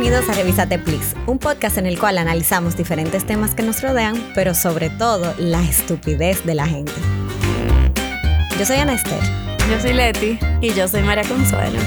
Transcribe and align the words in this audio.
Bienvenidos 0.00 0.30
a 0.30 0.34
Revisate 0.34 0.78
Please, 0.78 1.16
un 1.26 1.40
podcast 1.40 1.76
en 1.76 1.84
el 1.84 1.98
cual 1.98 2.18
analizamos 2.18 2.76
diferentes 2.76 3.26
temas 3.26 3.56
que 3.56 3.64
nos 3.64 3.82
rodean, 3.82 4.14
pero 4.32 4.54
sobre 4.54 4.90
todo 4.90 5.34
la 5.38 5.60
estupidez 5.60 6.46
de 6.46 6.54
la 6.54 6.68
gente. 6.68 6.92
Yo 8.56 8.64
soy 8.64 8.76
Ana 8.76 8.92
Esther. 8.92 9.18
Yo 9.68 9.80
soy 9.80 9.94
Leti. 9.94 10.38
Y 10.60 10.72
yo 10.72 10.86
soy 10.86 11.02
María 11.02 11.24
Consuelo. 11.24 11.80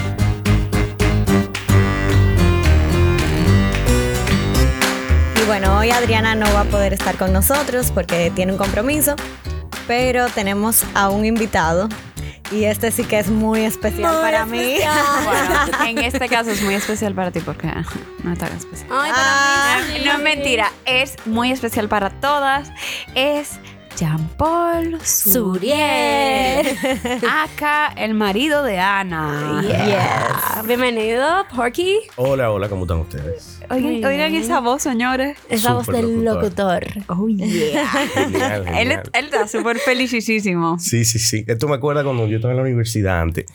Y 5.42 5.46
bueno, 5.48 5.78
hoy 5.78 5.92
Adriana 5.92 6.36
no 6.36 6.54
va 6.54 6.62
a 6.62 6.66
poder 6.66 6.92
estar 6.92 7.16
con 7.16 7.32
nosotros 7.32 7.94
porque 7.94 8.30
tiene 8.36 8.52
un 8.52 8.58
compromiso, 8.58 9.16
pero 9.88 10.28
tenemos 10.28 10.84
a 10.96 11.10
un 11.10 11.24
invitado 11.24 11.88
y 12.52 12.66
este 12.66 12.92
sí 12.92 13.04
que 13.04 13.20
es 13.20 13.30
muy 13.30 13.62
especial 13.62 14.14
Muy 14.14 14.22
para 14.22 14.46
mí. 14.46 14.76
Bueno, 15.26 15.88
en 15.88 15.98
este 16.00 16.28
caso 16.28 16.50
es 16.52 16.62
muy 16.64 16.76
especial 16.76 17.14
para 17.14 17.32
ti 17.32 17.40
porque 17.40 17.68
ah, 17.68 17.84
no 18.24 18.34
es 18.34 18.40
tan 18.40 18.52
especial. 18.56 18.90
Ay, 18.92 19.12
Ah, 19.14 19.78
para 19.80 19.94
mí 20.00 20.06
No 20.06 20.12
es 20.14 20.20
mentira, 20.20 20.72
es 20.86 21.16
muy 21.26 21.52
especial 21.52 21.88
para 21.88 22.10
todas. 22.10 22.70
Es 23.16 23.60
Jean-Paul 24.02 25.00
Suriel. 25.04 26.66
Acá, 27.30 27.94
el 27.96 28.16
marido 28.16 28.64
de 28.64 28.80
Ana. 28.80 29.62
Yes. 29.62 30.66
Bienvenido, 30.66 31.46
Porky. 31.56 32.00
Hola, 32.16 32.50
hola, 32.50 32.68
¿cómo 32.68 32.86
están 32.86 33.02
ustedes? 33.02 33.60
Oigan, 33.70 34.34
esa 34.34 34.60
voz, 34.60 34.82
señores. 34.82 35.38
Esa 35.50 35.74
voz 35.74 35.86
del 35.86 36.26
locutor. 36.26 36.84
locutor. 36.84 37.16
Oh, 37.16 37.28
yeah. 37.28 37.88
Genial, 38.08 38.68
él, 38.76 38.92
él 39.14 39.26
está 39.26 39.48
súper 39.48 39.78
felicísimo. 39.78 40.80
Sí, 40.80 41.06
sí, 41.06 41.20
sí. 41.20 41.46
Esto 41.46 41.68
me 41.68 41.76
acuerda 41.76 42.04
cuando 42.04 42.26
yo 42.26 42.38
estaba 42.38 42.54
en 42.54 42.58
la 42.58 42.64
universidad 42.64 43.22
antes 43.22 43.46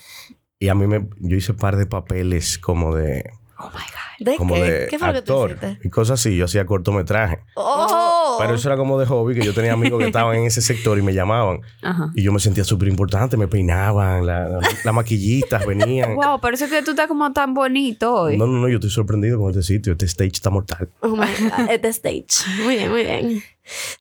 y 0.60 0.69
a 0.69 0.77
mí 0.77 0.86
me, 0.86 1.08
yo 1.19 1.36
hice 1.36 1.50
un 1.50 1.58
par 1.58 1.75
de 1.75 1.86
papeles 1.86 2.56
como 2.56 2.94
de, 2.94 3.33
Oh 3.58 3.66
my 3.70 3.81
God. 3.81 4.05
¿De 4.19 4.36
como 4.36 4.55
qué? 4.55 4.62
de 4.62 4.86
¿Qué 4.89 4.98
fue 4.98 5.09
lo 5.09 5.14
que 5.14 5.22
tú 5.22 5.42
actor 5.42 5.77
y 5.84 5.89
cosas 5.91 6.20
así. 6.20 6.36
Yo 6.36 6.47
hacía 6.47 6.64
cortometraje. 6.67 7.41
¡Oh! 7.55 8.36
Pero 8.41 8.55
eso 8.55 8.69
era 8.69 8.77
como 8.77 8.98
de 8.98 9.06
hobby, 9.06 9.34
que 9.34 9.45
yo 9.45 9.53
tenía 9.55 9.72
amigos 9.72 9.98
que 10.00 10.06
estaban 10.06 10.36
en 10.36 10.45
ese 10.45 10.61
sector 10.62 10.98
y 10.98 11.03
me 11.03 11.12
llamaban. 11.14 11.61
Ajá. 11.83 12.11
Y 12.14 12.22
yo 12.22 12.33
me 12.33 12.41
sentía 12.41 12.64
súper 12.64 12.89
importante, 12.89 13.37
me 13.37 13.48
peinaban, 13.48 14.27
la- 14.27 14.48
la- 14.48 14.61
las 14.84 14.94
maquillistas 14.94 15.64
venían. 15.67 16.14
Wow, 16.17 16.41
es 16.53 16.62
que 16.62 16.83
tú 16.83 16.91
estás 16.92 17.06
como 17.09 17.33
tan 17.33 17.55
bonito 17.55 18.12
hoy. 18.14 18.37
No, 18.37 18.47
no, 18.47 18.59
no, 18.61 18.69
yo 18.69 18.77
estoy 18.77 18.91
sorprendido 18.91 19.39
con 19.39 19.50
este 19.50 19.62
sitio. 19.62 19.92
Este 19.92 20.06
stage 20.06 20.33
está 20.34 20.50
mortal. 20.50 20.89
Oh 21.00 21.09
my 21.09 21.27
God, 21.41 21.81
the 21.81 21.89
stage. 21.89 22.27
Muy 22.64 22.77
bien, 22.77 22.91
muy 22.91 23.03
bien. 23.05 23.42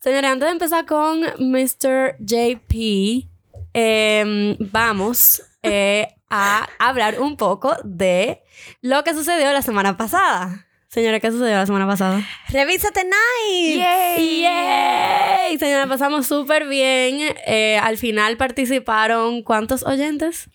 Señores, 0.01 0.31
antes 0.31 0.47
de 0.47 0.51
empezar 0.51 0.85
con 0.85 1.21
Mr. 1.39 2.15
JP, 2.19 3.27
em, 3.73 4.55
vamos 4.71 5.41
eh, 5.63 6.07
a 6.29 6.67
hablar 6.79 7.19
un 7.19 7.37
poco 7.37 7.75
de 7.83 8.43
lo 8.81 9.03
que 9.03 9.13
sucedió 9.13 9.51
la 9.53 9.61
semana 9.61 9.97
pasada. 9.97 10.65
Señora, 10.87 11.19
¿qué 11.19 11.29
sucedió 11.29 11.55
la 11.55 11.65
semana 11.65 11.85
pasada? 11.87 12.21
Revísate 12.49 13.03
Night. 13.03 13.81
¡Yay! 14.17 15.57
Señora, 15.57 15.87
pasamos 15.87 16.25
súper 16.25 16.67
bien. 16.67 17.35
Eh, 17.45 17.77
al 17.83 17.97
final 17.97 18.37
participaron, 18.37 19.43
¿cuántos 19.43 19.83
oyentes? 19.83 20.49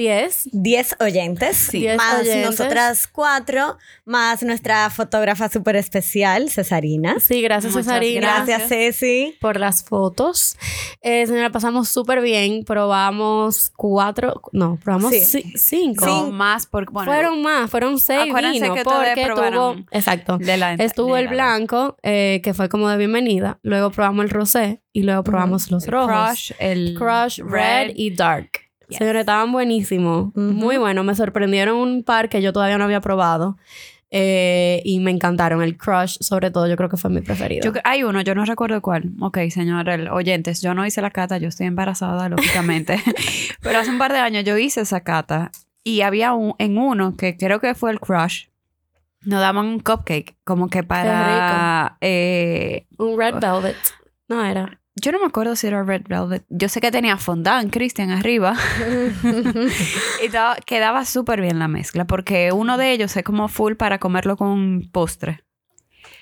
¿Diez? 0.00 0.48
10 0.52 0.96
oyentes, 1.00 1.70
Diez 1.72 1.98
más 1.98 2.20
oyentes. 2.22 2.58
nosotras 2.58 3.06
cuatro, 3.06 3.76
más 4.06 4.42
nuestra 4.42 4.88
fotógrafa 4.88 5.50
súper 5.50 5.76
especial, 5.76 6.48
Cesarina. 6.48 7.20
Sí, 7.20 7.42
gracias, 7.42 7.74
Muchas 7.74 7.84
Cesarina. 7.88 8.42
Gracias, 8.46 8.66
Ceci. 8.70 9.36
por 9.42 9.60
las 9.60 9.84
fotos. 9.84 10.56
Eh, 11.02 11.26
señora, 11.26 11.50
pasamos 11.50 11.90
súper 11.90 12.22
bien. 12.22 12.64
Probamos 12.64 13.72
cuatro, 13.76 14.40
no, 14.52 14.78
probamos 14.82 15.10
Sí. 15.12 15.42
ci- 15.42 15.52
cinco. 15.58 16.30
Más 16.32 16.64
porque, 16.66 16.90
bueno, 16.92 17.12
fueron 17.12 17.42
más, 17.42 17.70
fueron 17.70 17.98
seis 17.98 18.30
Acuérdense 18.30 18.60
vinos 18.60 18.78
que 18.78 18.84
porque 18.84 19.30
tuvo, 19.34 19.76
exacto, 19.90 20.38
de 20.38 20.56
la 20.56 20.72
estuvo 20.76 21.14
de 21.16 21.20
el 21.20 21.26
la- 21.26 21.32
blanco 21.32 21.98
eh, 22.02 22.40
que 22.42 22.54
fue 22.54 22.70
como 22.70 22.88
de 22.88 22.96
bienvenida, 22.96 23.58
luego 23.62 23.90
probamos 23.90 24.24
el 24.24 24.30
rosé 24.30 24.80
y 24.94 25.02
luego 25.02 25.24
probamos 25.24 25.70
los 25.70 25.84
el 25.84 25.92
rojos, 25.92 26.08
Crush, 26.08 26.52
el 26.58 26.94
crush, 26.96 27.40
red, 27.44 27.92
y 27.94 28.14
dark. 28.16 28.69
Yes. 28.90 28.98
Señores, 28.98 29.20
estaban 29.20 29.50
buenísimos, 29.52 30.34
muy 30.36 30.76
bueno. 30.76 31.02
Me 31.04 31.14
sorprendieron 31.14 31.76
un 31.78 32.02
par 32.04 32.28
que 32.28 32.42
yo 32.42 32.52
todavía 32.52 32.76
no 32.78 32.84
había 32.84 33.00
probado 33.00 33.56
eh, 34.10 34.82
y 34.84 34.98
me 35.00 35.10
encantaron. 35.10 35.62
El 35.62 35.76
crush, 35.76 36.16
sobre 36.20 36.50
todo, 36.50 36.66
yo 36.66 36.76
creo 36.76 36.88
que 36.88 36.96
fue 36.96 37.10
mi 37.10 37.20
preferido. 37.20 37.62
Yo 37.72 37.80
hay 37.84 38.02
uno, 38.02 38.20
yo 38.22 38.34
no 38.34 38.44
recuerdo 38.44 38.80
cuál. 38.82 39.12
Ok, 39.20 39.38
señor, 39.50 39.88
el- 39.88 40.08
oyentes, 40.08 40.60
yo 40.60 40.74
no 40.74 40.84
hice 40.84 41.00
la 41.00 41.10
cata, 41.10 41.38
yo 41.38 41.48
estoy 41.48 41.66
embarazada, 41.66 42.28
lógicamente. 42.28 43.00
Pero 43.62 43.78
hace 43.78 43.90
un 43.90 43.98
par 43.98 44.12
de 44.12 44.18
años 44.18 44.44
yo 44.44 44.58
hice 44.58 44.80
esa 44.80 45.00
cata 45.02 45.50
y 45.84 46.00
había 46.02 46.32
un, 46.32 46.54
en 46.58 46.76
uno 46.78 47.16
que 47.16 47.36
creo 47.36 47.60
que 47.60 47.74
fue 47.74 47.90
el 47.92 48.00
crush. 48.00 48.46
Nos 49.22 49.40
daban 49.40 49.66
un 49.66 49.80
cupcake, 49.80 50.34
como 50.44 50.68
que 50.68 50.82
para. 50.82 51.98
eh, 52.00 52.86
un 52.98 53.18
red 53.18 53.34
velvet. 53.34 53.76
No 54.28 54.42
era. 54.44 54.79
Yo 55.00 55.12
no 55.12 55.18
me 55.18 55.26
acuerdo 55.26 55.56
si 55.56 55.66
era 55.66 55.82
Red 55.82 56.02
Velvet. 56.08 56.44
Yo 56.48 56.68
sé 56.68 56.80
que 56.80 56.90
tenía 56.90 57.16
fondant, 57.16 57.72
Christian, 57.72 58.10
arriba. 58.10 58.54
y 60.24 60.28
quedaba 60.66 61.04
súper 61.04 61.40
bien 61.40 61.58
la 61.58 61.68
mezcla, 61.68 62.06
porque 62.06 62.52
uno 62.52 62.76
de 62.76 62.92
ellos 62.92 63.16
es 63.16 63.24
como 63.24 63.48
full 63.48 63.74
para 63.74 63.98
comerlo 63.98 64.36
con 64.36 64.88
postre. 64.92 65.44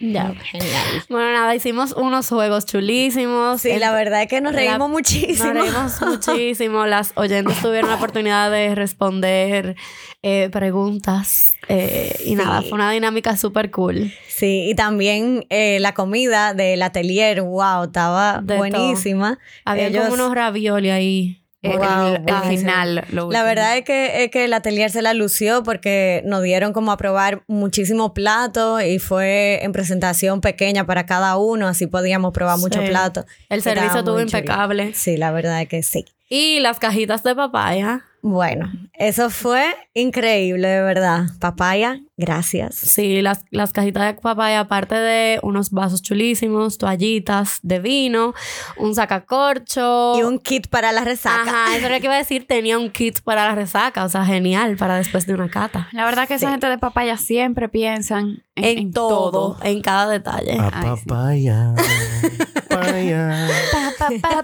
Ya. 0.00 0.32
Genial. 0.50 1.03
Bueno, 1.09 1.32
nada, 1.32 1.54
hicimos 1.54 1.92
unos 1.92 2.28
juegos 2.28 2.66
chulísimos. 2.66 3.62
Sí, 3.62 3.76
la 3.78 3.92
verdad 3.92 4.22
es 4.22 4.28
que 4.28 4.41
nos 4.41 4.53
la- 4.53 4.59
reímos 4.60 4.88
muchísimo. 4.91 5.53
Nos 5.53 5.64
reímos 5.64 6.00
muchísimo. 6.06 6.86
Las 6.86 7.12
oyentes 7.16 7.60
tuvieron 7.60 7.91
la 7.91 7.97
oportunidad 7.97 8.50
de 8.50 8.75
responder 8.75 9.75
eh, 10.22 10.48
preguntas. 10.53 11.54
eh, 11.69 12.14
y 12.20 12.28
Sí. 12.31 12.34
nada, 12.36 12.62
fue 12.62 12.72
una 12.72 12.91
dinámica 12.92 13.36
súper 13.36 13.70
cool. 13.70 14.12
Sí, 14.28 14.69
y 14.70 14.75
también 14.75 15.44
eh, 15.50 15.78
la 15.81 15.94
comida 15.94 16.54
del 16.54 16.80
atelier, 16.82 17.42
wow, 17.42 17.84
estaba 17.84 18.41
De 18.42 18.56
buenísima. 18.56 19.38
Había 19.65 19.88
Ellos- 19.88 20.04
como 20.04 20.15
unos 20.15 20.34
ravioli 20.34 20.91
ahí. 20.91 21.42
Wow, 21.63 22.15
el, 22.25 22.49
final. 22.49 23.05
lo 23.11 23.31
La 23.33 23.43
verdad 23.43 23.77
es 23.77 23.85
que, 23.85 24.23
es 24.25 24.31
que 24.31 24.45
el 24.45 24.53
atelier 24.53 24.91
se 24.91 25.03
la 25.03 25.13
lució 25.13 25.65
porque 25.65 26.23
nos 26.25 26.43
dieron 26.43 26.73
como 26.73 26.93
a 26.93 26.97
probar 26.97 27.43
muchísimos 27.49 28.13
platos 28.13 28.83
y 28.85 29.01
fue 29.01 29.65
en 29.65 29.73
presentación 29.73 30.41
pequeña 30.41 30.87
para 30.87 31.05
cada 31.05 31.37
uno, 31.37 31.67
así 31.67 31.87
podíamos 31.89 32.33
probar 32.33 32.59
muchos 32.59 32.83
Sí. 32.85 32.89
platos. 32.89 33.25
El 33.49 33.63
servicio 33.63 33.99
estuvo 33.99 34.21
impecable. 34.21 34.95
Sí, 34.95 35.17
la 35.17 35.33
verdad 35.33 35.61
es 35.63 35.69
que 35.69 35.83
sí. 35.83 36.05
Y 36.29 36.61
las 36.61 36.79
cajitas 36.79 37.23
de 37.25 37.35
papaya. 37.35 38.05
Bueno, 38.21 38.71
eso 38.95 39.31
fue 39.31 39.75
increíble, 39.95 40.67
de 40.67 40.83
verdad. 40.83 41.27
Papaya, 41.39 42.01
gracias. 42.17 42.75
Sí, 42.75 43.23
las, 43.23 43.45
las 43.51 43.73
cajitas 43.73 44.05
de 44.06 44.21
papaya, 44.21 44.61
aparte 44.61 44.97
de 44.97 45.39
unos 45.43 45.71
vasos 45.71 46.03
chulísimos, 46.03 46.78
toallitas 46.78 47.61
de 47.62 47.78
vino, 47.78 48.34
un 48.77 48.95
sacacorcho. 48.95 50.19
Y 50.19 50.23
un 50.23 50.41
kit 50.41 50.67
para 50.69 50.91
la 50.91 51.05
resaca. 51.05 51.43
Ajá, 51.43 51.77
eso 51.77 51.87
era 51.87 51.95
lo 51.95 52.01
que 52.01 52.07
iba 52.07 52.15
a 52.15 52.19
decir. 52.19 52.47
Tenía 52.47 52.77
un 52.77 52.91
kit 52.91 53.21
para 53.21 53.47
la 53.47 53.55
resaca. 53.55 54.05
O 54.05 54.09
sea, 54.09 54.25
genial 54.25 54.77
para 54.77 54.97
después 54.97 55.25
de 55.27 55.34
una 55.34 55.49
cata. 55.49 55.89
La 55.93 56.05
verdad 56.05 56.27
que 56.27 56.34
esa 56.34 56.51
gente 56.51 56.69
de 56.69 56.78
papaya 56.78 57.17
siempre 57.17 57.69
piensan 57.69 58.43
en, 58.57 58.78
En, 58.78 58.93
todo, 58.93 59.57
en 59.62 59.81
cada 59.81 60.09
detalle. 60.09 60.59
A 60.59 60.71
Ay, 60.73 60.97
sí. 60.97 61.07
papaya. 61.07 61.75
papaya. 62.69 63.37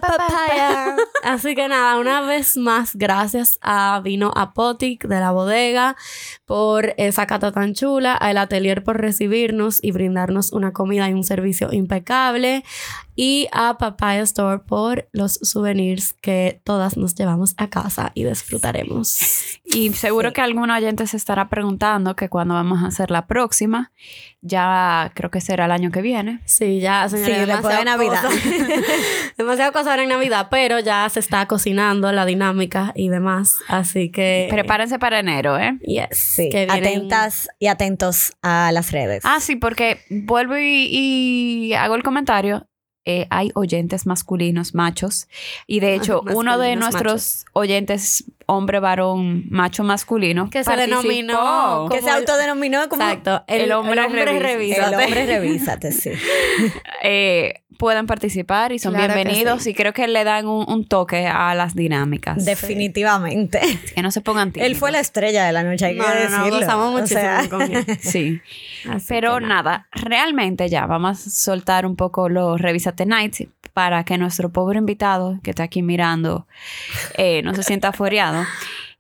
papaya. 0.00 0.96
Así 1.22 1.54
que 1.54 1.68
nada, 1.68 1.98
una 1.98 2.20
vez 2.20 2.56
más, 2.56 2.94
gracias 2.94 3.58
a 3.64 4.00
Vino 4.00 4.30
Apotic 4.34 5.06
de 5.06 5.20
la 5.20 5.30
bodega 5.32 5.96
por 6.46 6.94
esa 6.98 7.26
cata 7.26 7.52
tan 7.52 7.74
chula, 7.74 8.14
al 8.14 8.36
atelier 8.38 8.84
por 8.84 9.00
recibirnos 9.00 9.78
y 9.82 9.92
brindarnos 9.92 10.52
una 10.52 10.72
comida 10.72 11.08
y 11.08 11.12
un 11.14 11.24
servicio 11.24 11.72
impecable, 11.72 12.64
y 13.16 13.46
a 13.52 13.78
Papaya 13.78 14.22
Store 14.22 14.58
por 14.66 15.08
los 15.12 15.34
souvenirs 15.34 16.14
que 16.14 16.60
todas 16.64 16.96
nos 16.96 17.14
llevamos 17.14 17.54
a 17.58 17.68
casa 17.70 18.10
y 18.14 18.24
disfrutaremos. 18.24 19.58
Y 19.64 19.92
seguro 19.92 20.30
Sí. 20.30 20.34
que 20.34 20.40
algún 20.40 20.70
oyente 20.70 21.06
se 21.06 21.16
estará 21.16 21.48
preguntando 21.48 22.16
que 22.16 22.28
cuando 22.28 22.54
vamos 22.54 22.82
a 22.82 22.88
hacer 22.88 23.10
la 23.12 23.26
próxima, 23.26 23.92
ya 24.42 25.12
creo 25.14 25.30
que 25.30 25.40
será 25.40 25.66
el 25.66 25.70
año 25.70 25.90
que 25.92 26.02
viene. 26.02 26.40
Sí, 26.44 26.80
ya, 26.80 27.08
señora, 27.08 27.26
Sí, 27.34 27.40
después 27.46 27.78
de 27.78 27.84
demasiado 27.84 27.84
Navidad. 27.84 28.22
cosa. 28.22 28.36
demasiado 29.38 29.72
cosa 29.72 29.90
ahora 29.92 30.02
en 30.02 30.08
Navidad, 30.08 30.48
pero 30.50 30.80
ya 30.80 31.08
se 31.08 31.20
está 31.20 31.46
cocinando 31.46 32.10
la 32.12 32.26
dinámica 32.26 32.92
y 32.96 33.08
demás. 33.10 33.58
Así 33.68 34.10
que. 34.10 34.48
Prepárense 34.50 34.98
para 34.98 35.20
enero, 35.20 35.56
¿eh? 35.58 35.78
Yes. 35.86 36.33
Sí, 36.34 36.48
que 36.50 36.66
vienen- 36.66 36.70
atentas 36.86 37.48
y 37.58 37.66
atentos 37.68 38.32
a 38.42 38.70
las 38.72 38.90
redes. 38.92 39.22
Ah, 39.24 39.40
sí, 39.40 39.56
porque 39.56 40.00
vuelvo 40.10 40.56
y, 40.58 40.88
y 40.90 41.72
hago 41.74 41.94
el 41.94 42.02
comentario. 42.02 42.66
eh, 43.06 43.26
hay 43.28 43.50
oyentes 43.54 44.06
masculinos, 44.06 44.74
machos. 44.74 45.28
Y 45.66 45.80
de 45.80 45.94
hecho, 45.94 46.22
uno 46.34 46.56
de 46.56 46.74
nuestros 46.74 47.44
oyentes, 47.52 48.24
hombre, 48.46 48.80
varón, 48.80 49.44
macho 49.50 49.84
masculino, 49.84 50.48
Que 50.48 50.64
se 50.64 50.74
denominó 50.74 51.86
que 51.90 51.98
como 51.98 52.08
se 52.08 52.08
el- 52.08 52.20
autodenominó 52.22 52.88
como 52.88 53.02
Exacto. 53.02 53.44
El 53.46 53.70
hombre 53.72 54.06
revisa. 54.08 54.30
el 54.30 54.40
revísate. 54.42 54.96
hombre 55.04 55.26
revísate, 55.26 55.92
sí. 55.92 56.12
Eh, 57.02 57.63
pueden 57.78 58.06
participar 58.06 58.72
y 58.72 58.78
son 58.78 58.94
Claro 58.94 59.14
bienvenidos 59.14 59.62
sí. 59.62 59.70
y 59.70 59.74
creo 59.74 59.92
que 59.92 60.06
le 60.08 60.24
dan 60.24 60.46
un, 60.46 60.64
un 60.68 60.86
toque 60.86 61.26
a 61.26 61.54
las 61.54 61.74
dinámicas. 61.74 62.44
Definitivamente. 62.44 63.60
que 63.94 64.02
no 64.02 64.10
se 64.10 64.20
pongan 64.20 64.52
tímidos. 64.52 64.70
Él 64.70 64.76
fue 64.76 64.90
la 64.92 65.00
estrella 65.00 65.44
de 65.44 65.52
la 65.52 65.62
noche, 65.62 65.86
hay 65.86 65.96
No, 65.96 66.04
que 66.04 66.28
no, 66.30 66.46
no, 66.46 66.50
gozamos 66.50 66.88
O 66.88 66.92
muchísimo 66.98 67.20
sea, 67.20 67.48
con 67.48 67.62
él. 67.62 67.84
Sí. 68.00 68.40
Así 68.88 69.06
Pero 69.08 69.40
nada, 69.40 69.88
realmente 69.92 70.68
ya 70.68 70.86
vamos 70.86 71.26
a 71.26 71.30
soltar 71.30 71.86
un 71.86 71.96
poco 71.96 72.28
los 72.28 72.60
Revisate 72.60 73.06
Nights 73.06 73.44
para 73.72 74.04
que 74.04 74.18
nuestro 74.18 74.50
pobre 74.50 74.78
invitado 74.78 75.38
que 75.42 75.50
está 75.50 75.64
aquí 75.64 75.82
mirando 75.82 76.46
eh, 77.16 77.42
no 77.42 77.54
se 77.54 77.62
sienta 77.62 77.92
fuereado. 77.92 78.44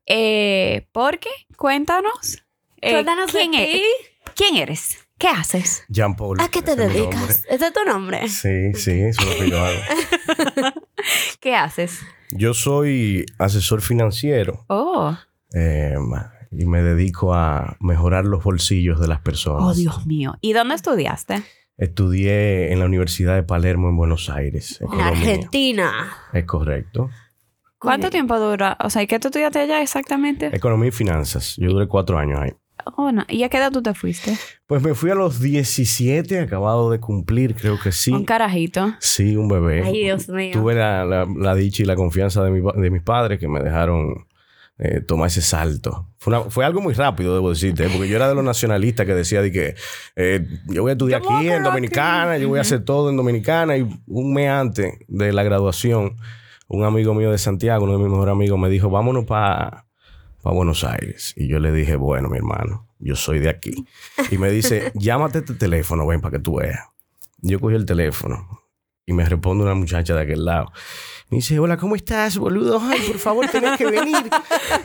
Eh, 0.06 0.86
porque, 0.92 1.30
cuéntanos. 1.56 2.42
eh, 2.80 2.92
Cuéntanos 2.92 3.32
de 3.32 3.38
¿quién, 3.38 3.52
ti. 3.52 3.58
eres? 3.58 3.82
¿Quién 4.34 4.56
eres? 4.56 5.03
¿Qué 5.18 5.28
haces? 5.28 5.84
Jean 5.88 6.16
Paul. 6.16 6.40
¿A 6.40 6.48
qué 6.48 6.62
te 6.62 6.76
dedicas? 6.76 7.14
nombre. 7.14 7.36
¿Ese 7.50 7.66
es 7.66 7.72
tu 7.72 7.84
nombre? 7.86 8.28
Sí, 8.28 8.74
sí, 8.74 8.90
eso 9.02 9.22
es 9.22 9.26
lo 9.38 9.44
que 9.44 9.50
yo 9.50 9.64
hago. 9.64 9.78
¿Qué 11.40 11.54
haces? 11.54 12.00
Yo 12.30 12.52
soy 12.54 13.26
asesor 13.38 13.80
financiero 13.80 14.64
Oh, 14.68 15.16
eh, 15.54 15.94
y 16.50 16.66
me 16.66 16.82
dedico 16.82 17.34
a 17.34 17.76
mejorar 17.80 18.24
los 18.24 18.42
bolsillos 18.42 19.00
de 19.00 19.06
las 19.08 19.20
personas. 19.20 19.62
oh 19.64 19.74
Dios 19.74 20.06
mío. 20.06 20.34
¿Y 20.40 20.52
dónde 20.52 20.74
estudiaste? 20.74 21.42
Estudié 21.76 22.72
en 22.72 22.78
la 22.78 22.84
Universidad 22.86 23.34
de 23.34 23.42
Palermo 23.42 23.88
en 23.88 23.96
Buenos 23.96 24.30
Aires. 24.30 24.80
En. 24.80 25.00
Argentina. 25.00 26.16
Es 26.32 26.44
correcto. 26.44 27.10
¿Cuánto 27.78 28.08
tiempo 28.10 28.38
dura? 28.38 28.78
O 28.80 28.88
sea, 28.88 29.02
¿y 29.02 29.06
qué 29.06 29.18
tú 29.18 29.28
estudiaste 29.28 29.58
allá 29.58 29.82
exactamente? 29.82 30.46
Economía 30.54 30.88
y 30.88 30.92
finanzas. 30.92 31.56
Yo 31.58 31.70
duré 31.70 31.86
cuatro 31.86 32.18
años 32.18 32.40
ahí. 32.40 32.52
Oh, 32.96 33.12
no. 33.12 33.24
¿Y 33.28 33.42
a 33.42 33.48
qué 33.48 33.56
edad 33.58 33.72
tú 33.72 33.82
te 33.82 33.94
fuiste? 33.94 34.36
Pues 34.66 34.82
me 34.82 34.94
fui 34.94 35.10
a 35.10 35.14
los 35.14 35.40
17, 35.40 36.40
acabado 36.40 36.90
de 36.90 37.00
cumplir, 37.00 37.54
creo 37.54 37.78
que 37.80 37.92
sí. 37.92 38.12
Un 38.12 38.24
carajito. 38.24 38.94
Sí, 39.00 39.36
un 39.36 39.48
bebé. 39.48 39.82
Ay, 39.84 40.04
Dios 40.04 40.28
mío. 40.28 40.52
Tuve 40.52 40.74
la, 40.74 41.04
la- 41.04 41.26
la 41.36 41.54
dicha 41.54 41.82
y 41.82 41.86
la 41.86 41.96
confianza 41.96 42.42
de, 42.44 42.50
mi 42.50 42.60
de 42.82 42.90
mis 42.90 43.02
padres 43.02 43.38
que 43.38 43.48
me 43.48 43.60
dejaron 43.60 44.26
eh, 44.78 45.00
tomar 45.00 45.28
ese 45.28 45.40
salto. 45.42 46.08
Fue, 46.18 46.32
una- 46.36 46.50
fue 46.50 46.64
algo 46.64 46.80
muy 46.80 46.94
rápido, 46.94 47.34
debo 47.34 47.50
decirte, 47.50 47.84
¿eh? 47.86 47.88
porque 47.92 48.08
yo 48.08 48.16
era 48.16 48.28
de 48.28 48.34
los 48.34 48.44
nacionalistas 48.44 49.06
que 49.06 49.14
decía 49.14 49.40
de 49.40 49.52
que 49.52 49.74
eh, 50.16 50.46
yo 50.66 50.82
voy 50.82 50.90
a 50.90 50.92
estudiar 50.94 51.22
Yo 51.22 51.30
aquí 51.36 51.48
en 51.48 51.62
Dominicana, 51.62 52.32
aquí. 52.32 52.42
yo 52.42 52.48
voy 52.48 52.58
a 52.58 52.62
hacer 52.62 52.84
todo 52.84 53.08
en 53.10 53.16
Dominicana 53.16 53.76
y 53.76 53.86
un 54.06 54.32
mes 54.34 54.48
antes 54.50 54.94
de 55.06 55.32
la 55.32 55.42
graduación, 55.44 56.16
un 56.66 56.82
amigo 56.84 57.14
mío 57.14 57.30
de 57.30 57.38
Santiago, 57.38 57.84
uno 57.84 57.92
de 57.92 57.98
mis 58.00 58.08
mejores 58.10 58.32
amigos, 58.32 58.58
me 58.58 58.68
dijo, 58.68 58.90
vámonos 58.90 59.24
para 59.26 59.86
Buenos 60.52 60.84
Aires. 60.84 61.32
Y 61.36 61.48
yo 61.48 61.58
le 61.58 61.72
dije, 61.72 61.96
bueno, 61.96 62.28
mi 62.28 62.36
hermano, 62.36 62.88
yo 62.98 63.16
soy 63.16 63.38
de 63.38 63.48
aquí. 63.48 63.84
Y 64.30 64.38
me 64.38 64.50
dice, 64.50 64.92
llámate 64.94 65.38
este 65.38 65.54
teléfono, 65.54 66.06
ven, 66.06 66.20
para 66.20 66.36
que 66.36 66.42
tú 66.42 66.56
veas. 66.56 66.80
Yo 67.38 67.60
cogí 67.60 67.74
el 67.74 67.86
teléfono 67.86 68.62
y 69.06 69.12
me 69.12 69.24
responde 69.24 69.64
una 69.64 69.74
muchacha 69.74 70.14
de 70.14 70.22
aquel 70.22 70.44
lado. 70.44 70.72
Me 71.30 71.38
dice, 71.38 71.58
hola, 71.58 71.76
¿cómo 71.76 71.96
estás, 71.96 72.38
boludo? 72.38 72.80
Ay, 72.82 73.00
por 73.06 73.18
favor, 73.18 73.46
tenés 73.48 73.76
que 73.76 73.86
venir. 73.86 74.16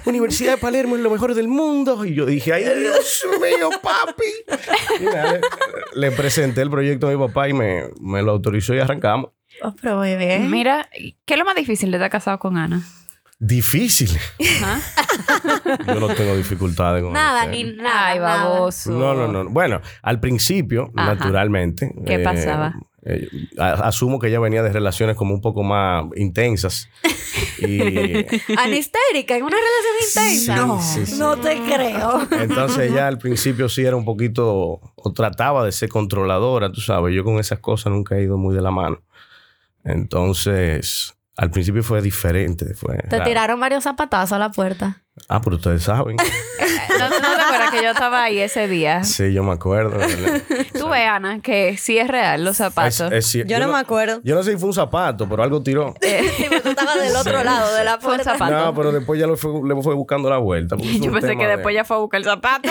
Universidad 0.05 0.53
de 0.53 0.57
Palermo 0.57 0.95
es 0.95 1.01
lo 1.01 1.09
mejor 1.09 1.35
del 1.35 1.47
mundo. 1.47 2.03
Y 2.05 2.15
yo 2.15 2.25
dije, 2.25 2.53
ay, 2.53 2.63
Dios 2.63 3.25
mío, 3.41 3.69
papi. 3.81 5.01
Y 5.01 5.03
nada, 5.03 5.33
le, 5.33 5.41
le 5.93 6.11
presenté 6.11 6.61
el 6.61 6.69
proyecto 6.69 7.07
a 7.07 7.11
mi 7.11 7.17
papá 7.17 7.49
y 7.49 7.53
me, 7.53 7.83
me 8.01 8.21
lo 8.21 8.31
autorizó 8.31 8.73
y 8.73 8.79
arrancamos. 8.79 9.31
Oh, 9.61 9.75
pero 9.81 9.97
muy 9.97 10.15
bien. 10.15 10.49
Mira, 10.49 10.89
¿qué 11.25 11.33
es 11.33 11.37
lo 11.37 11.45
más 11.45 11.55
difícil 11.55 11.91
de 11.91 11.97
estar 11.97 12.09
casado 12.09 12.39
con 12.39 12.57
Ana? 12.57 12.81
Difícil. 13.39 14.09
¿Ah? 14.63 14.79
Yo 15.87 15.99
no 15.99 16.13
tengo 16.13 16.35
dificultades 16.35 17.01
con 17.01 17.13
Nada, 17.13 17.45
el 17.45 17.51
ni 17.51 17.63
nada. 17.81 18.07
Ay, 18.07 18.19
baboso. 18.19 18.91
No, 18.91 19.13
no, 19.13 19.27
no. 19.27 19.49
Bueno, 19.49 19.81
al 20.01 20.19
principio, 20.19 20.91
Ajá. 20.95 21.15
naturalmente. 21.15 21.93
¿Qué 22.05 22.19
pasaba? 22.19 22.75
eh, 23.05 23.29
asumo 23.57 24.19
que 24.19 24.27
ella 24.27 24.41
venía 24.41 24.61
de 24.61 24.73
relaciones 24.73 25.15
como 25.15 25.33
un 25.33 25.41
poco 25.41 25.63
más 25.63 26.05
intensas. 26.15 26.89
Y 27.61 28.25
Anistérica, 28.57 29.35
en 29.35 29.43
una 29.43 29.57
relación 29.57 29.95
intensa. 30.01 30.55
Sí, 30.55 30.61
no, 30.67 30.81
sí, 30.81 31.05
sí. 31.05 31.19
no 31.19 31.37
te 31.37 31.59
creo. 31.61 32.25
entonces 32.31 32.89
ella 32.89 33.07
al 33.07 33.17
principio 33.17 33.67
sí 33.67 33.83
era 33.83 33.97
un 33.97 34.05
poquito, 34.05 34.79
o 34.95 35.13
trataba 35.13 35.65
de 35.65 35.73
ser 35.73 35.89
controladora, 35.89 36.71
tú 36.71 36.79
sabes. 36.79 37.13
Yo 37.13 37.23
con 37.25 37.37
esas 37.37 37.59
cosas 37.59 37.91
nunca 37.91 38.15
he 38.17 38.23
ido 38.23 38.37
muy 38.37 38.55
de 38.55 38.61
la 38.61 38.71
mano. 38.71 39.01
Entonces, 39.83 41.13
al 41.41 41.51
principio 41.51 41.83
fue 41.83 42.01
diferente. 42.01 42.73
Fue 42.73 42.97
Te 42.97 43.17
raro. 43.17 43.23
tiraron 43.23 43.59
varios 43.59 43.85
zapatazos 43.85 44.33
a 44.33 44.39
la 44.39 44.51
puerta. 44.51 45.03
Ah, 45.29 45.41
pero 45.41 45.55
ustedes 45.55 45.83
saben. 45.83 46.15
¿No, 46.99 47.09
no 47.09 47.15
te 47.17 47.41
acuerdas 47.41 47.71
que 47.71 47.81
yo 47.83 47.91
estaba 47.91 48.23
ahí 48.23 48.39
ese 48.39 48.67
día? 48.67 49.03
Sí, 49.05 49.31
yo 49.33 49.43
me 49.43 49.53
acuerdo. 49.53 49.97
¿verdad? 49.97 50.41
Tú 50.77 50.89
ves, 50.89 51.07
Ana, 51.07 51.39
que 51.41 51.77
sí 51.77 51.97
es 51.97 52.09
real 52.09 52.43
los 52.43 52.57
zapatos. 52.57 52.99
Es- 52.99 53.11
es 53.11 53.35
cier- 53.35 53.45
Yo 53.47 53.57
no 53.59 53.69
me 53.71 53.77
acuerdo. 53.77 54.19
Yo 54.23 54.35
no 54.35 54.43
sé 54.43 54.51
si 54.51 54.57
fue 54.57 54.67
un 54.67 54.73
zapato, 54.73 55.27
pero 55.29 55.41
algo 55.43 55.63
tiró. 55.63 55.93
Sí, 56.01 56.09
pero 56.49 56.61
tú 56.61 56.69
estabas 56.69 56.95
del 57.01 57.15
otro 57.15 57.39
Sí. 57.39 57.45
lado 57.45 57.73
de 57.75 57.83
la 57.85 57.99
Fue 57.99 58.11
un 58.11 58.15
puerta. 58.17 58.33
zapato. 58.33 58.65
No, 58.65 58.73
pero 58.75 58.91
después 58.91 59.19
ya 59.19 59.27
lo 59.27 59.37
fue- 59.37 59.61
le 59.67 59.81
fue 59.81 59.93
buscando 59.95 60.29
la 60.29 60.37
vuelta. 60.37 60.75
Yo 60.77 61.11
pensé 61.13 61.37
que 61.37 61.45
de- 61.47 61.55
después 61.55 61.73
ya 61.73 61.85
fue 61.85 61.95
a 61.97 61.99
buscar 61.99 62.17
el 62.19 62.25
zapato. 62.25 62.69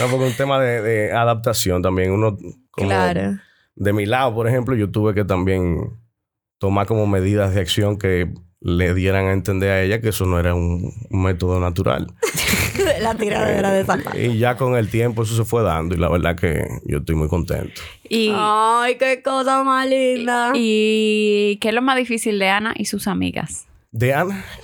No, 0.00 0.06
porque 0.10 0.24
un 0.26 0.36
tema 0.36 0.58
de, 0.58 0.80
de 0.80 1.12
adaptación 1.12 1.82
también. 1.82 2.12
Uno, 2.12 2.36
como 2.70 2.88
Claro. 2.88 3.38
de 3.74 3.92
mi 3.92 4.06
lado, 4.06 4.34
por 4.34 4.48
ejemplo, 4.48 4.74
yo 4.74 4.90
tuve 4.90 5.12
que 5.14 5.24
también 5.24 5.98
tomar 6.62 6.86
como 6.86 7.08
medidas 7.08 7.56
de 7.56 7.60
acción 7.60 7.98
que 7.98 8.32
le 8.60 8.94
dieran 8.94 9.26
a 9.26 9.32
entender 9.32 9.70
a 9.72 9.82
ella 9.82 10.00
que 10.00 10.10
eso 10.10 10.26
no 10.26 10.38
era 10.38 10.54
un, 10.54 10.92
un 11.10 11.22
método 11.24 11.58
natural. 11.58 12.06
la 13.00 13.16
tiradera 13.16 13.72
de 13.72 13.84
zapatos. 13.84 14.14
Y 14.14 14.38
ya 14.38 14.56
con 14.56 14.76
el 14.76 14.88
tiempo 14.88 15.24
eso 15.24 15.34
se 15.34 15.44
fue 15.44 15.64
dando 15.64 15.96
y 15.96 15.98
la 15.98 16.08
verdad 16.08 16.36
que 16.36 16.64
yo 16.84 16.98
estoy 16.98 17.16
muy 17.16 17.26
contento. 17.26 17.82
y, 18.08 18.30
Ay, 18.32 18.94
qué 18.94 19.22
cosa 19.22 19.64
más 19.64 19.88
linda. 19.88 20.52
¿Y 20.54 21.58
qué 21.60 21.70
es 21.70 21.74
lo 21.74 21.82
más 21.82 21.96
difícil 21.96 22.38
de 22.38 22.48
Ana 22.48 22.74
y 22.76 22.84
sus 22.84 23.08
amigas? 23.08 23.66
¿De 23.90 24.14
Ana? 24.14 24.44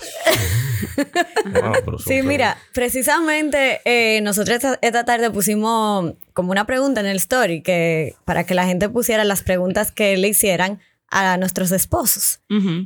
No, 1.46 1.98
Sí, 1.98 2.22
mira, 2.22 2.56
precisamente 2.72 3.80
eh, 3.84 4.20
nosotros 4.22 4.56
esta, 4.56 4.78
esta 4.82 5.04
tarde 5.04 5.30
pusimos 5.30 6.14
como 6.32 6.52
una 6.52 6.64
pregunta 6.64 7.00
en 7.00 7.06
el 7.06 7.16
story 7.16 7.62
que 7.62 8.14
para 8.24 8.44
que 8.44 8.54
la 8.54 8.66
gente 8.66 8.88
pusiera 8.88 9.24
las 9.24 9.42
preguntas 9.42 9.90
que 9.90 10.16
le 10.16 10.28
hicieran 10.28 10.80
a 11.10 11.36
nuestros 11.38 11.72
esposos. 11.72 12.40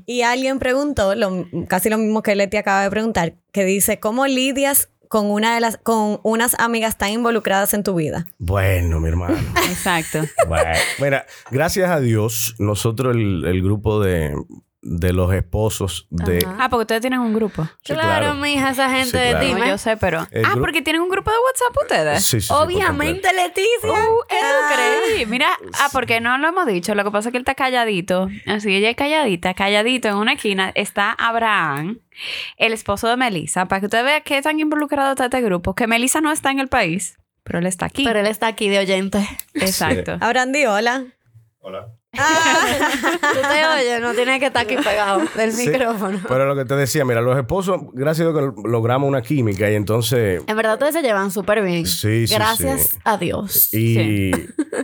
Y 0.07 0.23
alguien 0.23 0.59
preguntó, 0.59 1.15
lo- 1.15 1.47
casi 1.69 1.89
lo 1.91 1.99
mismo 1.99 2.23
que 2.23 2.35
Leti 2.35 2.57
acaba 2.57 2.83
de 2.83 2.91
preguntar, 2.91 3.35
que 3.53 3.65
dice, 3.65 3.99
¿cómo 4.01 4.27
lidias 4.27 4.89
con 5.09 5.27
una 5.31 5.55
de 5.55 5.61
las, 5.61 5.77
con 5.77 6.21
unas 6.23 6.59
amigas 6.59 6.97
tan 6.97 7.11
involucradas 7.11 7.75
en 7.75 7.83
tu 7.83 7.95
vida? 7.95 8.27
Bueno, 8.39 8.99
mi 9.01 9.09
hermano. 9.09 9.37
Exacto. 9.69 10.21
Bueno, 10.49 10.71
mira, 11.01 11.27
gracias 11.51 11.91
a 11.91 12.01
Dios, 12.01 12.55
nosotros, 12.59 13.15
el, 13.17 13.45
el 13.45 13.63
grupo 13.63 14.01
de, 14.01 14.35
de 14.83 15.13
los 15.13 15.33
esposos 15.33 16.07
de... 16.11 16.39
Ajá. 16.45 16.57
Ah, 16.59 16.69
porque 16.69 16.83
ustedes 16.83 17.01
tienen 17.01 17.21
un 17.21 17.33
grupo. 17.33 17.69
Sí, 17.85 17.95
claro, 17.95 18.35
mija, 18.35 18.71
esa 18.71 18.91
gente, 18.91 19.07
Sí, 19.07 19.31
claro. 19.31 19.47
dime. 19.47 19.61
No, 19.61 19.67
yo 19.67 19.79
sé, 19.79 19.97
pero... 19.97 20.27
El 20.33 20.45
ah, 20.45 20.55
porque 20.59 20.83
tienen 20.83 21.03
un 21.03 21.09
grupo 21.09 21.31
de 21.31 21.37
WhatsApp 21.39 21.83
ustedes. 21.83 22.25
Sí, 22.25 22.41
sí, 22.41 22.49
sí, 22.49 22.53
Obviamente, 22.53 23.33
Leticia. 23.33 23.91
Uh, 23.91 24.27
¿qué 24.29 24.37
Ah. 24.43 25.25
Mira, 25.29 25.49
ah, 25.81 25.89
porque 25.93 26.21
no 26.21 26.37
lo 26.39 26.49
hemos 26.49 26.67
dicho. 26.67 26.95
Lo 26.95 27.05
que 27.05 27.11
pasa 27.11 27.29
es 27.29 27.33
que 27.33 27.39
él 27.39 27.43
está 27.43 27.55
calladito. 27.55 28.29
Así, 28.47 28.75
ella 28.75 28.91
es 28.91 28.97
calladita, 28.97 29.55
calladito 29.55 30.09
en 30.09 30.17
una 30.17 30.33
esquina. 30.35 30.73
Está 30.75 31.13
Abraham, 31.13 32.01
el 32.57 32.73
esposo 32.73 33.09
de 33.09 33.17
Melissa, 33.17 33.67
para 33.67 33.81
que 33.81 33.87
usted 33.87 34.05
vea 34.05 34.21
qué 34.23 34.43
tan 34.43 34.59
involucrado 34.59 35.13
está 35.13 35.27
este 35.27 35.41
grupo. 35.43 35.75
Que 35.75 35.87
Melissa 35.87 36.21
no 36.21 36.33
está 36.33 36.51
en 36.51 36.59
el 36.59 36.69
país, 36.69 37.19
pero 37.45 37.61
él 37.61 37.67
está 37.67 37.87
aquí. 37.87 38.05
Pero 38.05 38.21
él 38.21 38.27
está 38.27 38.49
aquí 38.49 38.69
de 38.69 38.81
oyente. 38.81 39.27
Exacto. 39.55 40.17
Abraham, 40.21 40.53
di 40.53 40.67
hola. 40.67 41.05
Hola. 41.61 41.89
Tú 42.13 43.39
te 43.41 43.65
oyes, 43.81 44.01
no 44.03 44.13
tienes 44.13 44.39
que 44.39 44.47
estar 44.47 44.65
aquí 44.67 44.77
pegado 44.77 45.23
del 45.35 45.51
Sí, 45.53 45.69
micrófono. 45.69 46.21
Pero 46.29 46.45
lo 46.47 46.55
que 46.55 46.67
te 46.67 46.75
decía, 46.77 47.05
mira, 47.07 47.23
los 47.23 47.39
esposos, 47.39 47.81
gracias 47.95 48.29
a 48.29 48.31
Dios 48.33 48.53
que 48.55 48.69
logramos 48.69 49.09
una 49.09 49.23
química 49.23 49.71
y 49.71 49.75
entonces... 49.77 50.43
En 50.47 50.55
verdad, 50.57 50.75
ustedes 50.75 50.93
se 50.95 51.01
llevan 51.03 51.31
súper 51.31 51.63
bien. 51.63 51.87
Sí, 51.87 52.27
sí, 52.27 52.35
Gracias 52.35 52.83
sí. 52.91 52.97
a 53.05 53.17
Dios. 53.17 53.73
Y, 53.73 54.31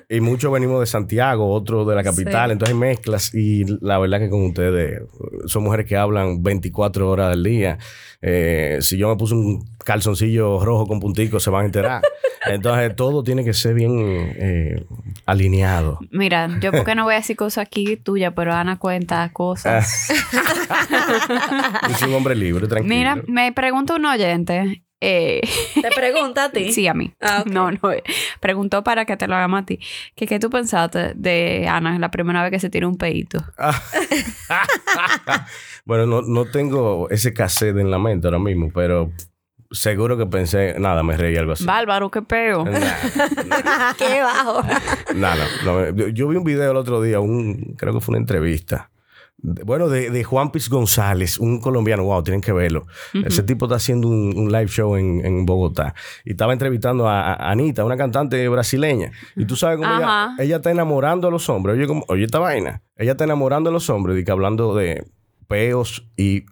y 0.09 0.21
muchos 0.21 0.51
venimos 0.51 0.81
de 0.81 0.87
Santiago, 0.87 1.53
otros 1.53 1.87
de 1.87 1.95
la 1.97 2.03
capital, 2.03 2.49
Sí. 2.49 2.53
entonces 2.53 2.75
hay 2.75 2.81
mezclas 2.81 3.35
y 3.35 3.65
la 3.85 3.99
verdad 3.99 4.21
que 4.21 4.31
con 4.31 4.45
ustedes 4.47 5.03
son 5.47 5.65
mujeres 5.65 5.85
que 5.87 5.97
hablan 5.99 6.43
24 6.43 7.11
horas 7.11 7.33
al 7.35 7.43
día. 7.45 7.77
Eh, 8.23 8.79
si 8.81 8.97
yo 8.97 9.09
me 9.09 9.17
puse 9.17 9.35
un 9.35 9.65
calzoncillo 9.85 10.61
rojo 10.65 10.87
con 10.87 11.01
punticos 11.01 11.43
se 11.43 11.51
van 11.51 11.63
a 11.63 11.67
enterar. 11.67 12.03
Entonces 12.47 12.95
todo 12.97 13.23
tiene 13.23 13.45
que 13.45 13.53
ser 13.53 13.75
bien 13.75 13.93
eh, 14.37 14.85
alineado. 15.27 15.99
Mira, 16.11 16.49
yo 16.61 16.73
porque 16.73 16.95
no 16.95 17.05
voy 17.05 17.15
a 17.15 17.19
decir 17.19 17.37
cosas 17.37 17.67
aquí 17.67 17.97
tuyas, 17.97 18.33
pero 18.35 18.55
Ana 18.55 18.79
cuenta 18.79 19.29
cosas. 19.33 20.09
Soy 21.99 22.09
un 22.11 22.15
hombre 22.15 22.35
libre, 22.35 22.67
tranquilo. 22.69 22.95
Mira, 22.95 23.23
me 23.27 23.53
pregunta 23.53 23.97
un 23.97 24.07
oyente. 24.07 24.85
Eh, 25.01 25.41
Te 25.81 25.91
pregunta 25.95 26.47
a 26.47 26.51
ti. 26.51 26.73
sí, 26.73 26.89
a 26.89 26.95
mí. 26.95 27.13
Ah. 27.21 27.45
No, 27.47 27.71
no. 27.71 27.93
eh, 27.93 28.03
Preguntó 28.41 28.83
para 28.83 29.05
que 29.05 29.17
te 29.17 29.29
lo 29.29 29.37
hagamos 29.37 29.63
a 29.63 29.67
ti. 29.67 29.79
Que, 30.17 30.27
¿Qué 30.27 30.41
tú 30.41 30.51
pensaste 30.51 31.13
de 31.15 31.69
Ana 31.69 31.99
la 32.01 32.11
primera 32.11 32.43
vez 32.43 32.51
que 32.51 32.59
se 32.59 32.69
tiró 32.69 32.89
un 32.89 32.97
pedito? 32.97 33.45
bueno, 35.85 36.07
no, 36.07 36.23
no 36.23 36.45
tengo 36.47 37.09
ese 37.11 37.33
cassette 37.33 37.77
en 37.79 37.91
la 37.91 37.99
mente 37.99 38.27
ahora 38.27 38.39
mismo, 38.41 38.71
pero 38.75 39.13
seguro 39.71 40.17
que 40.17 40.27
pensé, 40.27 40.77
nada, 40.79 41.03
me 41.03 41.17
reí 41.17 41.37
algo 41.37 41.53
así. 41.53 41.65
Bárbaro, 41.65 42.11
qué 42.11 42.23
peo. 42.23 42.65
Nah, 42.65 42.79
nah. 42.79 43.95
Qué 43.99 44.21
bajo. 44.23 44.63
No, 45.15 45.29
no, 45.35 45.45
no. 45.65 45.91
Yo, 45.97 46.09
yo 46.09 46.29
vi 46.29 46.37
un 46.37 46.45
video 46.45 46.71
el 46.71 46.77
otro 46.77 47.03
día, 47.03 47.21
un, 47.21 47.75
creo 47.77 47.93
que 47.95 48.01
fue 48.01 48.13
una 48.13 48.21
entrevista. 48.21 48.91
Bueno, 49.41 49.89
de, 49.89 50.11
de 50.11 50.25
Juan 50.25 50.51
Piz 50.51 50.69
González, 50.69 51.39
un 51.39 51.61
colombiano. 51.61 52.03
Wow, 52.03 52.25
tienen 52.25 52.41
que 52.41 52.53
verlo. 52.53 52.87
Ese 53.25 53.45
tipo 53.45 53.67
está 53.67 53.77
haciendo 53.77 54.09
un, 54.09 54.37
un 54.37 54.51
live 54.51 54.67
show 54.67 54.97
en, 54.97 55.25
en 55.25 55.47
Bogotá. 55.47 55.95
Y 56.25 56.33
estaba 56.33 56.53
entrevistando 56.53 57.09
a, 57.09 57.35
a 57.35 57.51
Anita, 57.53 57.85
una 57.85 57.97
cantante 57.97 58.49
brasileña. 58.49 59.13
Y 59.37 59.45
tú 59.45 59.55
sabes 59.55 59.79
cómo 59.79 59.89
ella, 59.97 60.35
ella 60.41 60.57
está 60.57 60.73
enamorando 60.73 61.29
a 61.29 61.31
los 61.31 61.49
hombres. 61.51 61.77
Oye, 61.77 61.87
cómo- 61.87 62.05
oye 62.09 62.25
esta 62.25 62.41
vaina. 62.41 62.83
Ella 62.97 63.13
está 63.13 63.23
enamorando 63.23 63.71
a 63.71 63.73
los 63.73 63.89
hombres 63.91 64.19
y 64.19 64.25
que 64.25 64.33
hablando 64.33 64.75
de 64.75 65.05
peos 65.47 66.09
y 66.17 66.45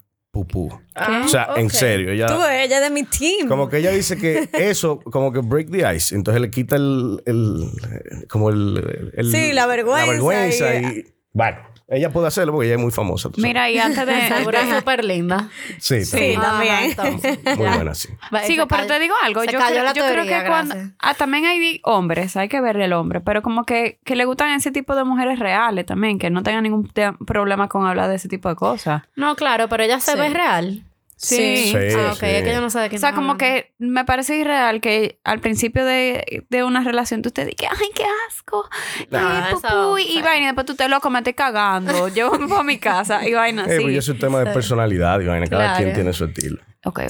pupú. 0.44 0.68
O 1.24 1.28
sea, 1.28 1.48
en 1.56 1.70
serio. 1.70 2.10
Ella, 2.10 2.26
Tú, 2.26 2.38
ella 2.44 2.80
de 2.80 2.90
mi 2.90 3.04
team. 3.04 3.48
como 3.48 3.68
que 3.68 3.78
ella 3.78 3.90
dice 3.90 4.16
que 4.18 4.48
eso, 4.52 5.00
como 5.00 5.32
que 5.32 5.40
break 5.40 5.70
the 5.70 5.94
ice. 5.96 6.14
Entonces 6.14 6.40
le 6.42 6.50
quita 6.50 6.76
el. 6.76 7.22
el 7.26 7.70
como 8.28 8.50
el, 8.50 9.10
el- 9.14 9.30
Sí, 9.32 9.52
la 9.52 9.66
vergüenza 9.66 10.06
La 10.06 10.12
vergüenza 10.12 10.74
y- 10.76 10.84
y. 10.84 11.04
Bueno, 11.32 11.58
ella 11.88 12.10
puede 12.10 12.26
hacerlo 12.26 12.52
porque 12.52 12.66
ella 12.66 12.76
es 12.76 12.80
muy 12.80 12.90
famosa. 12.90 13.28
tú 13.28 13.40
sabes. 13.40 13.48
Mira, 13.48 13.70
y 13.70 13.78
antes 13.78 14.04
de... 14.06 14.28
Seguro 14.36 14.58
es 14.58 14.76
súper 14.76 15.04
linda. 15.04 15.48
Sí, 15.78 16.04
Sí, 16.04 16.34
también. 16.40 16.74
entonces, 16.84 17.38
Muy 17.56 17.68
buena, 17.68 17.94
sí. 17.94 18.08
Sigo, 18.44 18.64
se 18.64 18.66
pero 18.68 18.86
te 18.86 18.98
digo 18.98 19.14
algo. 19.22 19.42
se 19.42 19.52
Yo, 19.52 19.58
cayó 19.58 19.70
creo, 19.72 19.84
la 19.84 19.92
yo 19.92 20.02
creo 20.04 20.14
teoría, 20.14 20.42
que 20.42 20.48
cuando. 20.48 20.74
Ah, 20.98 21.14
también 21.14 21.44
hay 21.46 21.80
hombres, 21.84 22.36
hay 22.36 22.48
que 22.48 22.60
verle 22.60 22.86
el 22.86 22.92
hombre, 22.92 23.20
pero 23.20 23.42
como 23.42 23.64
que, 23.64 23.98
que 24.04 24.16
le 24.16 24.24
gustan 24.24 24.50
ese 24.50 24.70
tipo 24.72 24.94
de 24.96 25.04
mujeres 25.04 25.38
reales 25.38 25.86
también, 25.86 26.18
que 26.18 26.28
no 26.30 26.42
tengan 26.42 26.64
ningún 26.64 26.90
problema 27.26 27.68
con 27.68 27.86
hablar 27.86 28.08
de 28.08 28.16
ese 28.16 28.28
tipo 28.28 28.48
de 28.48 28.56
cosas. 28.56 29.02
No, 29.14 29.36
claro, 29.36 29.68
pero 29.68 29.82
ella 29.84 30.00
se 30.00 30.12
Sí. 30.12 30.18
ve 30.18 30.28
real. 30.30 30.82
Sí. 31.18 31.72
Sí, 31.72 31.76
ah, 31.96 32.12
ok, 32.12 32.18
sí. 32.20 32.26
es 32.26 32.42
que 32.42 32.52
yo 32.52 32.60
no 32.60 32.68
sé 32.68 32.78
de 32.78 32.90
qué 32.90 32.96
O 32.96 32.98
sea, 32.98 33.14
como 33.14 33.38
que 33.38 33.72
me 33.78 34.04
parece 34.04 34.36
irreal 34.36 34.82
que 34.82 35.18
al 35.24 35.40
principio 35.40 35.84
de, 35.86 36.44
de 36.50 36.62
una 36.62 36.84
relación 36.84 37.22
tú 37.22 37.30
te 37.30 37.46
digas, 37.46 37.72
ay, 37.80 37.88
qué 37.94 38.04
asco, 38.28 38.68
Ah, 39.12 39.48
y 39.50 39.54
eso, 39.54 39.60
pupú, 39.62 39.98
y 39.98 40.04
sí. 40.08 40.22
vaina, 40.22 40.42
y 40.42 40.46
después 40.46 40.66
tú 40.66 40.74
te 40.74 40.88
loco, 40.90 41.08
me 41.08 41.18
estoy 41.20 41.32
cagando, 41.32 42.08
llévame 42.08 42.46
para 42.48 42.62
mi 42.64 42.78
casa, 42.78 43.26
y 43.26 43.32
vaina 43.32 43.62
Eh, 43.62 43.64
pues 43.66 43.76
así. 43.78 43.96
eso 43.96 43.98
es 43.98 44.08
un 44.16 44.18
tema 44.18 44.40
de 44.40 44.52
personalidad 44.52 45.18
y 45.20 45.26
vaina. 45.26 45.46
Cada 45.46 45.62
Claro. 45.64 45.78
quien 45.82 45.94
tiene 45.94 46.12
su 46.12 46.26
estilo. 46.26 46.60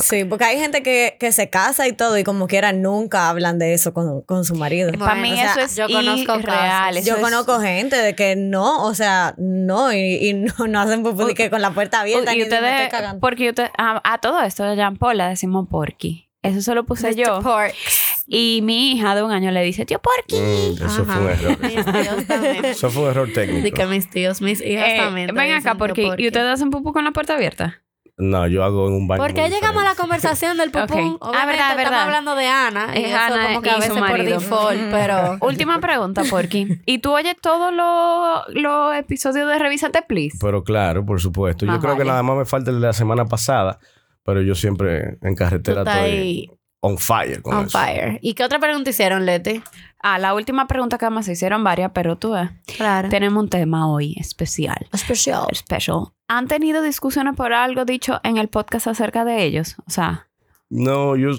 Sí, 0.00 0.24
porque 0.24 0.44
hay 0.44 0.58
gente 0.58 0.82
que, 0.82 1.16
que 1.20 1.32
se 1.32 1.50
casa 1.50 1.86
y 1.88 1.92
todo 1.92 2.16
y 2.18 2.24
como 2.24 2.46
quiera 2.46 2.72
nunca 2.72 3.28
hablan 3.28 3.58
de 3.58 3.74
eso 3.74 3.92
con, 3.92 4.22
con 4.22 4.44
su 4.44 4.54
marido. 4.54 4.88
Bueno, 4.90 5.04
Para 5.04 5.20
mí 5.20 5.32
o 5.32 5.36
sea, 5.36 5.50
eso 5.52 5.60
es 5.60 5.76
yo 5.76 5.86
conozco 5.88 6.38
irreal. 6.38 6.44
casos. 6.44 6.96
eso 6.96 7.08
Yo 7.08 7.14
es- 7.16 7.20
conozco 7.22 7.60
gente 7.60 7.96
de 7.96 8.14
que 8.14 8.36
no, 8.36 8.84
o 8.84 8.94
sea, 8.94 9.34
no, 9.38 9.92
y, 9.92 9.98
y 10.28 10.34
no, 10.34 10.52
no 10.68 10.80
hacen 10.80 11.02
pupú 11.02 11.26
que 11.34 11.50
con 11.50 11.60
la 11.62 11.70
puerta 11.72 12.00
abierta 12.00 12.34
y 12.34 12.38
de 12.38 12.44
ustedes, 12.44 12.88
cagando. 12.90 13.20
porque 13.20 13.48
usted, 13.50 13.68
a, 13.78 14.00
a 14.12 14.18
todo 14.18 14.40
esto 14.42 14.64
de 14.64 14.76
Jean 14.76 14.96
Paul 14.96 15.18
le 15.18 15.24
decimos 15.24 15.66
porky. 15.70 16.24
Eso 16.42 16.60
se 16.62 16.74
lo 16.74 16.84
puse 16.86 17.08
Mr. 17.10 17.16
yo. 17.16 17.40
Porks. 17.42 18.24
Y 18.28 18.60
mi 18.62 18.92
hija 18.92 19.14
de 19.16 19.22
un 19.24 19.32
año 19.32 19.50
le 19.50 19.62
dice, 19.62 19.84
tío 19.84 20.00
porky. 20.00 20.36
Mm, 20.36 20.86
eso 20.86 21.04
fue 21.04 21.16
un 21.18 21.28
error. 21.28 21.58
Mis 21.60 21.84
tíos 21.84 22.26
también. 22.28 22.64
Eso 22.64 22.90
fue 22.90 23.02
un 23.04 23.08
error 23.10 23.28
técnico. 23.34 23.76
que 23.76 23.86
mis 23.86 24.08
tíos, 24.08 24.40
mis 24.40 24.60
hijas 24.60 24.88
Eh, 24.90 24.96
también. 24.98 25.34
ven 25.34 25.52
acá, 25.52 25.74
porque 25.74 26.04
porky. 26.06 26.22
¿y 26.22 26.26
ustedes 26.28 26.46
hacen 26.46 26.70
pupú 26.70 26.92
con 26.92 27.04
la 27.04 27.10
puerta 27.10 27.34
abierta? 27.34 27.82
No, 28.18 28.46
yo 28.46 28.64
hago 28.64 28.88
en 28.88 28.94
un 28.94 29.06
baño. 29.08 29.22
¿Por 29.22 29.34
qué 29.34 29.42
muy 29.42 29.50
llegamos 29.50 29.82
a 29.82 29.88
la 29.90 29.94
conversación 29.94 30.56
del 30.56 30.70
pupú? 30.72 30.84
Ok. 30.84 31.18
Ah, 31.20 31.28
Obviamente 31.28 31.52
verdad, 31.52 31.68
estamos 31.70 31.76
verdad. 31.76 32.02
hablando 32.02 32.34
de 32.34 32.46
Ana. 32.46 32.86
Y 32.94 32.98
Es 33.04 33.08
eso 33.10 33.16
Ana 33.18 33.46
como 33.48 33.62
que 33.62 33.70
a 33.70 33.74
su 33.74 33.80
veces 33.94 34.02
por 34.10 34.24
default, 34.24 34.80
pero... 34.90 35.36
Última 35.46 35.80
pregunta, 35.80 36.22
Porky. 36.28 36.80
¿Y 36.86 36.98
tú 36.98 37.12
oyes 37.14 37.36
todos 37.40 37.72
los 37.74 38.62
los 38.62 38.94
episodios 38.96 39.48
de 39.48 39.58
Revísate, 39.58 40.02
please? 40.02 40.38
Pero 40.40 40.64
claro, 40.64 41.04
por 41.04 41.20
supuesto. 41.20 41.66
Yo 41.66 41.78
creo 41.78 41.96
que 41.96 42.04
nada 42.04 42.22
más 42.22 42.36
me 42.38 42.44
falta 42.46 42.70
el 42.70 42.80
de 42.80 42.86
la 42.86 42.92
semana 42.94 43.26
pasada, 43.26 43.78
pero 44.24 44.40
yo 44.40 44.54
siempre 44.54 45.18
en 45.20 45.34
carretera 45.34 45.82
estoy 45.82 45.94
ahí 45.94 46.50
on 46.80 46.98
fire 46.98 47.42
con 47.42 47.54
on 47.54 47.66
eso. 47.66 47.78
fire. 47.78 48.18
¿Y 48.22 48.34
qué 48.34 48.44
otra 48.44 48.58
pregunta 48.58 48.90
hicieron, 48.90 49.26
Leti? 49.26 49.62
Ah, 50.02 50.18
la 50.18 50.34
última 50.34 50.66
pregunta 50.68 50.98
que 50.98 51.10
más 51.10 51.26
se 51.26 51.32
hicieron 51.32 51.64
varias, 51.64 51.90
pero 51.92 52.16
tú 52.16 52.32
ves. 52.32 52.50
Claro. 52.76 53.08
Tenemos 53.08 53.42
un 53.42 53.48
tema 53.48 53.90
hoy 53.90 54.14
especial. 54.20 54.86
Especial. 54.92 55.46
Special. 55.52 56.06
¿Han 56.28 56.46
tenido 56.48 56.82
discusiones 56.82 57.34
por 57.34 57.52
algo 57.52 57.84
dicho 57.84 58.20
en 58.22 58.36
el 58.36 58.48
podcast 58.48 58.86
acerca 58.86 59.24
de 59.24 59.42
ellos? 59.44 59.76
O 59.86 59.90
sea, 59.90 60.28
No, 60.68 61.16
yo, 61.16 61.30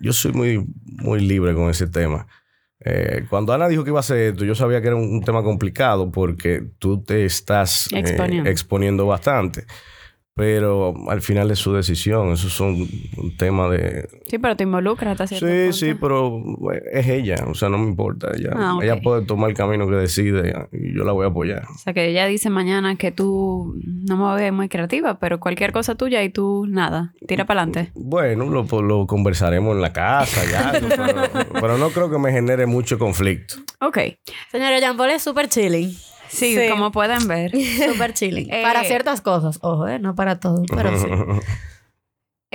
yo 0.00 0.12
soy 0.12 0.32
muy, 0.32 0.66
muy 0.84 1.20
libre 1.20 1.54
con 1.54 1.68
ese 1.70 1.86
tema. 1.86 2.26
Eh, 2.80 3.24
cuando 3.30 3.52
Ana 3.54 3.68
dijo 3.68 3.84
que 3.84 3.90
iba 3.90 3.98
a 3.98 4.00
hacer 4.00 4.18
esto, 4.18 4.44
yo 4.44 4.54
sabía 4.54 4.80
que 4.80 4.88
era 4.88 4.96
un, 4.96 5.08
un 5.10 5.22
tema 5.22 5.42
complicado 5.42 6.10
porque 6.10 6.62
tú 6.78 7.02
te 7.02 7.24
estás 7.24 7.90
eh, 7.92 7.98
Exponiendo. 7.98 8.50
exponiendo 8.50 9.06
bastante. 9.06 9.64
Pero 10.36 10.94
al 11.08 11.22
final 11.22 11.50
es 11.50 11.58
su 11.58 11.72
decisión. 11.72 12.30
Eso 12.32 12.48
es 12.48 12.60
un, 12.60 12.86
un 13.16 13.36
tema 13.38 13.70
de... 13.70 14.06
sí, 14.28 14.36
pero 14.36 14.54
te 14.54 14.64
involucras 14.64 15.12
hasta 15.12 15.26
cierto 15.26 15.46
Sí, 15.46 15.52
punto. 15.62 15.72
sí, 15.72 15.94
pero 15.98 16.72
eh, 16.74 16.82
es 16.92 17.06
ella. 17.08 17.36
O 17.48 17.54
sea, 17.54 17.70
no 17.70 17.78
me 17.78 17.86
importa. 17.88 18.28
Ella, 18.36 18.50
Ah, 18.54 18.78
ella 18.82 19.00
puede 19.00 19.24
tomar 19.24 19.48
el 19.48 19.56
camino 19.56 19.88
que 19.88 19.94
decide 19.96 20.68
y 20.72 20.94
yo 20.94 21.04
la 21.04 21.12
voy 21.12 21.24
a 21.24 21.30
apoyar. 21.30 21.64
O 21.74 21.78
sea, 21.78 21.94
que 21.94 22.06
ella 22.10 22.26
dice 22.26 22.50
mañana 22.50 22.96
que 22.96 23.12
tú 23.12 23.76
no 23.86 24.16
me 24.18 24.36
ves 24.38 24.52
muy 24.52 24.68
creativa, 24.68 25.18
pero 25.18 25.40
cualquier 25.40 25.72
cosa 25.72 25.94
tuya 25.94 26.22
y 26.22 26.28
tú 26.28 26.66
nada, 26.68 27.14
tira 27.26 27.46
para 27.46 27.62
adelante. 27.62 27.92
Bueno, 27.94 28.44
lo, 28.50 28.66
pues, 28.66 28.82
lo 28.82 29.06
conversaremos 29.06 29.74
en 29.74 29.80
la 29.80 29.94
casa 29.94 30.42
ya. 30.50 30.72
pero, 31.32 31.48
pero 31.60 31.78
no 31.78 31.88
creo 31.88 32.10
que 32.10 32.18
me 32.18 32.30
genere 32.30 32.66
mucho 32.66 32.98
conflicto. 32.98 33.54
Ok. 33.80 33.98
Señora 34.52 34.78
Jean 34.80 34.98
Paul 34.98 35.10
es 35.12 35.22
súper 35.22 35.48
chilling. 35.48 35.96
Sí, 36.36 36.54
Sí. 36.54 36.68
como 36.70 36.92
pueden 36.92 37.26
ver. 37.26 37.50
Súper 37.92 38.12
chilling. 38.14 38.52
Eh. 38.52 38.62
Para 38.62 38.84
ciertas 38.84 39.20
cosas. 39.20 39.58
Ojo, 39.62 39.88
¿eh? 39.88 39.98
No 39.98 40.14
para 40.14 40.38
todo, 40.38 40.62
pero 40.74 40.98
sí. 40.98 41.06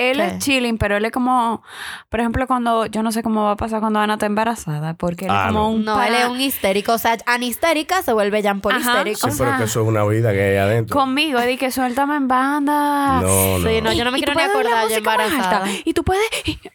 Él 0.09 0.17
¿Qué? 0.17 0.25
es 0.27 0.39
chilling, 0.39 0.77
pero 0.77 0.97
él 0.97 1.05
es 1.05 1.11
como, 1.11 1.61
por 2.09 2.19
ejemplo, 2.19 2.47
cuando, 2.47 2.85
yo 2.87 3.03
no 3.03 3.11
sé 3.11 3.21
cómo 3.23 3.43
va 3.43 3.51
a 3.51 3.55
pasar 3.55 3.79
cuando 3.81 3.99
Ana 3.99 4.13
está 4.13 4.25
embarazada, 4.25 4.93
porque 4.95 5.25
él 5.25 5.31
Ah, 5.31 5.43
es 5.47 5.53
como 5.53 5.59
no. 5.59 5.69
un 5.69 5.85
No, 5.85 6.01
él 6.01 6.13
es 6.15 6.27
un 6.27 6.39
histérico. 6.41 6.93
O 6.93 6.97
sea, 6.97 7.17
Ana 7.25 7.45
histérica 7.45 8.01
se 8.01 8.13
vuelve 8.13 8.41
Jean 8.41 8.61
Paul 8.61 8.75
Ajá. 8.75 8.91
histérico. 8.91 9.29
Sí, 9.29 9.35
O 9.35 9.37
pero 9.37 9.49
sea, 9.51 9.57
que 9.59 9.63
eso 9.65 9.81
es 9.81 9.87
una 9.87 10.03
vida 10.05 10.31
que 10.33 10.41
hay 10.41 10.57
adentro. 10.57 10.95
Conmigo, 10.97 11.39
de 11.39 11.57
que 11.57 11.71
suéltame 11.71 12.15
en 12.15 12.27
banda. 12.27 13.21
No, 13.21 13.57
no. 13.59 13.69
Sí, 13.69 13.81
no, 13.81 13.93
yo 13.93 14.03
no 14.03 14.11
me 14.11 14.17
quiero 14.17 14.33
ni 14.33 14.41
acordar 14.41 14.71
más 14.85 14.91
embarazada. 14.91 15.67
Y 15.85 15.93
tú 15.93 16.03
puedes, 16.03 16.23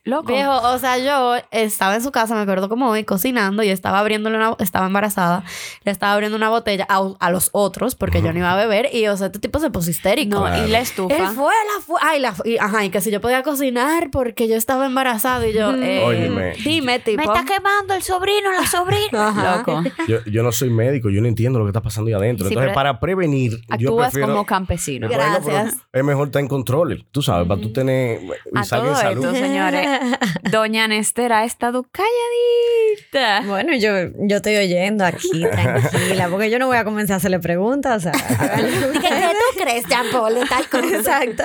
loco. 0.04 0.32
Viejo, 0.32 0.52
o 0.70 0.78
sea, 0.78 0.98
yo 0.98 1.34
estaba 1.50 1.94
en 1.94 2.02
su 2.02 2.12
casa, 2.12 2.34
me 2.34 2.42
acuerdo 2.42 2.68
como 2.68 2.88
hoy, 2.90 3.04
cocinando 3.04 3.62
y 3.62 3.68
estaba 3.70 3.98
abriéndole 4.00 4.36
una, 4.36 4.54
estaba 4.58 4.86
embarazada, 4.86 5.42
le 5.84 5.90
estaba 5.92 6.12
abriendo 6.12 6.36
una 6.36 6.48
botella 6.50 6.86
a, 6.88 7.02
a 7.18 7.30
los 7.30 7.50
otros 7.52 7.94
porque 7.94 8.22
yo 8.22 8.32
no 8.32 8.38
iba 8.38 8.52
a 8.52 8.56
beber 8.56 8.88
y, 8.94 9.06
o 9.08 9.16
sea, 9.16 9.26
este 9.28 9.38
tipo 9.38 9.58
se 9.58 9.70
puso 9.70 9.90
histérico. 9.90 10.38
no, 10.40 10.46
Claro. 10.46 10.66
y 10.66 10.70
la 10.70 10.80
estufa. 10.80 11.14
Él 11.16 11.26
fue, 11.28 11.52
la 11.76 11.82
fue, 11.84 12.00
ay, 12.02 12.20
la 12.20 12.34
y, 12.44 12.58
ajá, 12.58 12.84
y 12.84 12.90
que 12.90 13.00
si 13.00 13.10
yo 13.10 13.15
podía 13.20 13.42
cocinar 13.42 14.10
porque 14.10 14.48
yo 14.48 14.56
estaba 14.56 14.86
embarazado 14.86 15.46
y 15.46 15.52
yo, 15.52 15.72
eh, 15.74 16.02
Óyeme. 16.04 16.52
dime, 16.64 16.98
tipo. 16.98 17.16
Me 17.18 17.24
está 17.24 17.44
quemando 17.44 17.94
el 17.94 18.02
sobrino, 18.02 18.52
la 18.52 18.66
sobrina. 18.66 19.28
Ajá. 19.28 19.56
Loco. 19.58 19.82
Yo, 20.08 20.18
yo 20.24 20.42
no 20.42 20.52
soy 20.52 20.70
médico, 20.70 21.10
yo 21.10 21.20
no 21.20 21.26
entiendo 21.28 21.58
lo 21.58 21.64
que 21.64 21.70
está 21.70 21.82
pasando 21.82 22.08
ahí 22.08 22.14
adentro. 22.14 22.46
Sí, 22.46 22.54
Entonces, 22.54 22.68
pero 22.68 22.74
para 22.74 23.00
prevenir, 23.00 23.52
yo 23.52 23.58
Actúas 23.90 24.12
prefiero. 24.12 24.32
como 24.34 24.46
campesino. 24.46 25.08
Gra- 25.08 25.16
Bueno, 25.16 25.38
pero 25.44 25.56
Gracias. 25.56 25.82
es 25.92 26.04
mejor 26.04 26.28
estar 26.28 26.40
en 26.40 26.48
control, 26.48 27.06
tú 27.10 27.22
sabes, 27.22 27.48
para 27.48 27.60
tú 27.60 27.72
tener 27.72 28.20
y 28.22 28.28
A 28.58 28.62
todo 28.62 28.88
en 28.90 28.96
salud. 28.96 29.24
esto, 29.24 29.34
señores, 29.34 29.88
Doña 30.50 30.86
Nestera 30.88 31.40
ha 31.40 31.44
estado 31.44 31.84
calladita. 31.90 33.42
Bueno, 33.48 33.74
yo, 33.76 33.90
yo 34.28 34.36
estoy 34.36 34.56
oyendo 34.56 35.04
aquí, 35.04 35.28
tranquila, 35.50 36.28
porque 36.30 36.50
yo 36.50 36.58
no 36.58 36.66
voy 36.66 36.76
a 36.76 36.84
comenzar 36.84 37.14
a 37.14 37.16
hacerle 37.16 37.40
preguntas. 37.40 37.96
O 38.06 38.10
sea, 38.10 38.12
háganle- 38.12 38.92
¿Qué, 38.92 39.00
qué 39.00 39.08
tú 39.08 39.60
crees, 39.60 39.84
Jean 39.88 40.06
Paul, 40.12 40.34
de 40.34 40.44
tal 40.46 40.68
cosa? 40.68 41.24
Exacto. 41.24 41.44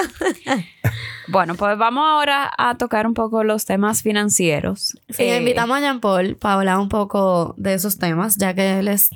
Bueno, 1.28 1.56
pues 1.56 1.78
vamos 1.78 2.04
ahora 2.08 2.52
a 2.58 2.78
tocar 2.78 3.06
un 3.08 3.14
poco 3.14 3.44
los 3.44 3.66
temas 3.66 4.02
financieros. 4.02 4.98
Sí, 5.10 5.24
Eh, 5.24 5.38
invitamos 5.38 5.78
a 5.78 5.82
Jean 5.82 6.00
Paul 6.00 6.36
para 6.36 6.56
hablar 6.56 6.80
un 6.80 6.90
poco 6.90 7.54
de 7.58 7.74
esos 7.74 7.98
temas, 7.98 8.38
ya 8.38 8.54
que 8.54 8.80
él 8.80 8.88
es 8.88 9.10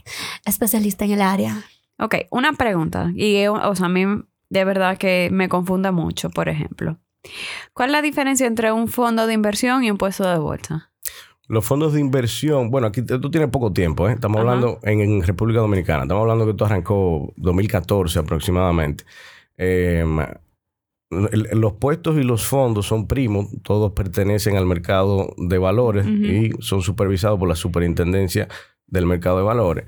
especialista 0.45 1.05
en 1.05 1.11
el 1.11 1.21
área. 1.21 1.63
Ok, 1.97 2.15
una 2.31 2.53
pregunta. 2.53 3.11
Y, 3.15 3.45
o 3.47 3.75
sea, 3.75 3.85
a 3.87 3.89
mí 3.89 4.05
de 4.49 4.65
verdad 4.65 4.97
que 4.97 5.29
me 5.31 5.49
confunde 5.49 5.91
mucho, 5.91 6.29
por 6.29 6.49
ejemplo. 6.49 6.97
¿Cuál 7.73 7.89
es 7.89 7.93
la 7.93 8.01
diferencia 8.01 8.45
entre 8.45 8.71
un 8.71 8.87
fondo 8.87 9.25
de 9.25 9.33
inversión 9.33 9.83
y 9.83 9.89
un 9.89 9.97
puesto 9.97 10.29
de 10.29 10.37
bolsa? 10.37 10.91
Los 11.47 11.65
fondos 11.65 11.93
de 11.93 11.99
inversión, 11.99 12.69
bueno, 12.71 12.87
aquí 12.87 13.03
tú 13.03 13.29
tienes 13.31 13.49
poco 13.49 13.71
tiempo, 13.71 14.09
¿eh? 14.09 14.13
Estamos 14.13 14.37
Ajá. 14.41 14.49
hablando 14.49 14.79
en, 14.83 14.99
en 15.01 15.21
República 15.23 15.59
Dominicana, 15.59 16.03
estamos 16.03 16.21
hablando 16.21 16.45
que 16.45 16.51
esto 16.51 16.65
arrancó 16.65 17.33
2014 17.37 18.19
aproximadamente. 18.19 19.05
Eh, 19.57 20.03
el- 21.11 21.47
los 21.59 21.73
puestos 21.73 22.17
y 22.17 22.23
los 22.23 22.45
fondos 22.45 22.87
son 22.87 23.07
primos, 23.07 23.47
todos 23.63 23.91
pertenecen 23.93 24.57
al 24.57 24.65
mercado 24.65 25.33
de 25.37 25.57
valores 25.57 26.05
y 26.07 26.51
son 26.59 26.81
supervisados 26.81 27.37
por 27.39 27.47
la 27.47 27.55
superintendencia 27.55 28.47
del 28.87 29.05
mercado 29.05 29.37
de 29.37 29.43
valores. 29.43 29.85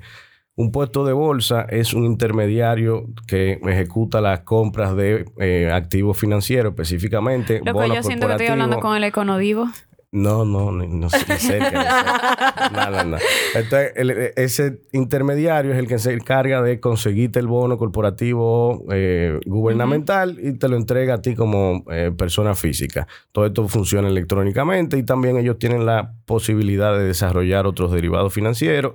Un 0.54 0.72
puesto 0.72 1.04
de 1.04 1.12
bolsa 1.12 1.62
es 1.70 1.94
un 1.94 2.04
intermediario 2.04 3.06
que 3.28 3.60
ejecuta 3.64 4.20
las 4.20 4.40
compras 4.40 4.96
de 4.96 5.24
eh, 5.38 5.70
activos 5.72 6.18
financieros, 6.18 6.72
específicamente. 6.72 7.60
Lo 7.64 7.72
que 7.74 7.88
yo 7.94 8.02
siento 8.02 8.26
que 8.26 8.32
estoy 8.32 8.46
hablando 8.48 8.80
con 8.80 8.96
el 8.96 9.04
econodivo. 9.04 9.66
No, 10.10 10.46
no, 10.46 10.72
ni, 10.72 10.86
no, 10.88 11.10
sé, 11.10 11.18
ni 11.28 11.36
cerca. 11.38 11.70
cerca. 11.70 12.70
Nada, 12.72 13.04
nada. 13.04 13.22
Entonces, 13.54 13.92
el- 13.96 14.32
ese 14.36 14.80
intermediario 14.92 15.72
es 15.72 15.78
el 15.78 15.86
que 15.86 15.98
se 15.98 16.14
encarga 16.14 16.62
de 16.62 16.80
conseguirte 16.80 17.38
el 17.40 17.46
bono 17.46 17.76
corporativo 17.76 18.86
eh, 18.90 19.38
gubernamental 19.44 20.38
y 20.42 20.54
te 20.54 20.68
lo 20.68 20.76
entrega 20.76 21.14
a 21.14 21.20
ti 21.20 21.34
como 21.34 21.84
eh, 21.90 22.10
persona 22.16 22.54
física. 22.54 23.06
Todo 23.32 23.44
esto 23.46 23.68
funciona 23.68 24.08
electrónicamente 24.08 24.96
y 24.96 25.02
también 25.02 25.36
ellos 25.36 25.58
tienen 25.58 25.84
la 25.84 26.14
posibilidad 26.24 26.96
de 26.96 27.04
desarrollar 27.04 27.66
otros 27.66 27.92
derivados 27.92 28.32
financieros 28.32 28.94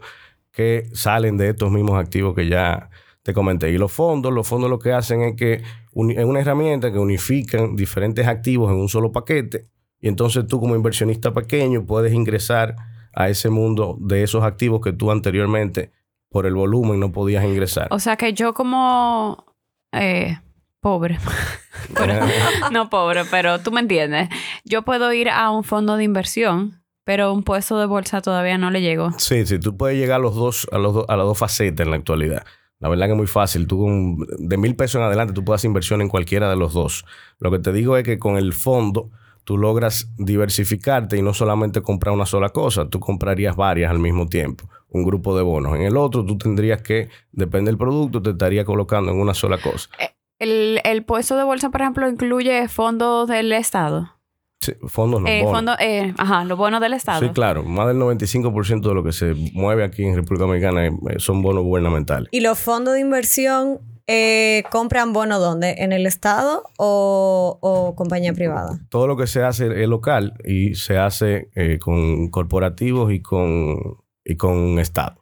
que 0.51 0.87
salen 0.93 1.37
de 1.37 1.49
estos 1.49 1.71
mismos 1.71 1.99
activos 1.99 2.33
que 2.33 2.47
ya 2.49 2.89
te 3.21 3.33
comenté. 3.33 3.69
Y 3.71 3.77
los 3.77 3.91
fondos, 3.91 4.33
los 4.33 4.47
fondos 4.47 4.67
lo 4.69 4.79
que 4.79 4.93
hacen 4.93 5.21
es 5.21 5.35
que 5.35 5.53
es 5.53 6.25
una 6.25 6.39
herramienta 6.39 6.91
que 6.91 6.97
unifican 6.97 7.75
diferentes 7.75 8.25
activos 8.27 8.71
en 8.71 8.77
un 8.79 8.89
solo 8.89 9.11
paquete 9.11 9.67
y 10.03 10.09
entonces 10.09 10.45
tú 10.47 10.59
como 10.59 10.75
inversionista 10.75 11.33
pequeño 11.33 11.85
puedes 11.87 12.13
ingresar 12.13 12.75
a 13.13 13.29
ese 13.29 13.49
mundo 13.49 13.97
de 14.01 14.21
esos 14.23 14.43
activos 14.43 14.81
que 14.81 14.91
tú 14.91 15.09
anteriormente 15.11 15.93
por 16.29 16.45
el 16.45 16.55
volumen 16.55 16.99
no 16.99 17.11
podías 17.13 17.45
ingresar. 17.45 17.87
O 17.91 17.99
sea 17.99 18.17
que 18.17 18.33
yo 18.33 18.53
como 18.53 19.45
eh, 19.93 20.39
pobre, 20.81 21.17
Pero- 21.95 22.19
no 22.71 22.89
pobre, 22.89 23.21
pero 23.31 23.59
tú 23.59 23.71
me 23.71 23.79
entiendes. 23.79 24.27
Yo 24.65 24.81
puedo 24.81 25.13
ir 25.13 25.29
a 25.29 25.49
un 25.51 25.63
fondo 25.63 25.95
de 25.95 26.03
inversión, 26.03 26.83
pero 27.05 27.31
un 27.33 27.43
puesto 27.43 27.79
de 27.79 27.85
bolsa 27.85 28.21
todavía 28.21 28.57
no 28.57 28.71
le 28.71 28.81
llego. 28.81 29.11
Sí, 29.17 29.45
sí, 29.45 29.57
tú 29.59 29.77
puedes 29.77 29.97
llegar 29.97 30.17
a 30.19 30.23
los 30.23 30.35
dos, 30.35 30.67
a 30.73 30.77
los 30.79 30.93
do- 30.93 31.05
a 31.09 31.15
las 31.15 31.25
dos 31.25 31.37
facetas 31.37 31.85
en 31.85 31.91
la 31.91 31.97
actualidad. 31.97 32.43
La 32.79 32.89
verdad 32.89 33.05
que 33.05 33.11
es 33.13 33.17
muy 33.17 33.27
fácil. 33.27 33.67
Tú 33.67 33.79
con, 33.79 34.17
de 34.49 34.57
mil 34.57 34.75
pesos 34.75 34.95
en 34.99 35.03
adelante 35.03 35.33
tú 35.33 35.45
puedes 35.45 35.61
hacer 35.61 35.69
inversión 35.69 36.01
en 36.01 36.09
cualquiera 36.09 36.49
de 36.49 36.57
los 36.57 36.73
dos. 36.73 37.05
Lo 37.39 37.51
que 37.51 37.59
te 37.59 37.71
digo 37.71 37.95
es 37.95 38.03
que 38.03 38.19
con 38.19 38.35
el 38.37 38.51
fondo 38.51 39.09
tú 39.43 39.57
logras 39.57 40.09
diversificarte 40.17 41.17
y 41.17 41.21
no 41.21 41.33
solamente 41.33 41.81
comprar 41.81 42.13
una 42.13 42.25
sola 42.25 42.49
cosa, 42.49 42.89
tú 42.89 42.99
comprarías 42.99 43.55
varias 43.55 43.91
al 43.91 43.99
mismo 43.99 44.27
tiempo, 44.27 44.69
un 44.89 45.03
grupo 45.03 45.35
de 45.37 45.43
bonos. 45.43 45.75
En 45.75 45.81
el 45.83 45.97
otro 45.97 46.25
tú 46.25 46.37
tendrías 46.37 46.81
que, 46.81 47.09
depende 47.31 47.69
del 47.71 47.77
producto, 47.77 48.21
te 48.21 48.31
estaría 48.31 48.65
colocando 48.65 49.11
en 49.11 49.19
una 49.19 49.33
sola 49.33 49.57
cosa. 49.57 49.89
El, 50.39 50.79
el 50.83 51.03
puesto 51.05 51.37
de 51.37 51.43
bolsa, 51.43 51.69
por 51.69 51.81
ejemplo, 51.81 52.07
incluye 52.09 52.67
fondos 52.67 53.27
del 53.29 53.51
Estado. 53.53 54.09
Sí, 54.59 54.73
fondos 54.87 55.19
no, 55.21 55.27
Eh, 55.27 55.41
bonos. 55.43 55.57
fondo, 55.57 55.73
eh, 55.79 56.13
ajá, 56.17 56.45
los 56.45 56.57
bonos 56.57 56.79
del 56.79 56.93
Estado. 56.93 57.19
Sí, 57.19 57.29
claro. 57.29 57.63
Más 57.63 57.87
del 57.87 57.97
95% 57.97 58.81
de 58.87 58.93
lo 58.95 59.03
que 59.03 59.11
se 59.11 59.33
mueve 59.53 59.83
aquí 59.83 60.03
en 60.05 60.15
República 60.15 60.45
Dominicana 60.45 60.85
eh, 60.85 60.91
son 61.17 61.41
bonos 61.41 61.63
gubernamentales. 61.63 62.29
¿Y 62.31 62.39
los 62.39 62.57
fondos 62.59 62.93
de 62.93 63.01
inversión 63.01 63.79
eh, 64.07 64.63
compran 64.71 65.13
bonos 65.13 65.39
dónde? 65.39 65.75
¿En 65.79 65.93
el 65.93 66.05
Estado 66.05 66.63
o, 66.77 67.57
o 67.61 67.95
compañía 67.95 68.33
privada? 68.33 68.79
todo 68.89 69.07
lo 69.07 69.15
que 69.17 69.27
se 69.27 69.43
hace 69.43 69.81
es 69.81 69.87
local 69.87 70.33
y 70.45 70.75
se 70.75 70.97
hace 70.97 71.49
eh, 71.55 71.79
con 71.79 72.29
corporativos 72.29 73.11
y 73.13 73.21
con, 73.21 73.77
y 74.25 74.35
con 74.35 74.79
Estado. 74.79 75.21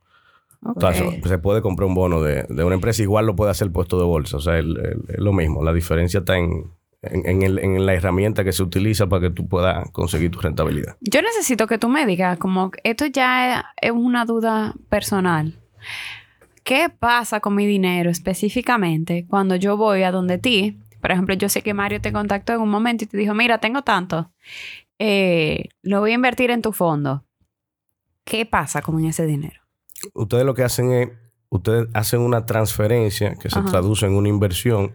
Ok. 0.63 0.75
Entonces, 0.83 1.29
se 1.29 1.37
puede 1.39 1.61
comprar 1.61 1.87
un 1.87 1.95
bono 1.95 2.21
de, 2.21 2.45
de 2.49 2.63
una 2.63 2.75
empresa, 2.75 3.01
igual 3.01 3.25
lo 3.25 3.35
puede 3.35 3.51
hacer 3.51 3.67
el 3.67 3.71
puesto 3.71 3.97
de 3.97 4.05
bolsa. 4.05 4.37
O 4.37 4.41
sea, 4.41 4.59
es 4.59 4.65
lo 4.65 5.33
mismo. 5.33 5.63
La 5.63 5.73
diferencia 5.73 6.19
está 6.19 6.37
en, 6.37 6.71
en, 7.01 7.25
en 7.27 7.41
el- 7.41 7.57
en 7.59 7.83
la 7.85 7.95
herramienta 7.95 8.43
que 8.43 8.51
se 8.51 8.61
utiliza 8.61 9.07
para 9.07 9.21
que 9.23 9.29
tú 9.31 9.47
puedas 9.47 9.89
conseguir 9.91 10.29
tu 10.29 10.39
rentabilidad. 10.39 10.97
Yo 11.01 11.21
necesito 11.23 11.65
que 11.65 11.79
tú 11.79 11.89
me 11.89 12.05
digas, 12.05 12.37
como 12.37 12.69
que 12.69 12.79
esto 12.83 13.07
ya 13.07 13.65
es 13.81 13.91
una 13.91 14.25
duda 14.25 14.75
personal. 14.89 15.59
¿Qué 16.63 16.89
pasa 16.89 17.39
con 17.39 17.55
mi 17.55 17.65
dinero 17.65 18.09
específicamente 18.09 19.25
cuando 19.27 19.55
yo 19.55 19.77
voy 19.77 20.03
a 20.03 20.11
donde 20.11 20.37
ti? 20.37 20.79
Por 21.01 21.11
ejemplo, 21.11 21.33
yo 21.35 21.49
sé 21.49 21.63
que 21.63 21.73
Mario 21.73 21.99
te 22.01 22.11
contactó 22.11 22.53
en 22.53 22.61
un 22.61 22.69
momento 22.69 23.03
y 23.03 23.07
te 23.07 23.17
dijo, 23.17 23.33
mira, 23.33 23.57
tengo 23.57 23.81
tanto, 23.81 24.31
eh, 24.99 25.69
lo 25.81 25.99
voy 25.99 26.11
a 26.11 26.15
invertir 26.15 26.51
en 26.51 26.61
tu 26.61 26.71
fondo. 26.71 27.25
¿Qué 28.23 28.45
pasa 28.45 28.81
con 28.83 29.03
ese 29.03 29.25
dinero? 29.25 29.59
Ustedes 30.13 30.45
lo 30.45 30.53
que 30.53 30.63
hacen 30.63 30.91
es, 30.91 31.09
ustedes 31.49 31.87
hacen 31.93 32.21
una 32.21 32.45
transferencia 32.45 33.35
que 33.35 33.49
se 33.49 33.59
Ajá. 33.59 33.69
traduce 33.69 34.05
en 34.05 34.13
una 34.13 34.29
inversión 34.29 34.93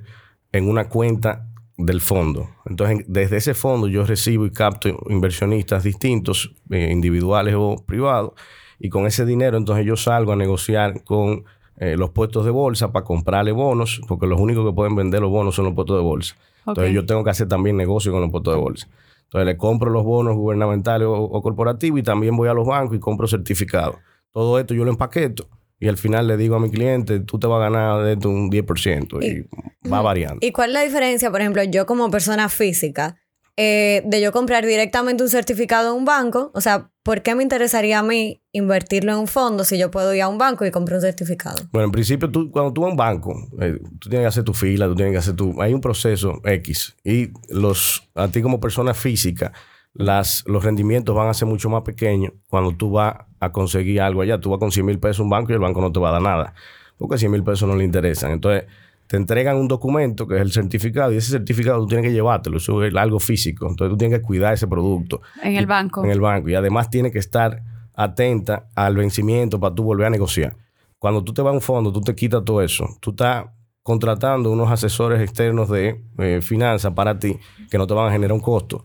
en 0.53 0.69
una 0.69 0.89
cuenta 0.89 1.49
del 1.77 2.01
fondo. 2.01 2.49
Entonces, 2.65 3.05
desde 3.09 3.37
ese 3.37 3.55
fondo 3.55 3.89
yo 3.89 4.05
recibo 4.07 4.47
y 4.47 4.51
capto 4.51 4.89
inversionistas 5.09 5.83
distintos, 5.83 6.55
eh, 6.71 6.91
individuales 6.91 7.55
o 7.57 7.85
privados, 7.85 8.33
y 8.79 8.89
con 8.89 9.07
ese 9.07 9.25
dinero 9.25 9.57
entonces 9.57 9.87
yo 9.87 9.97
salgo 9.97 10.33
a 10.33 10.37
negociar 10.37 11.03
con 11.05 11.45
eh, 11.79 11.97
los 11.97 12.11
puestos 12.11 12.45
de 12.45 12.51
bolsa 12.51 12.93
para 12.93 13.05
comprarle 13.05 13.53
bonos, 13.53 14.01
porque 14.09 14.27
los 14.27 14.41
únicos 14.41 14.67
que 14.67 14.75
pueden 14.75 14.97
vender 14.97 15.21
los 15.21 15.31
bonos 15.31 15.55
son 15.55 15.67
los 15.67 15.75
puestos 15.75 15.97
de 15.97 16.03
bolsa. 16.03 16.37
Entonces 16.67 16.93
yo 16.93 17.05
tengo 17.05 17.23
que 17.23 17.31
hacer 17.31 17.49
también 17.49 17.77
negocio 17.77 18.11
con 18.13 18.23
los 18.23 18.31
puestos 18.31 18.55
de 18.55 18.61
bolsa. 18.61 18.89
Entonces 19.25 19.47
le 19.47 19.57
compro 19.57 19.91
los 19.91 20.05
bonos 20.05 20.35
gubernamentales 20.37 21.07
o, 21.07 21.15
o 21.15 21.43
corporativos 21.43 22.01
y 22.01 22.03
también 22.03 22.37
voy 22.37 22.49
a 22.49 22.55
los 22.55 22.67
bancos 22.67 22.97
y 22.97 23.01
compro 23.01 23.29
certificados. 23.29 23.97
Todo 24.33 24.59
esto 24.59 24.75
yo 24.75 24.85
lo 24.85 24.91
empaqueto 24.91 25.49
y 25.79 25.89
al 25.89 25.99
final 25.99 26.27
le 26.27 26.37
digo 26.37 26.57
a 26.57 26.61
mi 26.61 26.71
cliente, 26.71 27.21
tú 27.21 27.39
te 27.39 27.47
vas 27.47 27.59
a 27.59 27.71
ganar 27.71 28.03
de 28.03 28.15
esto 28.15 28.31
un 28.31 28.51
10% 28.51 29.23
y, 29.23 29.89
va 29.89 30.01
variando. 30.01 30.39
¿Y 30.41 30.53
cuál 30.53 30.71
es 30.71 30.75
la 30.75 30.83
diferencia, 30.83 31.31
por 31.31 31.41
ejemplo, 31.41 31.63
yo 31.65 31.85
como 31.87 32.11
persona 32.11 32.49
física, 32.49 33.17
eh, 33.57 34.03
de 34.05 34.21
yo 34.21 34.33
comprar 34.33 34.67
directamente 34.67 35.23
un 35.23 35.31
certificado 35.31 35.93
en 35.93 35.99
un 35.99 36.05
banco? 36.05 36.51
O 36.55 36.61
sea, 36.61 36.91
¿por 37.03 37.23
qué 37.23 37.35
me 37.35 37.43
interesaría 37.43 38.01
a 38.01 38.03
mí 38.03 38.43
invertirlo 38.53 39.13
en 39.13 39.19
un 39.19 39.27
fondo 39.27 39.65
si 39.65 39.79
yo 39.79 39.91
puedo 39.91 40.15
ir 40.15 40.23
a 40.23 40.29
un 40.29 40.39
banco 40.39 40.67
y 40.67 40.71
comprar 40.71 40.97
un 40.99 41.03
certificado? 41.03 41.57
Bueno, 41.73 41.87
en 41.87 41.93
principio, 41.93 42.31
tú, 42.31 42.51
cuando 42.51 42.73
tú 42.73 42.83
vas 42.83 42.89
a 42.89 42.91
un 42.91 42.97
banco, 42.97 43.35
eh, 43.61 43.79
tú 43.99 44.11
tienes 44.11 44.25
que 44.25 44.29
hacer 44.29 44.45
tu 44.45 44.53
fila, 44.53 44.87
tú 44.87 44.95
tienes 44.95 45.13
que 45.13 45.19
hacer 45.19 45.35
tu... 45.35 45.61
Hay 45.63 45.73
un 45.73 45.81
proceso 45.81 46.41
X 46.45 46.97
y 47.03 47.31
los, 47.49 48.09
a 48.15 48.29
ti 48.29 48.43
como 48.43 48.61
persona 48.61 48.93
física, 48.93 49.53
las, 49.95 50.45
los 50.47 50.63
rendimientos 50.63 51.15
van 51.15 51.29
a 51.29 51.35
ser 51.35 51.49
mucho 51.49 51.71
más 51.71 51.83
pequeños 51.83 52.33
cuando 52.49 52.73
tú 52.73 52.91
vas 52.91 53.17
a 53.41 53.53
conseguir 53.53 54.01
algo 54.01 54.21
allá. 54.21 54.39
Tú 54.39 54.51
vas 54.51 54.59
con 54.59 54.71
100 54.71 54.85
mil 54.85 54.99
pesos 54.99 55.21
a 55.21 55.23
un 55.23 55.31
banco 55.31 55.53
y 55.53 55.55
el 55.55 55.61
banco 55.61 55.81
no 55.81 55.91
te 55.93 56.01
va 56.01 56.11
a 56.11 56.13
dar 56.13 56.23
nada, 56.23 56.55
porque 56.99 57.17
100 57.17 57.33
mil 57.33 57.43
pesos 57.43 57.67
no 57.69 57.75
le 57.75 57.85
interesan. 57.85 58.33
Entonces, 58.33 58.65
te 59.07 59.17
entregan 59.17 59.57
un 59.57 59.69
documento 59.69 60.27
que 60.27 60.37
es 60.37 60.41
el 60.41 60.53
certificado 60.53 61.13
y 61.13 61.17
ese 61.17 61.31
certificado 61.31 61.81
tú 61.81 61.87
tienes 61.87 62.07
que 62.07 62.13
llevártelo, 62.13 62.57
eso 62.57 62.83
es 62.85 62.95
algo 62.95 63.21
físico. 63.21 63.69
Entonces, 63.69 63.93
tú 63.93 63.97
tienes 63.97 64.19
que 64.19 64.25
cuidar 64.25 64.55
ese 64.55 64.67
producto 64.67 65.21
En 65.43 65.57
el 65.57 65.67
banco. 65.67 66.05
en 66.05 66.11
el 66.11 66.21
banco. 66.21 66.49
Y 66.49 66.55
además 66.55 66.91
tiene 66.91 67.11
que 67.11 67.19
estar 67.19 67.63
atenta 67.95 68.69
al 68.75 68.97
vencimiento 68.97 69.59
para 69.59 69.75
tú 69.75 69.85
volver 69.85 70.07
a 70.07 70.11
negociar. 70.11 70.57
Cuando 70.99 71.23
tú 71.23 71.33
te 71.33 71.43
vas 71.43 71.53
a 71.53 71.55
un 71.55 71.61
fondo, 71.61 71.93
tú 71.93 72.01
te 72.01 72.15
quitas 72.15 72.45
todo 72.45 72.63
eso. 72.63 72.87
Tú 73.01 73.11
estás 73.11 73.47
contratando 73.83 74.51
unos 74.51 74.71
asesores 74.71 75.21
externos 75.21 75.69
de 75.71 76.03
eh, 76.19 76.41
finanzas 76.43 76.93
para 76.93 77.19
ti 77.19 77.39
que 77.71 77.79
no 77.79 77.87
te 77.87 77.95
van 77.95 78.09
a 78.09 78.13
generar 78.13 78.33
un 78.33 78.41
costo. 78.41 78.85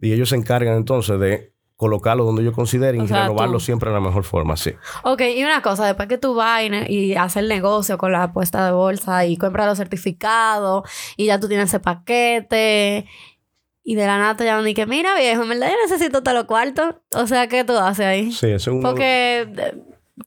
Y 0.00 0.12
ellos 0.12 0.28
se 0.28 0.36
encargan 0.36 0.76
entonces 0.76 1.18
de 1.18 1.52
colocarlo 1.76 2.24
donde 2.24 2.42
ellos 2.42 2.54
consideren 2.54 3.02
O 3.02 3.04
y 3.04 3.08
sea, 3.08 3.20
renovarlo 3.22 3.58
tú- 3.58 3.64
siempre 3.64 3.90
de 3.90 3.94
la 3.94 4.00
mejor 4.00 4.24
forma, 4.24 4.56
sí. 4.56 4.72
Ok, 5.04 5.20
y 5.36 5.44
una 5.44 5.60
cosa, 5.62 5.86
después 5.86 6.08
que 6.08 6.18
tú 6.18 6.34
vas 6.34 6.62
y, 6.88 7.14
haces 7.14 7.36
el 7.42 7.48
negocio 7.48 7.98
con 7.98 8.12
la 8.12 8.22
apuesta 8.24 8.64
de 8.64 8.72
bolsa 8.72 9.26
y 9.26 9.36
compras 9.36 9.66
los 9.66 9.76
certificados 9.78 10.88
y 11.16 11.26
ya 11.26 11.38
tú 11.38 11.48
tienes 11.48 11.68
ese 11.68 11.80
paquete 11.80 13.06
y 13.84 13.94
de 13.94 14.06
la 14.06 14.18
nada 14.18 14.36
te 14.36 14.44
llaman 14.44 14.66
y 14.66 14.74
que 14.74 14.86
mira 14.86 15.14
viejo, 15.16 15.42
en 15.42 15.48
verdad 15.50 15.68
yo 15.68 15.76
necesito 15.88 16.22
todos 16.22 16.34
los 16.36 16.44
cuartos. 16.46 16.96
O 17.14 17.26
sea, 17.26 17.46
¿qué 17.46 17.62
tú 17.62 17.76
haces 17.76 18.06
ahí? 18.06 18.32
Sí, 18.32 18.46
es 18.48 18.66
uno, 18.66 18.80
Porque 18.80 19.46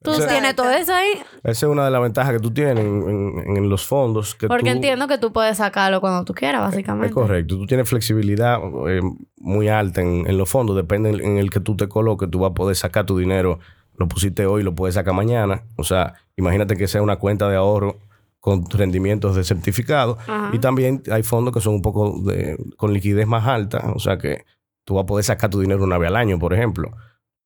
tú 0.03 0.11
tienes 0.27 0.55
todo 0.55 0.69
eso 0.69 0.93
ahí. 0.93 1.13
esa 1.43 1.65
es 1.65 1.71
una 1.71 1.85
de 1.85 1.91
las 1.91 2.01
ventajas 2.01 2.33
que 2.33 2.39
tú 2.39 2.51
tienes 2.51 2.77
en, 2.77 3.09
en- 3.45 3.57
en 3.57 3.69
los 3.69 3.85
fondos. 3.85 4.35
Que 4.35 4.47
Porque 4.47 4.69
tú- 4.69 4.75
entiendo 4.75 5.07
que 5.07 5.17
tú 5.17 5.33
puedes 5.33 5.57
sacarlo 5.57 5.99
cuando 6.01 6.23
tú 6.25 6.33
quieras, 6.33 6.61
básicamente. 6.61 7.07
Es 7.07 7.13
correcto. 7.13 7.57
Tú 7.57 7.65
tienes 7.65 7.89
flexibilidad 7.89 8.59
eh, 8.87 9.01
muy 9.37 9.67
alta 9.67 10.01
en, 10.01 10.25
en 10.27 10.37
los 10.37 10.49
fondos. 10.49 10.75
Depende 10.75 11.09
en, 11.09 11.19
en 11.21 11.37
el 11.37 11.49
que 11.49 11.59
tú 11.59 11.75
te 11.75 11.87
coloques. 11.87 12.29
Tú 12.29 12.39
vas 12.39 12.51
a 12.51 12.53
poder 12.53 12.75
sacar 12.75 13.05
tu 13.05 13.17
dinero. 13.17 13.59
Lo 13.97 14.07
pusiste 14.07 14.45
hoy, 14.45 14.63
lo 14.63 14.75
puedes 14.75 14.95
sacar 14.95 15.13
mañana. 15.13 15.63
O 15.75 15.83
sea, 15.83 16.13
imagínate 16.37 16.77
que 16.77 16.87
sea 16.87 17.01
una 17.01 17.17
cuenta 17.17 17.49
de 17.49 17.57
ahorro 17.57 17.97
con 18.39 18.69
rendimientos 18.69 19.35
de 19.35 19.43
certificado. 19.43 20.17
Ajá. 20.21 20.51
Y 20.53 20.59
también 20.59 21.03
hay 21.11 21.23
fondos 21.23 21.53
que 21.53 21.59
son 21.59 21.73
un 21.73 21.81
poco 21.81 22.21
de, 22.23 22.57
con 22.77 22.93
liquidez 22.93 23.27
más 23.27 23.45
alta. 23.47 23.91
O 23.95 23.99
sea 23.99 24.17
que 24.17 24.45
tú 24.85 24.93
vas 24.95 25.03
a 25.03 25.05
poder 25.05 25.25
sacar 25.25 25.49
tu 25.49 25.59
dinero 25.59 25.83
una 25.83 25.97
vez 25.97 26.07
al 26.07 26.15
año, 26.15 26.39
por 26.39 26.53
ejemplo. 26.53 26.91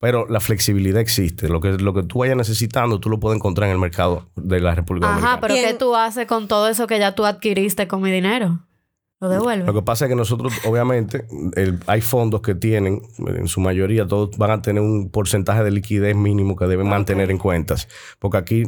Pero 0.00 0.26
la 0.28 0.40
flexibilidad 0.40 1.00
existe. 1.00 1.48
Lo 1.48 1.60
que, 1.60 1.72
lo 1.72 1.94
que 1.94 2.02
tú 2.02 2.18
vayas 2.18 2.36
necesitando, 2.36 3.00
tú 3.00 3.08
lo 3.08 3.18
puedes 3.20 3.36
encontrar 3.36 3.68
en 3.68 3.74
el 3.74 3.80
mercado 3.80 4.28
de 4.36 4.60
la 4.60 4.74
República 4.74 5.06
Ajá, 5.06 5.14
Dominicana. 5.16 5.40
pero 5.40 5.54
Y 5.56 5.60
¿qué 5.60 5.74
tú 5.74 5.96
haces 5.96 6.26
con 6.26 6.46
todo 6.48 6.68
eso 6.68 6.86
que 6.86 6.98
ya 6.98 7.14
tú 7.14 7.24
adquiriste 7.24 7.88
con 7.88 8.02
mi 8.02 8.10
dinero? 8.10 8.60
Lo 9.20 9.28
devuelves. 9.30 9.66
Lo 9.66 9.72
que 9.72 9.80
pasa 9.80 10.04
es 10.04 10.10
que 10.10 10.16
nosotros, 10.16 10.52
obviamente, 10.66 11.24
el- 11.56 11.78
hay 11.86 12.02
fondos 12.02 12.42
que 12.42 12.54
tienen, 12.54 13.00
en 13.26 13.48
su 13.48 13.60
mayoría, 13.60 14.06
todos 14.06 14.36
van 14.36 14.50
a 14.50 14.60
tener 14.60 14.82
un 14.82 15.08
porcentaje 15.08 15.64
de 15.64 15.70
liquidez 15.70 16.14
mínimo 16.14 16.56
que 16.56 16.66
deben 16.66 16.88
mantener 16.88 17.30
en 17.30 17.38
cuentas. 17.38 17.88
Porque 18.18 18.36
aquí, 18.36 18.64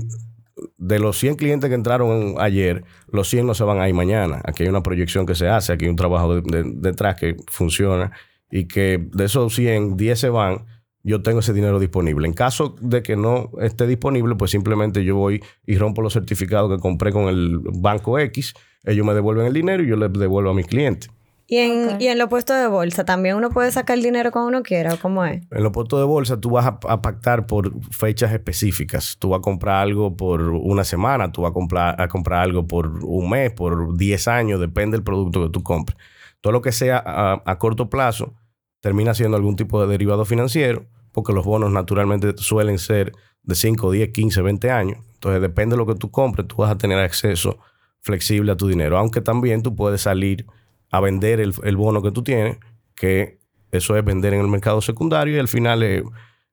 de 0.78 0.98
los 0.98 1.18
100 1.18 1.34
clientes 1.34 1.68
que 1.68 1.74
entraron 1.74 2.36
ayer, 2.38 2.84
los 3.08 3.28
100 3.28 3.46
no 3.46 3.52
se 3.52 3.64
van 3.64 3.80
a 3.80 3.88
ir 3.88 3.94
mañana. 3.94 4.40
Aquí 4.44 4.62
hay 4.62 4.70
una 4.70 4.82
proyección 4.82 5.26
que 5.26 5.34
se 5.34 5.48
hace, 5.48 5.74
aquí 5.74 5.84
hay 5.84 5.90
un 5.90 5.96
trabajo 5.96 6.36
de- 6.40 6.62
de- 6.62 6.72
detrás 6.76 7.16
que 7.16 7.36
funciona 7.48 8.12
y 8.50 8.66
que 8.66 9.06
de 9.12 9.24
esos 9.26 9.54
100, 9.54 9.98
10 9.98 10.18
se 10.18 10.30
van. 10.30 10.64
Yo 11.08 11.22
tengo 11.22 11.38
ese 11.38 11.52
dinero 11.52 11.78
disponible. 11.78 12.26
En 12.26 12.34
caso 12.34 12.74
de 12.80 13.00
que 13.02 13.14
no 13.16 13.50
esté 13.60 13.86
disponible, 13.86 14.34
pues 14.34 14.50
simplemente 14.50 15.04
yo 15.04 15.14
voy 15.14 15.40
y 15.64 15.76
rompo 15.78 16.02
los 16.02 16.12
certificados 16.14 16.68
que 16.74 16.80
compré 16.82 17.12
con 17.12 17.28
el 17.28 17.60
banco 17.60 18.18
X. 18.18 18.54
Ellos 18.82 19.06
me 19.06 19.14
devuelven 19.14 19.46
el 19.46 19.52
dinero 19.52 19.84
y 19.84 19.86
yo 19.88 19.94
les 19.96 20.12
devuelvo 20.12 20.50
a 20.50 20.54
mis 20.54 20.66
clientes. 20.66 21.08
Y 21.46 21.58
en, 21.58 21.90
Ok. 21.94 22.00
y 22.00 22.08
en 22.08 22.18
los 22.18 22.28
puestos 22.28 22.56
de 22.58 22.66
bolsa, 22.66 23.04
¿también 23.04 23.36
uno 23.36 23.50
puede 23.50 23.70
sacar 23.70 23.96
el 23.96 24.02
dinero 24.02 24.32
cuando 24.32 24.48
uno 24.48 24.62
quiera 24.64 24.94
o 24.94 24.98
cómo 24.98 25.24
es? 25.24 25.42
En 25.52 25.62
los 25.62 25.70
puestos 25.70 26.00
de 26.00 26.04
bolsa 26.06 26.40
tú 26.40 26.50
vas 26.50 26.66
a, 26.66 26.78
a 26.88 27.00
pactar 27.02 27.46
por 27.46 27.70
fechas 27.92 28.32
específicas. 28.32 29.16
Tú 29.20 29.28
vas 29.28 29.38
a 29.38 29.42
comprar 29.42 29.76
algo 29.82 30.16
por 30.16 30.42
una 30.42 30.82
semana, 30.82 31.30
tú 31.30 31.42
vas 31.42 31.50
a 31.52 31.54
comprar, 31.54 32.00
a 32.00 32.08
comprar 32.08 32.40
algo 32.42 32.66
por 32.66 32.88
un 33.04 33.30
mes, 33.30 33.52
por 33.52 33.96
10 33.96 34.26
años, 34.26 34.58
depende 34.58 34.96
del 34.96 35.04
producto 35.04 35.44
que 35.44 35.50
tú 35.50 35.62
compres. 35.62 35.96
Todo 36.40 36.52
lo 36.52 36.62
que 36.62 36.72
sea 36.72 37.00
a, 37.06 37.40
a 37.46 37.58
corto 37.60 37.88
plazo 37.88 38.34
termina 38.80 39.14
siendo 39.14 39.36
algún 39.36 39.54
tipo 39.54 39.80
de 39.80 39.86
derivado 39.86 40.24
financiero, 40.24 40.86
porque 41.16 41.32
los 41.32 41.46
bonos 41.46 41.72
naturalmente 41.72 42.34
suelen 42.36 42.78
ser 42.78 43.10
de 43.42 43.54
5, 43.54 43.90
10, 43.90 44.10
15, 44.12 44.42
20 44.42 44.70
años. 44.70 44.98
Entonces 45.14 45.40
depende 45.40 45.74
de 45.74 45.78
lo 45.78 45.86
que 45.86 45.94
tú 45.94 46.10
compres, 46.10 46.46
tú 46.46 46.56
vas 46.56 46.70
a 46.70 46.76
tener 46.76 46.98
acceso 46.98 47.56
flexible 48.02 48.52
a 48.52 48.56
tu 48.58 48.68
dinero. 48.68 48.98
Aunque 48.98 49.22
también 49.22 49.62
tú 49.62 49.74
puedes 49.74 50.02
salir 50.02 50.44
a 50.90 51.00
vender 51.00 51.40
el, 51.40 51.54
el 51.64 51.76
bono 51.78 52.02
que 52.02 52.12
tú 52.12 52.22
tienes, 52.22 52.58
que 52.94 53.38
eso 53.72 53.96
es 53.96 54.04
vender 54.04 54.34
en 54.34 54.42
el 54.42 54.48
mercado 54.48 54.82
secundario 54.82 55.36
y 55.36 55.38
al 55.38 55.48
final 55.48 55.82
es, 55.82 56.02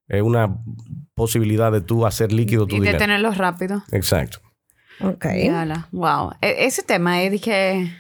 es 0.08 0.22
una 0.22 0.56
posibilidad 1.14 1.70
de 1.70 1.82
tú 1.82 2.06
hacer 2.06 2.32
líquido 2.32 2.66
tu 2.66 2.78
Y 2.78 2.80
de 2.80 2.86
dinero. 2.86 3.00
tenerlo 3.00 3.32
rápido. 3.32 3.84
Exacto. 3.92 4.40
Ok. 5.02 5.26
Yala. 5.46 5.88
Wow. 5.92 6.32
E- 6.42 6.66
ese 6.66 6.84
tema 6.84 7.22
es 7.24 7.32
de 7.32 7.40
que 7.40 7.92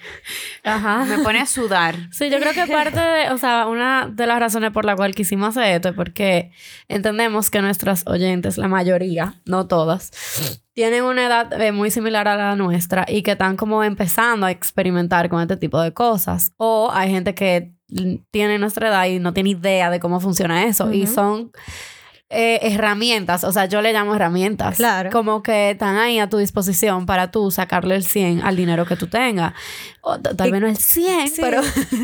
Ajá. 0.63 1.06
me 1.06 1.19
pone 1.19 1.39
a 1.39 1.45
sudar. 1.45 1.95
Sí, 2.12 2.29
yo 2.29 2.39
creo 2.39 2.53
que 2.53 2.67
parte 2.71 2.99
de, 2.99 3.32
o 3.32 3.38
sea, 3.38 3.67
una 3.67 4.08
de 4.08 4.27
las 4.27 4.39
razones 4.39 4.71
por 4.71 4.86
la 4.86 4.95
cual 4.95 5.15
quisimos 5.15 5.49
hacer 5.58 5.75
esto 5.75 5.89
es 5.89 5.95
porque 5.95 6.51
entendemos 6.88 7.49
que 7.49 7.62
nuestras 7.62 8.06
oyentes, 8.08 8.58
la 8.58 8.67
mayoría, 8.67 9.41
no 9.45 9.67
todas, 9.67 10.12
tienen 10.73 11.03
una 11.03 11.25
edad 11.25 11.62
eh, 11.62 11.71
muy 11.71 11.91
similar 11.91 12.27
a 12.27 12.36
la 12.36 12.56
nuestra 12.56 13.06
y 13.08 13.21
que 13.23 13.32
están 13.32 13.58
como 13.58 13.84
empezando 13.84 14.45
a 14.45 14.51
experimentar 14.51 15.29
con 15.29 15.41
este 15.41 15.58
tipo 15.58 15.82
de 15.82 15.93
cosas. 15.93 16.53
O 16.58 16.89
hay 16.93 17.10
gente 17.12 17.36
que 17.36 17.73
tiene 18.32 18.58
nuestra 18.60 18.88
edad 18.89 19.06
y 19.06 19.19
no 19.19 19.34
tiene 19.34 19.51
idea 19.51 19.89
de 19.89 19.99
cómo 19.99 20.19
funciona 20.19 20.63
eso 20.65 20.91
y 20.91 21.06
son 21.06 21.51
eh, 22.34 22.60
herramientas, 22.74 23.43
o 23.43 23.52
sea, 23.52 23.65
yo 23.65 23.82
le 23.82 23.93
llamo 23.93 24.15
herramientas. 24.15 24.78
Claro. 24.78 25.10
Como 25.12 25.43
que 25.43 25.72
están 25.72 25.96
ahí 25.98 26.19
a 26.19 26.28
tu 26.28 26.38
disposición 26.38 27.06
para 27.06 27.32
tú 27.32 27.52
sacarle 27.52 27.96
el 27.96 28.04
100 28.06 28.41
al 28.41 28.56
dinero 28.56 28.86
que 28.86 28.96
tú 28.96 29.08
tengas. 29.08 29.54
O 30.02 30.19
tal 30.19 30.52
vez 30.52 30.60
no 30.62 30.67
el 30.67 30.78
100, 30.78 31.30
Sí, 31.30 31.41
pero, 31.41 31.62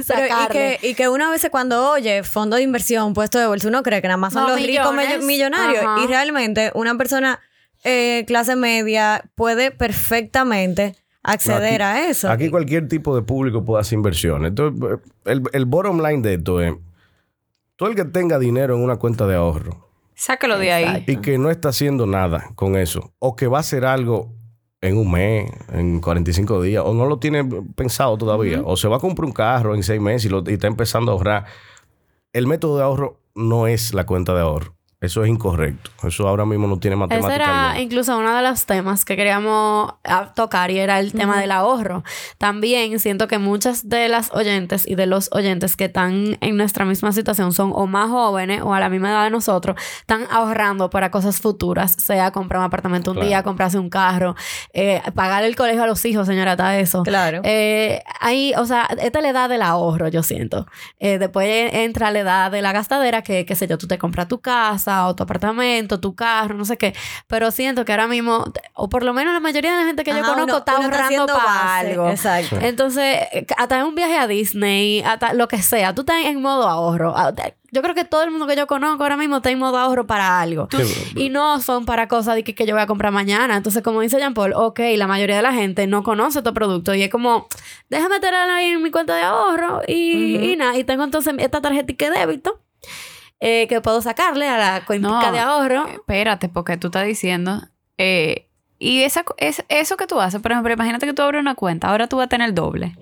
Pero, 0.07 0.27
y, 0.45 0.47
que, 0.51 0.79
y 0.83 0.93
que 0.93 1.09
uno 1.09 1.27
a 1.27 1.31
veces 1.31 1.49
cuando 1.49 1.89
oye 1.91 2.23
fondo 2.23 2.55
de 2.57 2.61
inversión, 2.63 3.13
puesto 3.13 3.39
de 3.39 3.47
bolsa, 3.47 3.67
uno 3.67 3.83
cree 3.83 4.01
que 4.01 4.07
nada 4.07 4.17
más 4.17 4.33
son 4.33 4.43
No, 4.43 4.49
los 4.49 4.57
ricos 4.65 4.93
millones. 4.93 5.25
millonarios. 5.25 5.83
Ajá. 5.85 6.03
Y 6.03 6.07
realmente 6.07 6.71
una 6.75 6.95
persona 6.95 7.39
eh, 7.83 8.23
clase 8.27 8.55
media 8.55 9.23
puede 9.35 9.71
perfectamente 9.71 10.95
acceder 11.23 11.81
Aquí- 11.81 11.99
a 12.05 12.09
eso. 12.09 12.29
Aquí 12.29 12.49
cualquier 12.49 12.87
tipo 12.87 13.15
de 13.15 13.21
público 13.21 13.63
puede 13.65 13.81
hacer 13.81 13.97
inversiones. 13.97 14.49
Entonces, 14.49 14.99
el, 15.25 15.43
el 15.53 15.65
bottom 15.65 16.01
line 16.01 16.21
de 16.21 16.35
esto 16.35 16.61
es, 16.61 16.73
todo 17.75 17.89
el 17.89 17.95
que 17.95 18.05
tenga 18.05 18.39
dinero 18.39 18.75
en 18.75 18.83
una 18.83 18.97
cuenta 18.97 19.25
de 19.27 19.35
ahorro 19.35 19.88
Sácalo 20.19 20.57
de 20.59 20.71
ahí. 20.73 21.03
Y 21.07 21.17
que 21.17 21.37
no 21.37 21.49
está 21.49 21.69
haciendo 21.69 22.05
nada 22.05 22.51
con 22.55 22.75
eso, 22.75 23.13
o 23.19 23.35
que 23.37 23.47
va 23.47 23.57
a 23.57 23.61
hacer 23.61 23.85
algo 23.85 24.33
en 24.81 24.97
un 24.97 25.11
mes, 25.11 25.49
en 25.73 25.99
45 26.01 26.61
días, 26.61 26.83
o 26.85 26.93
no 26.93 27.05
lo 27.05 27.19
tiene 27.19 27.43
pensado 27.75 28.17
todavía, 28.17 28.61
o 28.65 28.75
se 28.77 28.87
va 28.89 28.97
a 28.97 28.99
comprar 28.99 29.25
un 29.25 29.31
carro 29.31 29.75
en 29.75 29.83
seis 29.83 30.01
meses 30.01 30.25
y, 30.25 30.29
lo- 30.29 30.43
y 30.45 30.53
está 30.53 30.67
empezando 30.67 31.11
a 31.11 31.15
ahorrar, 31.15 31.45
el 32.33 32.47
método 32.47 32.77
de 32.77 32.83
ahorro 32.83 33.19
no 33.33 33.67
es 33.67 33.93
la 33.93 34.05
cuenta 34.05 34.33
de 34.33 34.41
ahorro. 34.41 34.75
Eso 35.01 35.23
es 35.23 35.29
incorrecto. 35.29 35.91
Eso 36.05 36.27
ahora 36.27 36.45
mismo 36.45 36.67
no 36.67 36.77
tiene 36.77 36.95
Ese 36.95 36.99
matemática. 36.99 37.35
era 37.35 37.63
alguna. 37.69 37.79
incluso 37.81 38.17
uno 38.17 38.35
de 38.35 38.41
los 38.41 38.65
temas 38.65 39.05
que 39.05 39.15
queríamos 39.15 39.93
ah, 40.03 40.33
tocar 40.35 40.71
y 40.71 40.79
era 40.79 40.99
el 40.99 41.13
tema 41.13 41.39
del 41.39 41.51
ahorro. 41.51 42.03
También 42.37 42.99
siento 42.99 43.29
que 43.29 43.37
muchas 43.37 43.87
de 43.87 44.09
las 44.09 44.29
oyentes 44.33 44.85
y 44.85 44.95
de 44.95 45.05
los 45.05 45.29
oyentes 45.31 45.77
que 45.77 45.85
están 45.85 46.37
en 46.41 46.57
nuestra 46.57 46.83
misma 46.83 47.13
situación 47.13 47.53
son 47.53 47.71
o 47.73 47.87
más 47.87 48.09
jóvenes 48.09 48.61
o 48.61 48.73
a 48.73 48.81
la 48.81 48.89
misma 48.89 49.11
edad 49.11 49.23
de 49.23 49.29
nosotros, 49.29 49.77
están 50.01 50.23
ahorrando 50.29 50.89
para 50.89 51.11
cosas 51.11 51.39
futuras, 51.39 51.93
sea 51.97 52.31
comprar 52.31 52.59
un 52.59 52.65
apartamento 52.65 53.11
un 53.11 53.15
Claro. 53.15 53.27
día, 53.29 53.43
comprarse 53.43 53.79
un 53.79 53.89
carro, 53.89 54.35
eh, 54.73 55.01
pagar 55.15 55.45
el 55.45 55.55
colegio 55.55 55.83
a 55.83 55.87
los 55.87 56.03
hijos, 56.03 56.27
señora, 56.27 56.51
está 56.51 56.77
eso. 56.77 57.03
Claro. 57.03 57.39
Eh, 57.45 58.01
ahí, 58.19 58.51
o 58.57 58.65
sea, 58.65 58.85
esta 59.01 59.19
es 59.19 59.23
la 59.23 59.29
edad 59.29 59.47
del 59.47 59.61
ahorro, 59.61 60.09
yo 60.09 60.23
siento. 60.23 60.67
Eh, 60.99 61.19
después 61.19 61.47
entra 61.73 62.11
la 62.11 62.19
edad 62.19 62.51
de 62.51 62.61
la 62.61 62.73
gastadera, 62.73 63.21
que, 63.21 63.45
qué 63.45 63.55
sé 63.55 63.65
yo, 63.65 63.77
tú 63.77 63.87
te 63.87 63.97
compras 63.97 64.27
tu 64.27 64.41
casa 64.41 64.88
o 65.07 65.15
tu 65.15 65.23
apartamento, 65.23 65.99
tu 65.99 66.15
carro, 66.15 66.55
no 66.55 66.65
sé 66.65 66.77
qué. 66.77 66.93
Pero 67.27 67.51
siento 67.51 67.85
que 67.85 67.91
ahora 67.91 68.07
mismo, 68.07 68.45
o 68.73 68.89
por 68.89 69.03
lo 69.03 69.13
menos 69.13 69.33
la 69.33 69.39
mayoría 69.39 69.71
de 69.71 69.77
la 69.77 69.85
gente 69.85 70.03
que 70.03 70.11
yo 70.11 70.17
conozco 70.21 70.43
uno- 70.43 70.57
está 70.57 70.75
uno 70.77 70.85
ahorrando 70.85 71.25
para 71.27 71.43
base. 71.43 71.89
algo. 71.91 72.09
Exacto. 72.09 72.57
Entonces, 72.61 73.19
eh, 73.31 73.45
hasta 73.57 73.79
en 73.79 73.85
un 73.85 73.95
viaje 73.95 74.17
a 74.17 74.27
Disney, 74.27 75.01
hasta 75.01 75.33
lo 75.33 75.47
que 75.47 75.61
sea, 75.61 75.93
tú 75.95 76.01
estás 76.01 76.25
en 76.25 76.41
modo 76.41 76.67
ahorro. 76.67 77.13
Ah, 77.15 77.33
Yo 77.71 77.83
creo 77.83 77.93
que 77.93 78.03
todo 78.03 78.23
el 78.23 78.31
mundo 78.31 78.47
que 78.47 78.55
yo 78.55 78.65
conozco 78.65 79.03
ahora 79.03 79.15
mismo 79.15 79.37
está 79.37 79.51
en 79.51 79.59
modo 79.59 79.77
ahorro 79.77 80.07
para 80.07 80.41
algo. 80.41 80.67
Sí, 80.75 81.11
Y 81.15 81.29
no 81.29 81.59
son 81.61 81.85
para 81.85 82.07
cosas 82.07 82.33
de 82.33 82.43
que, 82.43 82.55
que 82.55 82.65
yo 82.65 82.73
voy 82.73 82.81
a 82.81 82.87
comprar 82.87 83.11
mañana. 83.13 83.55
Entonces, 83.55 83.83
como 83.83 84.01
dice 84.01 84.17
Jean 84.17 84.33
Paul, 84.33 84.53
ok, 84.55 84.79
la 84.95 85.05
mayoría 85.05 85.35
de 85.35 85.43
la 85.43 85.53
gente 85.53 85.85
no 85.85 86.01
conoce 86.01 86.39
estos 86.39 86.53
productos 86.53 86.95
y 86.95 87.03
es 87.03 87.11
como, 87.11 87.47
déjame 87.89 88.19
tenerlo 88.19 88.53
ahí 88.53 88.69
en 88.71 88.81
mi 88.81 88.89
cuenta 88.89 89.15
de 89.15 89.21
ahorro 89.21 89.81
y, 89.87 90.55
nada. 90.57 90.75
Y 90.77 90.83
tengo 90.83 91.03
entonces 91.03 91.35
esta 91.37 91.61
tarjetita 91.61 92.09
de 92.09 92.19
débito 92.19 92.59
eh, 93.39 93.67
que 93.67 93.81
puedo 93.81 94.01
sacarle 94.01 94.47
a 94.47 94.57
la 94.57 94.85
cuenta 94.85 95.07
No. 95.09 95.31
de 95.31 95.39
ahorro. 95.39 95.87
Espérate, 95.87 96.49
porque 96.49 96.77
tú 96.77 96.87
estás 96.87 97.05
diciendo. 97.05 97.61
eh, 97.97 98.45
y 98.81 99.01
esa, 99.03 99.25
es, 99.37 99.61
eso 99.67 99.97
que 99.97 100.07
tú 100.07 100.21
haces, 100.21 100.41
por 100.41 100.53
ejemplo, 100.53 100.71
imagínate 100.71 101.05
que 101.05 101.13
tú 101.13 101.21
abres 101.21 101.41
una 101.41 101.53
cuenta, 101.55 101.89
ahora 101.89 102.07
tú 102.07 102.15
vas 102.15 102.27
a 102.27 102.29
tener 102.29 102.47
el 102.47 102.55
doble. 102.55 102.95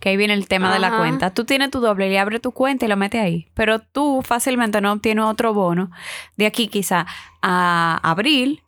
Que 0.00 0.08
ahí 0.08 0.16
viene 0.16 0.32
el 0.32 0.48
tema 0.48 0.72
de 0.72 0.78
la 0.78 0.96
cuenta. 0.96 1.34
Tú 1.34 1.44
tienes 1.44 1.70
tu 1.70 1.80
doble 1.80 2.10
y 2.10 2.16
abres 2.16 2.40
tu 2.40 2.52
cuenta 2.52 2.86
y 2.86 2.88
lo 2.88 2.96
metes 2.96 3.20
ahí. 3.20 3.46
Pero 3.52 3.78
tú 3.78 4.22
fácilmente 4.24 4.80
no 4.80 4.90
obtienes 4.90 5.24
otro 5.26 5.52
bono 5.52 5.90
de 6.38 6.46
aquí 6.46 6.68
quizá 6.68 7.04
a 7.42 8.00
abril 8.02 8.62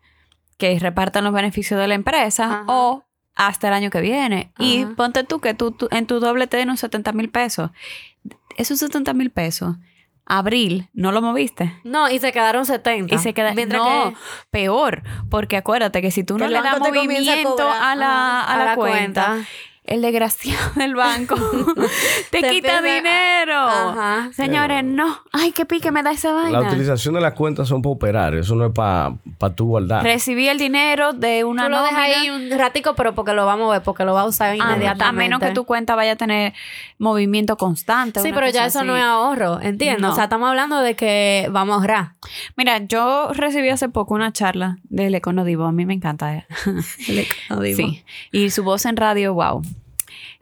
que 0.59 0.79
repartan 0.79 1.25
los 1.25 1.33
beneficios 1.33 1.81
de 1.81 1.89
la 1.89 1.95
empresa 1.95 2.45
Ajá. 2.45 2.65
o 2.67 3.05
hasta 3.37 3.69
el 3.69 3.73
año 3.73 3.89
que 3.89 4.03
viene. 4.03 4.53
Y 4.59 4.85
ponte 4.85 5.25
tú 5.25 5.41
que 5.41 5.55
tú, 5.55 5.71
tú- 5.71 5.89
en 5.91 6.07
tu 6.07 6.21
doble 6.21 6.47
te 6.47 6.59
den 6.59 6.69
unos 6.69 6.81
70 6.81 7.13
mil 7.13 7.31
pesos. 7.31 7.71
Esos 8.59 8.79
70 8.81 9.15
mil 9.15 9.31
pesos, 9.31 9.77
abril, 10.39 10.89
¿no 10.93 11.13
lo 11.13 11.21
moviste? 11.23 11.73
No, 11.85 12.09
y 12.11 12.19
se 12.19 12.33
quedaron 12.33 12.65
70. 12.65 13.15
Y 13.15 13.19
se 13.19 13.35
queda. 13.35 13.53
Mientras 13.55 13.83
no, 13.83 14.11
que- 14.11 14.17
peor. 14.51 15.03
Porque 15.29 15.57
acuérdate 15.57 16.01
que 16.01 16.11
si 16.11 16.25
tú 16.25 16.39
no 16.39 16.47
le 16.49 16.55
das 16.63 16.75
a 16.75 16.79
movimiento 16.79 17.57
cobrar. 17.57 17.83
a 17.83 17.95
la, 17.97 18.41
a 18.43 18.65
la 18.65 18.75
cuenta, 18.77 19.39
el 19.91 20.01
desgraciado 20.03 20.71
del 20.77 20.95
banco 20.95 21.35
te, 22.31 22.41
Te 22.41 22.51
quita 22.51 22.81
dinero. 22.81 23.59
Ajá. 23.59 24.31
Señores, 24.33 24.85
no. 24.85 25.19
Ay, 25.33 25.53
qué 25.53 25.67
pique 25.67 25.91
me 25.91 26.03
da 26.03 26.13
esa 26.13 26.29
La 26.33 26.35
vaina. 26.43 26.61
utilización 26.71 27.15
de 27.15 27.21
las 27.21 27.35
cuentas 27.35 27.69
son 27.69 27.83
para 27.83 27.93
operar. 27.93 28.35
Eso 28.37 28.55
no 28.55 28.67
es 28.67 28.73
para 28.73 29.15
pa 29.37 29.51
tú 29.51 29.67
guardar. 29.67 30.03
Recibí 30.05 30.49
el 30.49 30.59
dinero 30.59 31.13
de 31.13 31.45
una 31.45 31.65
Tú 31.65 31.71
lo 31.71 31.83
dejas 31.83 31.99
ahí 31.99 32.31
un 32.31 32.51
ratico, 32.57 32.95
pero 32.95 33.15
porque 33.15 33.33
lo 33.35 33.45
va 33.45 33.55
a 33.55 33.57
mover, 33.57 33.83
porque 33.83 34.05
lo 34.05 34.15
va 34.15 34.23
a 34.23 34.27
usar 34.27 34.53
a, 34.53 34.57
inmediatamente. 34.57 35.05
a 35.05 35.13
menos 35.13 35.41
que 35.41 35.51
tu 35.51 35.65
cuenta 35.65 35.95
vaya 35.97 36.13
a 36.13 36.17
tener 36.17 36.55
movimiento 36.99 37.57
constante. 37.57 38.21
Sí, 38.21 38.31
pero 38.33 38.49
ya 38.49 38.67
eso 38.67 38.79
así. 38.79 38.87
no 38.87 38.97
es 38.97 39.03
ahorro, 39.03 39.61
¿entiendes? 39.61 40.01
No. 40.01 40.13
O 40.13 40.15
sea, 40.15 40.25
estamos 40.25 40.49
hablando 40.49 40.81
de 40.81 40.95
que 40.95 41.49
vamos 41.51 41.75
a 41.75 41.81
ahorrar. 41.81 42.13
Mira, 42.57 42.79
yo 42.79 43.31
recibí 43.33 43.69
hace 43.71 43.89
poco 43.89 44.15
una 44.15 44.33
charla 44.33 44.79
del 44.85 45.15
Econodivo. 45.17 45.65
A 45.65 45.73
mí 45.73 45.85
me 45.85 45.95
encanta. 45.95 46.35
eh. 46.37 46.47
Sí. 47.75 48.05
Y 48.33 48.51
su 48.51 48.63
voz 48.63 48.85
en 48.87 48.97
radio, 48.97 49.35
wow. 49.35 49.63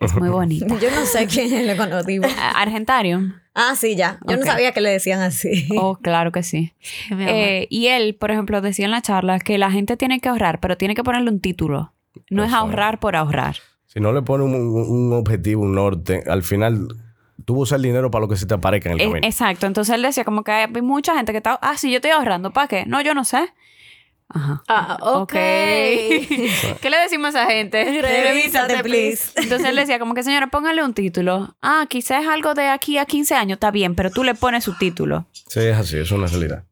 Es 0.01 0.15
muy 0.15 0.29
bonita. 0.29 0.67
Yo 0.79 0.91
no 0.93 1.05
sé 1.07 1.27
quién 1.27 1.47
es 1.47 1.53
el 1.55 1.71
económico. 1.71 2.25
Argentarium. 2.55 3.33
Ah, 3.55 3.75
sí, 3.77 3.97
ya. 3.97 4.19
Yo 4.29 4.37
no 4.37 4.45
sabía 4.45 4.71
que 4.73 4.81
le 4.81 4.91
decían 4.91 5.21
así. 5.21 5.69
Oh, 5.77 5.97
claro 5.97 6.31
que 6.33 6.43
sí. 6.43 6.73
Eh, 7.11 7.67
y 7.71 7.89
él, 7.89 8.15
por 8.15 8.31
ejemplo, 8.31 8.61
decía 8.61 8.85
en 8.85 8.91
la 8.93 9.03
charla 9.03 9.41
que 9.41 9.59
la 9.59 9.71
gente 9.71 9.97
tiene 9.97 10.21
que 10.21 10.29
ahorrar, 10.29 10.61
pero 10.61 10.77
tiene 10.77 10.95
que 10.95 11.03
ponerle 11.03 11.31
un 11.31 11.41
título. 11.41 11.93
No 12.31 12.43
es 12.45 12.49
Eso 12.51 12.57
es. 12.59 12.63
ahorrar 12.63 13.01
por 13.01 13.17
ahorrar. 13.17 13.57
Si 13.87 14.01
no 14.01 14.13
le 14.13 14.23
pones 14.23 14.47
un, 14.47 14.55
un- 14.55 14.91
un 14.91 15.13
objetivo, 15.15 15.63
un 15.63 15.75
norte, 15.75 16.23
al 16.29 16.43
final 16.43 16.89
tú 17.45 17.57
usas 17.61 17.77
el 17.77 17.83
dinero 17.83 18.11
para 18.11 18.21
lo 18.23 18.29
que 18.29 18.37
se 18.37 18.47
te 18.47 18.55
aparezca 18.55 18.91
en 18.91 18.97
el 18.97 19.01
Eh, 19.01 19.05
camino. 19.09 19.27
exacto. 19.27 19.67
Entonces 19.67 19.95
él 19.95 20.03
decía 20.03 20.25
como 20.25 20.45
que 20.45 20.53
hay 20.53 20.69
mucha 20.83 21.17
gente 21.17 21.33
que 21.33 21.39
está, 21.39 21.59
ah, 21.63 21.77
sí, 21.77 21.91
yo 21.91 21.97
estoy 21.97 22.11
ahorrando. 22.13 22.53
¿Para 22.53 22.69
qué? 22.69 22.85
No, 22.87 23.01
yo 23.01 23.15
no 23.15 23.25
sé. 23.25 23.49
Ajá. 24.31 24.63
Ah, 24.69 24.99
ok. 25.01 25.33
¿Qué 25.33 26.91
le 26.91 26.99
decimos 26.99 27.35
a 27.35 27.43
esa 27.43 27.51
gente? 27.51 28.03
Revísate, 28.03 28.83
please. 28.83 29.33
Entonces 29.37 29.69
él 29.69 29.77
decía 29.77 29.99
como 29.99 30.15
que, 30.15 30.23
señora, 30.23 30.49
póngale 30.49 30.85
un 30.85 30.93
título. 30.93 31.57
Ah, 31.63 31.87
quizás 31.89 32.23
es 32.23 32.29
algo 32.29 32.55
de 32.55 32.69
aquí 32.69 32.99
a 32.99 33.07
15 33.07 33.35
años, 33.35 33.57
está 33.57 33.71
bien, 33.71 33.95
pero 33.95 34.11
tú 34.11 34.25
le 34.25 34.35
pones 34.35 34.65
su 34.65 34.77
título. 34.77 35.27
Sí, 35.33 35.61
es 35.61 35.77
así, 35.77 35.99
es 35.99 36.11
una 36.11 36.27
realidad. 36.27 36.65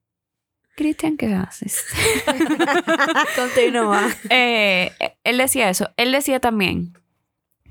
Cristian, 0.77 1.17
¿qué 1.17 1.33
haces? 1.33 1.83
Continúa. 3.37 4.11
Eh, 4.29 4.93
él 5.25 5.39
decía 5.39 5.71
eso. 5.71 5.89
Él 5.97 6.13
decía 6.13 6.39
también 6.39 6.93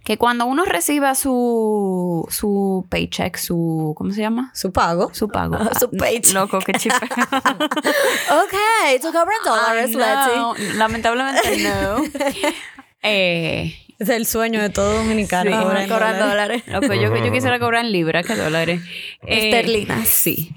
que 0.05 0.17
cuando 0.17 0.45
uno 0.45 0.63
reciba 0.65 1.15
su, 1.15 2.25
su 2.29 2.85
paycheck, 2.89 3.35
su, 3.37 3.93
¿cómo 3.97 4.11
se 4.11 4.21
llama? 4.21 4.51
Su 4.53 4.71
pago. 4.71 5.09
Su 5.13 5.27
pago. 5.27 5.57
Su 5.79 5.85
Ah, 5.87 5.97
paycheck. 5.97 6.33
Loco, 6.35 6.59
qué 6.59 6.73
chipe. 6.73 6.95
ok, 7.05 9.01
tú 9.01 9.11
cobras 9.11 9.39
dólares, 9.43 9.91
no, 9.91 10.53
Lamentablemente 10.75 11.57
no. 11.57 12.03
Eh, 13.07 13.75
Es 13.99 14.09
el 14.09 14.25
sueño 14.25 14.61
de 14.61 14.69
todo 14.69 14.93
dominicano. 14.97 15.51
Sí. 15.51 15.87
cobrar 15.89 16.19
dólares. 16.19 16.63
Loco, 16.67 16.93
yo, 16.93 17.15
yo 17.15 17.31
quisiera 17.31 17.59
cobrar 17.59 17.85
en 17.85 17.91
libras 17.91 18.25
que 18.25 18.35
dólares. 18.35 18.81
Eh, 19.23 19.49
Esterlinas. 19.49 20.07
Sí. 20.07 20.55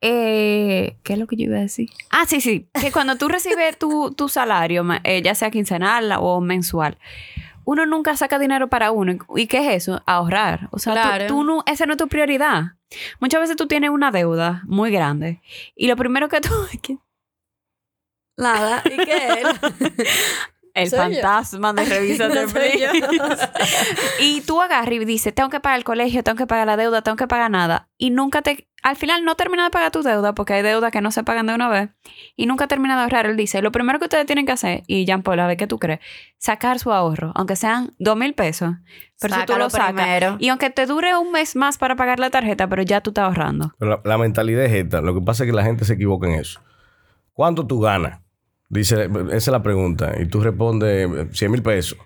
Eh, 0.00 0.96
¿Qué 1.04 1.12
es 1.12 1.18
lo 1.18 1.26
que 1.28 1.36
yo 1.36 1.44
iba 1.44 1.58
a 1.58 1.60
decir? 1.60 1.88
Ah, 2.10 2.24
sí, 2.26 2.40
sí. 2.40 2.66
Que 2.80 2.90
cuando 2.90 3.16
tú 3.16 3.28
recibes 3.28 3.78
tu, 3.78 4.12
tu 4.12 4.28
salario, 4.28 4.84
eh, 5.04 5.22
ya 5.22 5.34
sea 5.36 5.50
quincenal 5.50 6.12
o 6.18 6.40
mensual, 6.40 6.98
uno 7.64 7.86
nunca 7.86 8.16
saca 8.16 8.38
dinero 8.38 8.68
para 8.68 8.90
uno. 8.90 9.16
¿Y 9.36 9.46
qué 9.46 9.58
es 9.68 9.82
eso? 9.82 10.02
Ahorrar. 10.06 10.68
O 10.72 10.78
sea, 10.78 10.94
tú- 10.94 11.00
Claro. 11.08 11.26
tú, 11.26 11.44
no, 11.44 11.62
esa 11.66 11.86
no 11.86 11.92
es 11.92 11.98
tu 11.98 12.08
prioridad. 12.08 12.72
Muchas 13.20 13.40
veces 13.40 13.56
tú 13.56 13.66
tienes 13.66 13.90
una 13.90 14.10
deuda 14.10 14.62
muy 14.66 14.90
grande 14.90 15.40
y 15.74 15.86
lo 15.88 15.96
primero 15.96 16.28
que 16.28 16.40
tú... 16.40 16.50
¿qué? 16.82 16.98
Nada. 18.36 18.82
¿Y 18.86 18.96
qué 18.96 19.42
es? 19.42 19.46
El 20.74 20.90
yo. 20.90 20.96
fantasma 20.96 21.74
de 21.74 21.84
revisa 21.84 22.28
de 22.30 22.46
No 22.46 22.48
yo. 22.48 23.08
Y 24.20 24.40
tú 24.40 24.60
agarras 24.62 24.94
y 24.94 25.04
dices, 25.04 25.34
tengo 25.34 25.50
que 25.50 25.60
pagar 25.60 25.76
el 25.78 25.84
colegio, 25.84 26.22
tengo 26.24 26.38
que 26.38 26.46
pagar 26.46 26.66
la 26.66 26.78
deuda, 26.78 27.02
tengo 27.02 27.16
que 27.16 27.26
pagar 27.28 27.50
nada. 27.50 27.90
Y 27.98 28.08
nunca 28.10 28.40
te... 28.40 28.68
Al 28.82 28.96
final 28.96 29.24
no 29.24 29.36
termina 29.36 29.64
de 29.64 29.70
pagar 29.70 29.92
tu 29.92 30.02
deuda 30.02 30.34
porque 30.34 30.54
hay 30.54 30.62
deudas 30.62 30.90
que 30.90 31.00
no 31.00 31.12
se 31.12 31.22
pagan 31.22 31.46
de 31.46 31.54
una 31.54 31.68
vez. 31.68 31.90
Y 32.36 32.46
nunca 32.46 32.66
termina 32.66 32.96
de 32.96 33.02
ahorrar. 33.02 33.26
Él 33.26 33.36
dice, 33.36 33.62
lo 33.62 33.70
primero 33.70 33.98
que 33.98 34.06
ustedes 34.06 34.26
tienen 34.26 34.44
que 34.44 34.52
hacer, 34.52 34.82
y 34.86 35.04
Jean 35.04 35.22
Paul, 35.22 35.40
a 35.40 35.46
ver 35.46 35.56
qué 35.56 35.66
tú 35.66 35.78
crees, 35.78 36.00
sacar 36.38 36.78
su 36.78 36.92
ahorro, 36.92 37.32
aunque 37.34 37.56
sean 37.56 37.92
dos 37.98 38.16
mil 38.16 38.34
pesos. 38.34 38.74
Pero 39.20 39.34
si 39.36 39.46
tú 39.46 39.56
lo 39.56 39.70
sacas. 39.70 40.34
Y 40.40 40.48
aunque 40.48 40.70
te 40.70 40.86
dure 40.86 41.16
un 41.16 41.30
mes 41.30 41.54
más 41.54 41.78
para 41.78 41.94
pagar 41.94 42.18
la 42.18 42.30
tarjeta, 42.30 42.68
pero 42.68 42.82
ya 42.82 43.00
tú 43.00 43.10
estás 43.10 43.24
ahorrando. 43.24 43.72
Pero 43.78 43.92
la, 43.92 44.00
la 44.04 44.18
mentalidad 44.18 44.64
es 44.64 44.72
esta. 44.72 45.00
Lo 45.00 45.14
que 45.14 45.20
pasa 45.20 45.44
es 45.44 45.50
que 45.50 45.56
la 45.56 45.62
gente 45.62 45.84
se 45.84 45.94
equivoca 45.94 46.26
en 46.26 46.34
eso. 46.34 46.60
¿Cuánto 47.32 47.66
tú 47.66 47.80
ganas? 47.80 48.20
Dice, 48.68 49.04
esa 49.04 49.36
es 49.36 49.48
la 49.48 49.62
pregunta. 49.62 50.14
Y 50.18 50.26
tú 50.26 50.40
respondes 50.40 51.08
100 51.36 51.50
mil 51.52 51.62
pesos. 51.62 51.98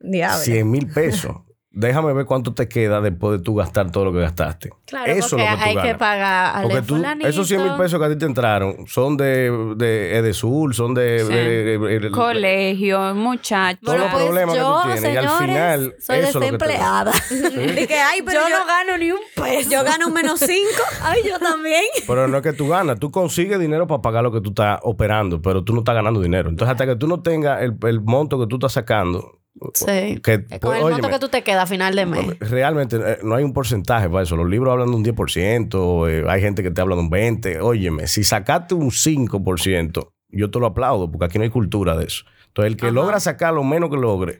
Diablo. 0.00 0.38
100 0.38 0.70
mil 0.70 0.86
pesos. 0.88 1.36
Déjame 1.76 2.12
ver 2.12 2.24
cuánto 2.24 2.54
te 2.54 2.68
queda 2.68 3.00
después 3.00 3.38
de 3.38 3.44
tú 3.44 3.54
gastar 3.56 3.90
todo 3.90 4.04
lo 4.04 4.12
que 4.12 4.20
gastaste. 4.20 4.70
Claro, 4.86 5.10
Eso 5.10 5.30
porque 5.30 5.44
es 5.44 5.50
lo 5.50 5.56
que 5.56 5.62
tú 5.72 5.78
hay 5.80 5.86
que 5.88 5.94
pagar 5.98 6.56
al 6.56 6.62
Porque 6.62 6.76
de 6.76 6.82
tú, 6.82 6.94
fulanito. 6.96 7.28
esos 7.28 7.48
100 7.48 7.62
mil 7.64 7.72
pesos 7.74 7.98
que 7.98 8.06
a 8.06 8.08
ti 8.10 8.16
te 8.16 8.26
entraron 8.26 8.86
son 8.86 9.16
de, 9.16 9.74
de 9.76 10.16
Edesur, 10.18 10.74
son 10.74 10.94
de... 10.94 11.18
Sí. 11.20 11.32
de- 11.32 11.78
de- 11.78 11.98
de- 12.00 12.10
Colegio, 12.12 13.14
muchachos. 13.14 13.80
Todos 13.84 13.98
los 13.98 14.10
pues 14.12 14.24
problemas 14.24 14.54
que 14.54 14.60
tú 14.60 14.66
yo, 14.66 14.82
tienes, 14.84 15.02
y 15.14 15.16
al 15.16 15.28
final, 15.30 15.94
soy 15.98 16.18
eso 16.18 16.28
es 16.28 16.34
lo 16.34 16.40
que 16.40 16.46
te 16.46 16.52
desempleada. 16.52 17.12
Que, 17.88 17.94
ay, 18.00 18.22
pero 18.22 18.40
yo, 18.42 18.48
yo, 18.48 18.58
no 18.60 18.66
gano 18.66 18.98
ni 18.98 19.10
un 19.10 19.18
peso. 19.34 19.70
yo 19.70 19.84
gano 19.84 20.06
un 20.06 20.12
menos 20.14 20.40
cinco. 20.40 20.82
Ay, 21.02 21.20
yo 21.28 21.38
también. 21.38 21.82
Pero 22.06 22.28
no 22.28 22.36
es 22.38 22.42
que 22.42 22.52
tú 22.52 22.68
ganas, 22.68 22.98
tú 22.98 23.10
consigues 23.10 23.58
dinero 23.58 23.86
para 23.86 24.00
pagar 24.00 24.22
lo 24.22 24.32
que 24.32 24.40
tú 24.40 24.50
estás 24.50 24.78
operando, 24.82 25.42
pero 25.42 25.62
tú 25.64 25.72
no 25.74 25.80
estás 25.80 25.94
ganando 25.94 26.20
dinero. 26.20 26.48
Entonces, 26.48 26.70
hasta 26.72 26.86
que 26.86 26.96
tú 26.96 27.06
no 27.08 27.20
tengas 27.20 27.62
el, 27.62 27.74
el 27.82 28.00
monto 28.00 28.38
que 28.38 28.46
tú 28.46 28.56
estás 28.56 28.72
sacando, 28.72 29.40
Sí. 29.74 30.20
que, 30.22 30.44
Con 30.44 30.58
pues, 30.60 30.82
el 30.82 30.90
monto 30.90 31.08
que 31.08 31.18
tú 31.18 31.28
te 31.28 31.42
quedas 31.42 31.64
a 31.64 31.66
final 31.66 31.94
de 31.94 32.06
mes. 32.06 32.38
realmente 32.40 32.96
eh, 32.96 33.18
no 33.22 33.36
hay 33.36 33.44
un 33.44 33.52
porcentaje 33.52 34.08
para 34.08 34.22
eso. 34.22 34.36
Los 34.36 34.48
libros 34.48 34.72
hablan 34.72 34.90
de 34.90 34.96
un 34.96 35.04
10%, 35.04 36.10
eh, 36.10 36.24
hay 36.28 36.40
gente 36.40 36.62
que 36.62 36.70
te 36.70 36.80
habla 36.80 36.96
de 36.96 37.02
un 37.02 37.10
20%. 37.10 37.60
Óyeme, 37.62 38.06
si 38.06 38.24
sacaste 38.24 38.74
un 38.74 38.90
5%, 38.90 40.12
yo 40.30 40.50
te 40.50 40.58
lo 40.58 40.66
aplaudo, 40.66 41.10
porque 41.10 41.26
aquí 41.26 41.38
no 41.38 41.44
hay 41.44 41.50
cultura 41.50 41.96
de 41.96 42.06
eso. 42.06 42.24
Entonces, 42.48 42.72
el 42.72 42.76
que 42.76 42.90
logra 42.90 43.20
sacar 43.20 43.54
lo 43.54 43.64
menos 43.64 43.90
que 43.90 43.96
logre, 43.96 44.38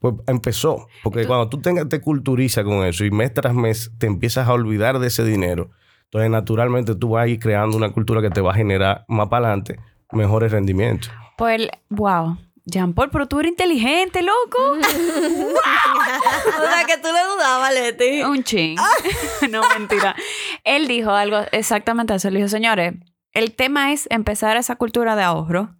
pues 0.00 0.14
empezó. 0.26 0.88
Porque 1.02 1.26
cuando 1.26 1.48
tú 1.48 1.60
tengas, 1.60 1.88
te 1.88 2.00
culturizas 2.00 2.64
con 2.64 2.84
eso 2.84 3.04
y 3.04 3.10
mes 3.10 3.32
tras 3.32 3.54
mes 3.54 3.92
te 3.98 4.06
empiezas 4.06 4.48
a 4.48 4.52
olvidar 4.52 4.98
de 4.98 5.06
ese 5.06 5.24
dinero, 5.24 5.70
entonces 6.04 6.30
naturalmente 6.30 6.94
tú 6.94 7.10
vas 7.10 7.24
a 7.24 7.28
ir 7.28 7.38
creando 7.38 7.76
una 7.76 7.90
cultura 7.90 8.22
que 8.22 8.30
te 8.30 8.40
va 8.40 8.52
a 8.52 8.54
generar 8.54 9.04
más 9.08 9.28
para 9.28 9.46
adelante 9.48 9.78
mejores 10.12 10.52
rendimientos. 10.52 11.10
Pues, 11.36 11.68
wow. 11.90 12.36
Jean 12.66 12.92
Paul, 12.94 13.10
pero 13.10 13.28
tú 13.28 13.38
eres 13.38 13.52
inteligente, 13.52 14.22
loco. 14.22 14.58
o 14.72 14.82
sea, 14.82 16.84
que 16.84 16.98
tú 16.98 17.06
le 17.12 17.22
dudabas, 17.34 17.72
Leti. 17.72 18.24
Un 18.24 18.42
ching. 18.42 18.76
no, 19.50 19.62
mentira. 19.78 20.16
Él 20.64 20.88
dijo 20.88 21.12
algo 21.12 21.42
exactamente 21.52 22.12
eso. 22.14 22.26
Él 22.26 22.34
dijo, 22.34 22.48
señores, 22.48 22.94
el 23.32 23.54
tema 23.54 23.92
es 23.92 24.08
empezar 24.10 24.56
esa 24.56 24.74
cultura 24.74 25.14
de 25.14 25.22
ahorro. 25.22 25.76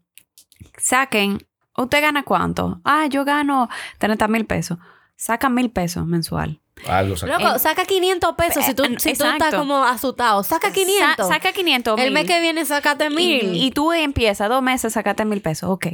Saquen, 0.78 1.44
¿usted 1.76 2.00
gana 2.00 2.22
cuánto? 2.22 2.80
Ah, 2.84 3.06
yo 3.06 3.24
gano 3.24 3.68
30 3.98 4.28
mil 4.28 4.46
pesos. 4.46 4.78
Saca 5.16 5.48
mil 5.48 5.70
pesos 5.70 6.06
mensual. 6.06 6.60
Algo 6.86 7.16
saca- 7.16 7.38
Loco, 7.38 7.58
saca 7.58 7.84
500 7.84 8.34
pesos 8.36 8.64
si 8.64 8.74
tú, 8.74 8.84
Eh, 8.84 8.96
si 8.98 9.14
tú 9.14 9.24
estás 9.24 9.54
como 9.54 9.82
asustado. 9.84 10.42
Saca 10.42 10.72
500. 10.72 11.26
Sa- 11.28 11.34
saca 11.34 11.52
500 11.52 11.98
El 11.98 12.04
mil. 12.06 12.12
mes 12.14 12.26
que 12.26 12.40
viene, 12.40 12.64
sácate 12.64 13.08
mil. 13.10 13.54
Y, 13.56 13.66
y 13.66 13.70
tú 13.70 13.92
empiezas 13.92 14.48
dos 14.48 14.62
meses, 14.62 14.92
sacate 14.92 15.24
mil 15.24 15.40
pesos. 15.40 15.70
Ok. 15.70 15.86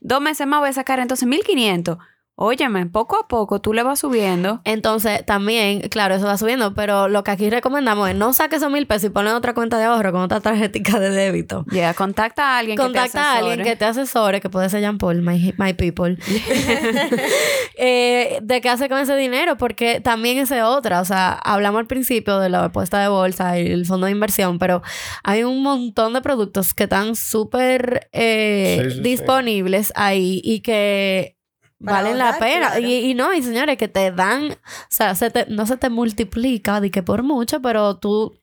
Dos 0.00 0.20
meses 0.20 0.46
más 0.46 0.60
voy 0.60 0.68
a 0.70 0.72
sacar 0.72 1.00
entonces 1.00 1.26
mil 1.28 1.42
quinientos. 1.42 1.98
Óyeme, 2.34 2.86
poco 2.86 3.16
a 3.20 3.28
poco 3.28 3.60
tú 3.60 3.72
le 3.74 3.82
vas 3.82 4.00
subiendo. 4.00 4.62
Entonces, 4.64 5.24
también, 5.26 5.80
claro, 5.90 6.14
eso 6.14 6.26
va 6.26 6.38
subiendo, 6.38 6.74
pero 6.74 7.06
lo 7.08 7.22
que 7.24 7.30
aquí 7.30 7.50
recomendamos 7.50 8.08
es 8.08 8.16
no 8.16 8.32
saques 8.32 8.56
esos 8.58 8.72
mil 8.72 8.86
pesos 8.86 9.04
y 9.04 9.10
ponle 9.10 9.30
en 9.30 9.36
otra 9.36 9.52
cuenta 9.54 9.76
de 9.78 9.84
ahorro 9.84 10.12
con 10.12 10.22
otra 10.22 10.40
tarjetica 10.40 10.98
de 10.98 11.10
débito. 11.10 11.64
Ya, 11.70 11.92
contacta 11.94 12.54
a 12.54 12.58
alguien 12.58 12.76
que 12.76 12.82
te 12.82 12.86
Contacta 12.86 13.22
a 13.34 13.36
alguien 13.36 13.60
asesore. 13.60 13.70
que 13.70 13.76
te 13.76 13.84
asesore, 13.84 14.40
que 14.40 14.48
puede 14.50 14.68
ser 14.70 14.80
Jean 14.80 14.98
Paul, 14.98 15.20
my, 15.22 15.54
my 15.58 15.74
people, 15.74 16.16
eh, 17.76 18.38
de 18.42 18.60
qué 18.60 18.68
hace 18.68 18.88
con 18.88 18.98
ese 18.98 19.14
dinero, 19.16 19.56
porque 19.56 20.00
también 20.00 20.38
esa 20.38 20.56
es 20.56 20.64
otra. 20.64 21.00
O 21.00 21.04
sea, 21.04 21.32
hablamos 21.32 21.80
al 21.80 21.86
principio 21.86 22.38
de 22.38 22.48
la 22.48 22.64
apuesta 22.64 22.98
de 23.00 23.08
bolsa 23.08 23.58
y 23.58 23.66
el 23.66 23.86
fondo 23.86 24.06
de 24.06 24.12
inversión, 24.12 24.58
pero 24.58 24.82
hay 25.22 25.44
un 25.44 25.62
montón 25.62 26.12
de 26.14 26.22
productos 26.22 26.74
que 26.74 26.84
están 26.84 27.14
súper 27.14 28.08
eh, 28.12 28.78
Sí, 28.82 28.90
sí, 28.90 28.96
sí. 28.96 29.02
disponibles 29.02 29.92
ahí 29.96 30.40
y 30.42 30.60
que 30.60 31.36
Valen 31.82 32.18
la 32.18 32.38
pena. 32.38 32.68
claro. 32.70 32.80
Y, 32.86 32.94
y 33.10 33.14
no, 33.14 33.32
y 33.34 33.42
señores, 33.42 33.76
que 33.76 33.88
te 33.88 34.10
dan, 34.12 34.52
o 34.52 34.56
sea, 34.88 35.14
se 35.14 35.30
te- 35.30 35.46
no 35.48 35.66
se 35.66 35.76
te 35.76 35.88
multiplica 35.90 36.80
de 36.80 36.90
que 36.90 37.02
por 37.02 37.22
mucho, 37.22 37.60
pero 37.60 37.96
tú 37.96 38.34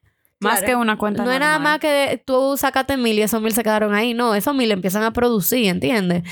Más 0.42 0.60
Claro. 0.60 0.68
que 0.68 0.76
una 0.78 0.98
cuenta 0.98 1.26
no 1.26 1.32
es 1.34 1.40
nada 1.42 1.60
más 1.60 1.80
que 1.80 2.24
tú 2.26 2.56
sacaste 2.56 2.96
mil 2.96 3.20
y 3.20 3.22
esos 3.24 3.42
mil 3.42 3.52
se 3.52 3.62
quedaron 3.62 3.94
ahí. 3.94 4.14
No, 4.14 4.34
esos 4.36 4.56
mil 4.56 4.72
empiezan 4.72 5.04
a 5.04 5.12
producir, 5.12 5.66
¿entiendes? 5.68 6.24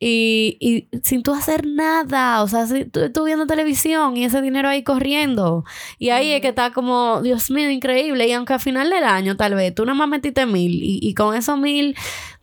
Y, 0.00 0.56
y 0.58 0.88
sin 1.04 1.22
tú 1.22 1.32
hacer 1.32 1.64
nada. 1.64 2.42
O 2.42 2.48
sea, 2.48 2.66
si 2.66 2.86
tú, 2.86 3.12
tú 3.12 3.22
viendo 3.24 3.46
televisión 3.46 4.16
y 4.16 4.24
ese 4.24 4.42
dinero 4.42 4.68
ahí 4.68 4.82
corriendo. 4.82 5.64
Y 6.00 6.10
ahí 6.10 6.32
es 6.32 6.40
que 6.40 6.48
está 6.48 6.72
como, 6.72 7.20
Dios 7.22 7.52
mío, 7.52 7.70
increíble. 7.70 8.26
Y 8.26 8.32
aunque 8.32 8.54
al 8.54 8.58
final 8.60 8.90
del 8.90 9.04
año, 9.04 9.36
tal 9.36 9.54
vez, 9.54 9.72
tú 9.72 9.84
nada 9.86 9.96
más 9.96 10.08
metiste 10.08 10.44
mil. 10.44 10.82
Y, 10.82 10.98
y 11.00 11.14
con 11.14 11.36
esos 11.36 11.56
mil, 11.56 11.94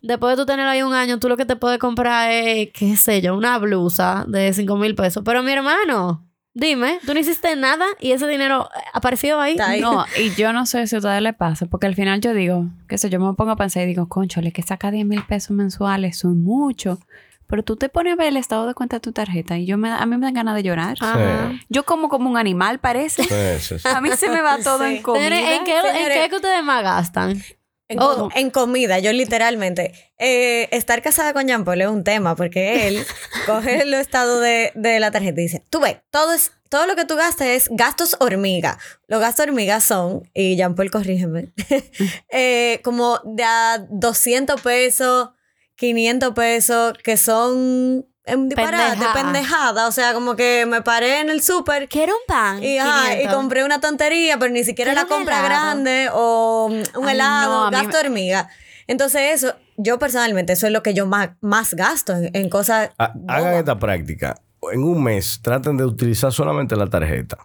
después 0.02 0.36
de 0.36 0.42
tú 0.42 0.46
tener 0.46 0.66
ahí 0.66 0.82
un 0.82 0.94
año, 0.94 1.18
tú 1.18 1.28
lo 1.28 1.36
que 1.36 1.44
te 1.44 1.56
puedes 1.56 1.78
comprar 1.78 2.30
es, 2.30 2.70
qué 2.72 2.96
sé 2.96 3.20
yo, 3.20 3.36
una 3.36 3.58
blusa 3.58 4.24
de 4.28 4.52
cinco 4.52 4.76
mil 4.76 4.94
pesos. 4.94 5.22
Pero 5.24 5.42
mi 5.42 5.52
hermano, 5.52 6.26
dime, 6.54 6.98
tú 7.06 7.14
no 7.14 7.20
hiciste 7.20 7.54
nada 7.56 7.84
y 8.00 8.12
ese 8.12 8.26
dinero 8.26 8.68
apareció 8.92 9.40
ahí. 9.40 9.56
No, 9.80 10.04
y 10.18 10.30
yo 10.34 10.52
no 10.52 10.66
sé 10.66 10.86
si 10.86 10.96
a 10.96 10.98
ustedes 10.98 11.22
les 11.22 11.34
pasa, 11.34 11.66
porque 11.66 11.86
al 11.86 11.94
final 11.94 12.20
yo 12.20 12.34
digo, 12.34 12.66
qué 12.88 12.98
sé, 12.98 13.10
yo 13.10 13.20
me 13.20 13.32
pongo 13.34 13.52
a 13.52 13.56
pensar 13.56 13.82
y 13.82 13.86
digo, 13.86 14.08
conchole, 14.08 14.52
que 14.52 14.62
saca 14.62 14.90
10 14.90 15.06
mil 15.06 15.22
pesos 15.24 15.50
mensuales 15.56 16.18
son 16.18 16.42
mucho. 16.42 16.98
Pero 17.46 17.64
tú 17.64 17.74
te 17.74 17.88
pones 17.88 18.12
a 18.12 18.16
ver 18.16 18.28
el 18.28 18.36
estado 18.36 18.64
de 18.68 18.74
cuenta 18.74 18.96
de 18.96 19.00
tu 19.00 19.10
tarjeta 19.10 19.58
y 19.58 19.66
yo 19.66 19.76
me, 19.76 19.90
a 19.90 20.06
mí 20.06 20.16
me 20.16 20.24
dan 20.26 20.34
ganas 20.34 20.54
de 20.54 20.62
llorar. 20.62 20.96
Ajá. 21.00 21.50
Yo 21.68 21.84
como 21.84 22.08
como 22.08 22.30
un 22.30 22.36
animal, 22.36 22.78
parece. 22.78 23.24
Sí, 23.24 23.28
sí, 23.74 23.78
sí. 23.80 23.88
A 23.88 24.00
mí 24.00 24.08
se 24.16 24.28
me 24.30 24.40
va 24.40 24.58
todo 24.58 24.86
Sí. 24.86 24.98
en 24.98 25.02
comida. 25.02 25.24
Señores, 25.24 25.58
¿en 25.58 25.64
qué, 25.64 25.76
¿en 25.78 25.82
señores. 25.96 26.18
qué 26.22 26.28
que 26.30 26.36
ustedes 26.36 26.62
más 26.62 26.84
gastan? 26.84 27.42
En, 27.90 27.98
Oh. 28.00 28.28
en 28.34 28.50
comida, 28.50 28.98
yo 29.00 29.12
literalmente. 29.12 29.92
eh, 30.18 30.68
estar 30.70 31.02
casada 31.02 31.32
con 31.32 31.46
Jean 31.46 31.64
Paul 31.64 31.80
es 31.82 31.88
un 31.88 32.04
tema 32.04 32.36
porque 32.36 32.88
él 32.88 33.04
coge 33.46 33.82
el 33.82 33.92
estado 33.94 34.40
de, 34.40 34.72
de 34.74 35.00
la 35.00 35.10
tarjeta 35.10 35.40
y 35.40 35.44
dice: 35.44 35.64
Tú 35.70 35.80
ves, 35.80 35.96
todo, 36.10 36.32
es, 36.32 36.52
todo 36.68 36.86
lo 36.86 36.94
que 36.96 37.04
tú 37.04 37.16
gastas 37.16 37.48
es 37.48 37.68
gastos 37.70 38.16
hormiga. 38.20 38.78
Los 39.08 39.20
gastos 39.20 39.46
hormiga 39.46 39.80
son, 39.80 40.22
y 40.34 40.56
Jean 40.56 40.74
Paul, 40.76 40.90
corrígeme, 40.90 41.52
eh, 42.30 42.80
como 42.84 43.18
de 43.24 43.42
a 43.44 43.84
200 43.90 44.60
pesos, 44.60 45.30
500 45.76 46.32
pesos, 46.34 46.92
que 47.02 47.16
son 47.16 48.06
en 48.30 48.48
disparate, 48.48 48.92
Pendejada. 48.98 49.12
pendejada. 49.14 49.88
O 49.88 49.92
sea, 49.92 50.12
como 50.14 50.36
que 50.36 50.64
me 50.66 50.82
paré 50.82 51.20
en 51.20 51.30
el 51.30 51.42
súper 51.42 51.88
Quiero 51.88 52.12
un 52.14 52.20
pan. 52.26 52.62
y, 52.62 52.78
ajá, 52.78 53.08
y 53.14 53.16
500. 53.18 53.34
compré 53.36 53.64
una 53.64 53.80
tontería, 53.80 54.38
pero 54.38 54.52
ni 54.52 54.64
siquiera 54.64 54.92
Quiero 54.92 55.08
la 55.08 55.14
compra 55.14 55.38
helado. 55.46 55.48
grande 55.48 56.08
o 56.12 56.66
un 56.70 57.06
Ay, 57.08 57.14
helado, 57.14 57.64
no, 57.66 57.70
gasto 57.70 57.98
me- 58.02 58.08
hormiga. 58.08 58.48
Entonces 58.86 59.20
eso, 59.34 59.54
yo 59.76 59.98
personalmente, 59.98 60.52
eso 60.54 60.66
es 60.66 60.72
lo 60.72 60.82
que 60.82 60.94
yo 60.94 61.06
más, 61.06 61.30
más 61.40 61.74
gasto 61.74 62.12
en, 62.16 62.30
en 62.34 62.48
cosas... 62.50 62.90
Ha- 62.98 63.14
hagan 63.28 63.54
esta 63.54 63.78
práctica. 63.78 64.36
En 64.72 64.82
un 64.82 65.02
mes 65.02 65.40
traten 65.42 65.76
de 65.76 65.84
utilizar 65.84 66.32
solamente 66.32 66.76
la 66.76 66.86
tarjeta. 66.88 67.38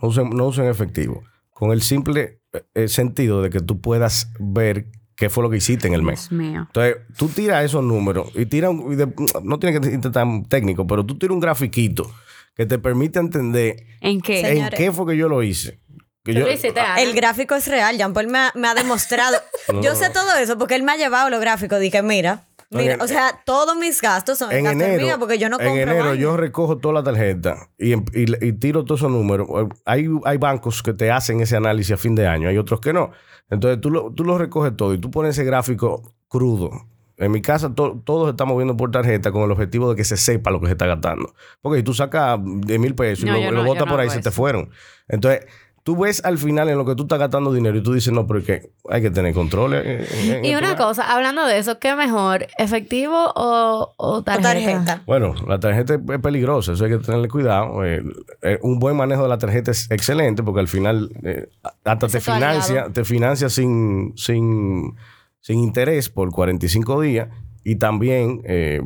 No 0.00 0.08
usen, 0.08 0.30
no 0.30 0.46
usen 0.46 0.66
efectivo. 0.66 1.22
Con 1.50 1.70
el 1.72 1.82
simple 1.82 2.40
eh, 2.74 2.88
sentido 2.88 3.42
de 3.42 3.50
que 3.50 3.60
tú 3.60 3.80
puedas 3.80 4.28
ver 4.38 4.86
qué 5.22 5.30
fue 5.30 5.42
lo 5.44 5.50
que 5.50 5.58
hiciste 5.58 5.86
en 5.86 5.94
el 5.94 6.02
mes. 6.02 6.28
Dios 6.28 6.32
mío. 6.32 6.64
Entonces, 6.66 6.96
tú 7.16 7.28
tiras 7.28 7.64
esos 7.64 7.84
números 7.84 8.30
y 8.34 8.46
tiras, 8.46 8.70
un- 8.70 8.92
y 8.92 8.96
de- 8.96 9.12
no 9.44 9.58
tienes 9.60 9.80
que 9.80 9.88
ser 9.90 10.12
tan 10.12 10.44
técnico, 10.46 10.84
pero 10.86 11.06
tú 11.06 11.16
tiras 11.16 11.32
un 11.34 11.40
grafiquito 11.40 12.10
que 12.56 12.66
te 12.66 12.78
permite 12.78 13.20
entender 13.20 13.76
¿En 14.00 14.20
qué? 14.20 14.40
En 14.40 14.46
Señores. 14.46 14.78
qué 14.78 14.90
fue 14.92 15.06
que 15.12 15.16
yo 15.16 15.28
lo 15.28 15.42
hice. 15.44 15.80
El 16.24 17.14
gráfico 17.14 17.54
es 17.54 17.66
real, 17.66 17.96
Jean 17.98 18.12
Paul 18.12 18.28
me 18.28 18.38
ha, 18.38 18.52
me 18.54 18.68
ha 18.68 18.74
demostrado. 18.74 19.38
No, 19.72 19.80
yo 19.80 19.90
no, 19.92 19.96
sé 19.96 20.08
no. 20.08 20.12
todo 20.14 20.34
eso 20.38 20.58
porque 20.58 20.74
él 20.74 20.82
me 20.82 20.90
ha 20.92 20.96
llevado 20.96 21.30
los 21.30 21.40
gráficos. 21.40 21.78
Dije, 21.78 22.02
mira, 22.02 22.46
Mira, 22.72 22.94
En- 22.94 23.00
o 23.02 23.06
sea, 23.08 23.40
todos 23.44 23.76
mis 23.76 24.00
gastos 24.00 24.38
son 24.38 24.50
en 24.52 24.64
gastos 24.64 24.82
enero, 24.82 25.04
míos 25.04 25.16
porque 25.18 25.38
yo 25.38 25.48
no 25.48 25.60
en 25.60 25.66
compro 25.66 25.82
enero 25.82 26.04
vaina. 26.06 26.14
yo 26.20 26.36
recojo 26.36 26.78
toda 26.78 26.94
la 26.94 27.02
tarjeta 27.02 27.68
y, 27.78 27.92
em- 27.92 28.04
y- 28.14 28.46
y 28.46 28.52
tiro 28.54 28.84
todos 28.84 29.00
esos 29.00 29.10
números. 29.12 29.46
Hay, 29.84 30.08
hay 30.24 30.36
bancos 30.38 30.82
que 30.82 30.92
te 30.94 31.10
hacen 31.10 31.40
ese 31.40 31.56
análisis 31.56 31.92
a 31.92 31.96
fin 31.96 32.14
de 32.14 32.26
año, 32.26 32.48
hay 32.48 32.58
otros 32.58 32.80
que 32.80 32.92
no. 32.92 33.10
Entonces 33.50 33.80
tú 33.80 33.90
lo, 33.90 34.10
tú 34.12 34.24
lo 34.24 34.38
recoges 34.38 34.76
todo 34.76 34.94
y 34.94 34.98
tú 34.98 35.10
pones 35.10 35.32
ese 35.38 35.44
gráfico 35.44 36.14
crudo. 36.28 36.70
En 37.18 37.30
mi 37.30 37.42
casa 37.42 37.74
to- 37.74 38.00
todos 38.04 38.30
estamos 38.30 38.56
viendo 38.56 38.76
por 38.76 38.90
tarjeta 38.90 39.30
con 39.30 39.42
el 39.42 39.50
objetivo 39.52 39.90
de 39.90 39.96
que 39.96 40.04
se 40.04 40.16
sepa 40.16 40.50
lo 40.50 40.58
que 40.60 40.66
se 40.66 40.72
está 40.72 40.86
gastando. 40.86 41.34
Porque 41.60 41.78
si 41.78 41.82
tú 41.84 41.92
sacas 41.94 42.38
10 42.42 42.80
mil 42.80 42.94
pesos 42.94 43.24
y 43.24 43.26
No, 43.26 43.34
lo, 43.34 43.38
lo 43.44 43.50
no- 43.50 43.58
yo 43.58 43.64
botas 43.66 43.84
no 43.86 43.92
por 43.92 44.00
ahí, 44.00 44.08
se 44.10 44.20
te 44.20 44.30
fueron. 44.30 44.70
Entonces 45.08 45.46
tú 45.84 45.96
ves 45.96 46.24
al 46.24 46.38
final 46.38 46.68
en 46.68 46.78
lo 46.78 46.84
que 46.84 46.94
tú 46.94 47.02
estás 47.02 47.18
gastando 47.18 47.52
dinero 47.52 47.76
y 47.76 47.82
tú 47.82 47.92
dices, 47.92 48.12
no, 48.12 48.26
pero 48.26 48.44
que 48.44 48.70
hay 48.88 49.02
que 49.02 49.10
tener 49.10 49.34
control. 49.34 49.74
en- 49.74 49.86
en- 49.86 50.32
en 50.36 50.44
Y 50.44 50.52
esto". 50.52 50.58
una 50.64 50.76
cosa, 50.76 51.12
hablando 51.12 51.44
de 51.44 51.58
eso, 51.58 51.78
¿qué 51.80 51.94
mejor? 51.96 52.46
¿Efectivo 52.58 53.16
o, 53.34 53.92
o 53.96 54.08
O 54.16 54.22
tarjeta? 54.22 54.52
tarjeta. 54.52 55.02
Bueno, 55.06 55.34
la 55.48 55.58
tarjeta 55.58 55.94
es 55.94 56.20
peligrosa, 56.20 56.72
eso 56.72 56.84
hay 56.84 56.90
que 56.92 56.98
tenerle 56.98 57.28
cuidado. 57.28 57.84
Eh, 57.84 58.02
eh, 58.42 58.58
un 58.62 58.78
buen 58.78 58.96
manejo 58.96 59.24
de 59.24 59.28
la 59.28 59.38
tarjeta 59.38 59.70
es 59.72 59.90
excelente 59.90 60.42
porque 60.42 60.60
al 60.60 60.68
final 60.68 61.10
eh, 61.24 61.48
hasta 61.84 62.06
te 62.06 62.20
financia, 62.20 62.86
te 62.92 63.04
financia 63.04 63.48
sin, 63.48 64.12
sin, 64.16 64.94
sin 65.40 65.58
interés 65.58 66.08
por 66.08 66.30
45 66.30 67.00
días 67.00 67.28
y 67.64 67.76
también 67.76 68.40
eh, 68.44 68.82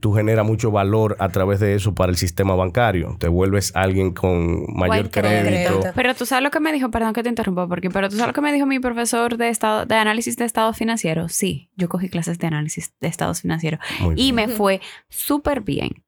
tú 0.00 0.12
generas 0.12 0.46
mucho 0.46 0.70
valor 0.70 1.16
a 1.18 1.28
través 1.30 1.58
de 1.60 1.74
eso 1.74 1.94
para 1.94 2.10
el 2.10 2.16
sistema 2.16 2.54
bancario. 2.54 3.16
Te 3.18 3.28
vuelves 3.28 3.72
alguien 3.74 4.12
con 4.12 4.64
mayor 4.74 5.10
crédito. 5.10 5.82
Pero 5.94 6.14
tú 6.14 6.26
sabes 6.26 6.44
lo 6.44 6.50
que 6.50 6.60
me 6.60 6.72
dijo, 6.72 6.90
perdón 6.90 7.12
que 7.12 7.22
te 7.22 7.28
interrumpa, 7.28 7.66
porque, 7.66 7.90
pero 7.90 8.08
tú 8.08 8.16
sabes 8.16 8.28
lo 8.28 8.32
que 8.34 8.40
me 8.40 8.52
dijo 8.52 8.66
mi 8.66 8.78
profesor 8.78 9.36
de 9.36 9.48
estado, 9.48 9.86
de 9.86 9.94
análisis 9.96 10.36
de 10.36 10.44
estados 10.44 10.76
financieros. 10.76 11.32
Sí, 11.32 11.70
yo 11.76 11.88
cogí 11.88 12.08
clases 12.08 12.38
de 12.38 12.46
análisis 12.46 12.92
de 13.00 13.08
estados 13.08 13.40
financieros 13.42 13.80
Muy 14.00 14.14
y 14.16 14.32
bien. 14.32 14.34
me 14.36 14.48
fue 14.48 14.80
súper 15.08 15.62
bien. 15.62 16.04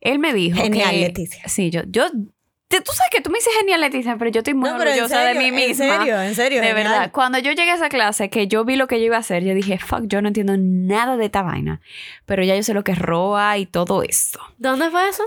Él 0.00 0.18
me 0.18 0.32
dijo 0.34 0.60
Genial, 0.60 0.90
que- 0.90 1.00
Leticia. 1.00 1.48
Sí, 1.48 1.70
yo, 1.70 1.82
tú 2.80 2.92
sabes 2.92 3.10
que 3.10 3.20
tú 3.20 3.30
me 3.30 3.38
dices 3.38 3.52
genial, 3.58 3.80
Leticia, 3.80 4.16
pero 4.16 4.30
yo 4.30 4.38
estoy 4.40 4.54
muy 4.54 4.70
No, 4.70 4.76
en 4.76 4.82
orgullosa 4.88 5.20
de 5.24 5.34
mí 5.34 5.46
en 5.46 5.54
misma. 5.54 5.74
serio, 5.98 6.20
en 6.22 6.34
serio, 6.34 6.60
De 6.60 6.68
genial. 6.68 6.88
verdad, 6.90 7.10
cuando 7.12 7.38
yo 7.38 7.52
llegué 7.52 7.70
a 7.72 7.74
esa 7.74 7.88
clase, 7.88 8.30
que 8.30 8.46
yo 8.48 8.64
vi 8.64 8.76
lo 8.76 8.86
que 8.86 8.98
yo 9.00 9.06
iba 9.06 9.16
a 9.16 9.20
hacer, 9.20 9.44
yo 9.44 9.54
dije, 9.54 9.78
fuck, 9.78 10.02
yo 10.06 10.22
no 10.22 10.28
entiendo 10.28 10.54
nada 10.56 11.16
de 11.16 11.26
esta 11.26 11.42
vaina. 11.42 11.80
Pero 12.24 12.42
ya 12.44 12.56
yo 12.56 12.62
sé 12.62 12.72
lo 12.74 12.84
que 12.84 12.92
es 12.92 12.98
ROA 12.98 13.58
y 13.58 13.66
todo 13.66 14.02
esto. 14.02 14.40
¿Dónde 14.58 14.90
fue 14.90 15.08
eso? 15.08 15.22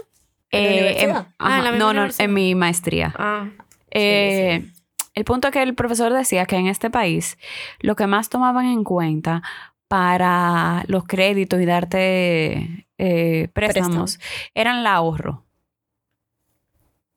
¿En 0.51 0.63
la 0.63 0.69
Eh, 0.69 0.73
universidad? 0.79 1.27
Ah, 1.39 1.57
en 1.57 1.63
la 1.63 1.69
ajá, 1.69 1.71
misma 1.71 1.93
no, 1.93 2.07
no, 2.07 2.13
en 2.17 2.33
mi 2.33 2.55
maestría. 2.55 3.13
Ah. 3.17 3.47
Eh, 3.91 4.65
El 5.13 5.23
punto 5.23 5.47
es 5.47 5.53
que 5.53 5.61
el 5.63 5.75
profesor 5.75 6.11
decía 6.13 6.45
que 6.45 6.57
en 6.57 6.67
este 6.67 6.89
país 6.89 7.37
lo 7.79 7.95
que 7.95 8.05
más 8.07 8.27
tomaban 8.29 8.65
en 8.65 8.83
cuenta 8.83 9.41
para 9.87 10.83
los 10.87 11.05
créditos 11.05 11.61
y 11.61 11.65
darte 11.65 12.87
eh, 12.97 13.47
préstamos 13.53 14.19
eran 14.53 14.79
el 14.79 14.87
ahorro. 14.87 15.44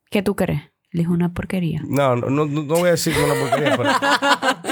¿Qué 0.09 0.23
tú 0.23 0.35
crees? 0.35 0.61
Le 0.91 1.01
dijo 1.01 1.13
una 1.13 1.33
porquería. 1.33 1.83
No, 1.87 2.15
no, 2.15 2.29
no, 2.29 2.63
voy 2.63 2.87
a 2.87 2.91
decir 2.91 3.13
que 3.13 3.19
es 3.19 3.25
una 3.25 3.39
porquería, 3.39 3.77
pero, 3.77 3.89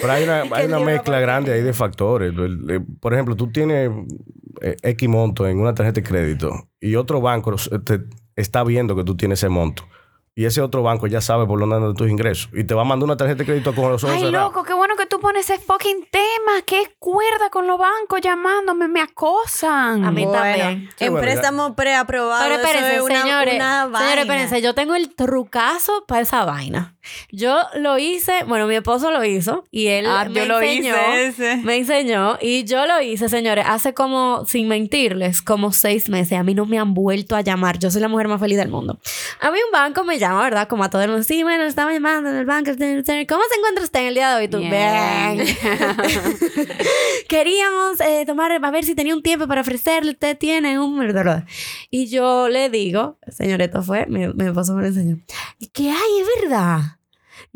pero 0.02 0.12
hay 0.12 0.24
una, 0.24 0.42
hay 0.56 0.66
una 0.66 0.80
mezcla 0.80 1.20
grande 1.20 1.54
ahí 1.54 1.62
de 1.62 1.74
factores. 1.74 2.34
Por 3.00 3.14
ejemplo, 3.14 3.36
tú 3.36 3.52
tienes 3.52 3.92
eh, 4.62 4.76
X 4.82 5.08
monto 5.08 5.48
en 5.48 5.60
una 5.60 5.76
tarjeta 5.76 6.02
de 6.02 6.08
crédito 6.08 6.70
y 6.80 6.96
otro 6.96 7.22
banco 7.22 7.56
te 7.86 8.02
está 8.36 8.64
viendo 8.64 8.96
que 8.96 9.04
tú 9.04 9.16
tienes 9.16 9.40
ese 9.40 9.50
monto. 9.50 9.84
Y 10.40 10.46
ese 10.46 10.62
otro 10.62 10.84
banco 10.84 11.08
ya 11.08 11.20
sabe 11.20 11.48
por 11.48 11.60
dónde 11.60 11.78
andan 11.78 11.96
tus 11.96 12.08
ingresos. 12.12 12.48
Y 12.54 12.64
te 12.64 12.76
va 12.76 12.84
a 12.84 12.86
mandar 12.86 13.06
una 13.06 13.18
tarjeta 13.18 13.40
de 13.40 13.46
crédito 13.46 13.74
con 13.74 13.92
los 13.92 14.04
ojos 14.04 14.16
Ay, 14.16 14.22
cerrados. 14.22 14.50
loco, 14.54 14.64
qué 14.64 14.74
bueno 14.76 14.96
que 14.96 15.08
tú 15.08 15.20
pones 15.20 15.50
ese 15.50 15.60
fucking 15.60 16.08
tema. 16.12 16.62
Qué 16.64 16.96
cuerda 17.00 17.50
con 17.50 17.66
los 17.66 17.80
bancos 17.80 18.22
llamándome, 18.22 18.88
me 18.88 19.02
acosan. 19.02 20.06
A 20.06 20.12
mí 20.12 20.26
Bueno, 20.26 20.40
también. 20.40 20.90
Sí, 20.96 21.06
en 21.06 21.14
bueno, 21.14 21.26
ya- 21.28 21.32
préstamo 21.34 21.76
preaprobado. 21.76 22.44
Pero 22.44 22.54
eso 22.56 22.64
espérense, 22.68 22.96
es 22.98 23.02
una, 23.02 23.22
señores. 23.24 23.56
una 23.56 23.82
señores, 23.86 23.92
vaina. 24.00 24.22
espérense. 24.22 24.62
Yo 24.62 24.76
tengo 24.76 24.94
el 24.94 25.16
trucazo 25.16 26.06
para 26.08 26.22
esa 26.22 26.46
vaina. 26.46 26.96
Yo 27.32 27.58
lo 27.76 27.98
hice, 27.98 28.44
bueno, 28.48 28.68
mi 28.68 28.76
esposo 28.76 29.12
lo 29.12 29.24
hizo 29.24 29.66
y 29.72 29.88
él 29.88 30.06
Ah, 30.08 30.26
me 30.30 30.34
yo 30.42 30.46
lo 30.46 30.60
enseñó. 30.62 30.96
hice 30.96 31.28
ese. 31.28 31.58
Me 31.58 31.78
enseñó 31.78 32.38
y 32.42 32.64
yo 32.66 32.86
lo 32.86 33.02
hice, 33.02 33.30
señores, 33.30 33.66
hace 33.68 33.94
como, 33.94 34.46
sin 34.46 34.68
mentirles, 34.68 35.42
como 35.42 35.72
seis 35.72 36.10
meses. 36.10 36.38
A 36.38 36.44
mí 36.44 36.54
no 36.54 36.66
me 36.66 36.80
han 36.80 36.94
vuelto 36.94 37.36
a 37.36 37.42
llamar. 37.42 37.80
Yo 37.80 37.92
soy 37.92 38.02
la 38.02 38.08
mujer 38.08 38.28
más 38.28 38.40
feliz 38.40 38.58
del 38.58 38.70
mundo. 38.70 39.00
A 39.42 39.52
mí 39.52 39.58
un 39.66 39.72
banco 39.72 40.04
me 40.04 40.20
llama, 40.20 40.44
¿verdad? 40.44 40.68
Como 40.68 40.84
a 40.84 40.90
todo 40.90 41.02
el 41.02 41.10
mundo. 41.10 41.24
Sí, 41.24 41.44
bueno, 41.44 41.64
estaba 41.64 41.92
llamando 41.94 42.30
en 42.30 42.36
el 42.38 42.46
banco. 42.46 42.72
¿Cómo 42.78 42.84
se 42.86 43.56
encuentra 43.58 43.84
usted 43.84 44.00
en 44.02 44.06
el 44.08 44.14
día 44.14 44.30
de 44.36 44.42
hoy? 44.42 44.48
Tú, 44.48 44.60
Bien. 44.60 44.72
bien. 45.38 45.48
Queríamos 47.30 48.00
eh, 48.02 48.24
tomar, 48.26 48.52
a 48.52 48.72
ver 48.72 48.84
si 48.84 48.96
tenía 48.96 49.16
un 49.16 49.22
tiempo 49.24 49.48
para 49.48 49.62
ofrecerle. 49.62 50.12
Usted 50.12 50.38
tiene 50.38 50.80
un... 50.80 50.98
Y 51.90 52.08
yo 52.08 52.50
le 52.50 52.70
digo, 52.70 53.18
señor, 53.28 53.62
esto 53.62 53.82
fue, 53.82 54.06
mi, 54.08 54.28
mi 54.28 54.46
esposo 54.46 54.74
me 54.74 54.82
lo 54.82 54.88
enseñó. 54.88 55.18
Que 55.74 55.90
ay, 55.90 56.22
es 56.22 56.42
verdad. 56.42 56.97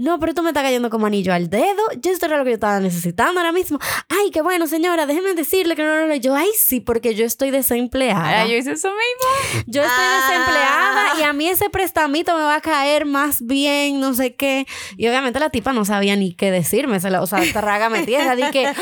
No, 0.02 0.20
pero 0.20 0.32
esto 0.32 0.42
me 0.44 0.50
está 0.50 0.62
cayendo 0.64 0.90
como 0.90 1.06
anillo 1.06 1.34
al 1.34 1.50
dedo. 1.50 1.82
Yo 2.02 2.12
esto 2.12 2.26
era 2.26 2.38
lo 2.38 2.44
que 2.44 2.50
yo 2.52 2.56
estaba 2.56 2.80
necesitando 2.80 3.40
ahora 3.40 3.52
mismo. 3.52 3.80
Ay, 4.10 4.32
qué 4.32 4.42
bueno, 4.42 4.68
señora, 4.68 5.06
déjeme 5.06 5.34
decirle 5.34 5.76
que 5.76 5.84
no, 5.84 5.96
no, 6.02 6.08
no. 6.08 6.16
Yo, 6.16 6.36
ay, 6.36 6.50
sí, 6.58 6.80
porque 6.80 7.14
yo 7.16 7.26
estoy 7.26 7.52
desempleada. 7.52 8.42
Ay, 8.42 8.52
yo 8.52 8.58
hice 8.58 8.72
eso 8.72 8.90
mismo. 8.90 9.64
Yo 9.68 9.82
estoy 9.84 9.98
Ah. 10.06 10.28
desempleada 10.28 11.20
y 11.20 11.24
a 11.24 11.34
mí 11.34 11.48
ese 11.48 11.70
prestamito 11.70 12.36
me 12.36 12.44
va 12.44 12.56
a 12.56 12.62
caer 12.62 13.06
más 13.06 13.46
bien, 13.46 14.00
no 14.00 14.14
sé 14.14 14.36
qué. 14.36 14.66
Y 14.98 15.08
obviamente 15.08 15.40
la 15.40 15.50
tipa 15.50 15.74
no 15.74 15.86
sabía 15.86 16.16
ni 16.16 16.34
qué 16.34 16.52
decirme. 16.52 17.00
Se 17.00 17.10
la- 17.10 17.22
o 17.22 17.28
sea, 17.28 17.40
trágame 17.54 18.04
tierra. 18.06 18.36
Dije, 18.36 18.68
"Ah, 18.68 18.74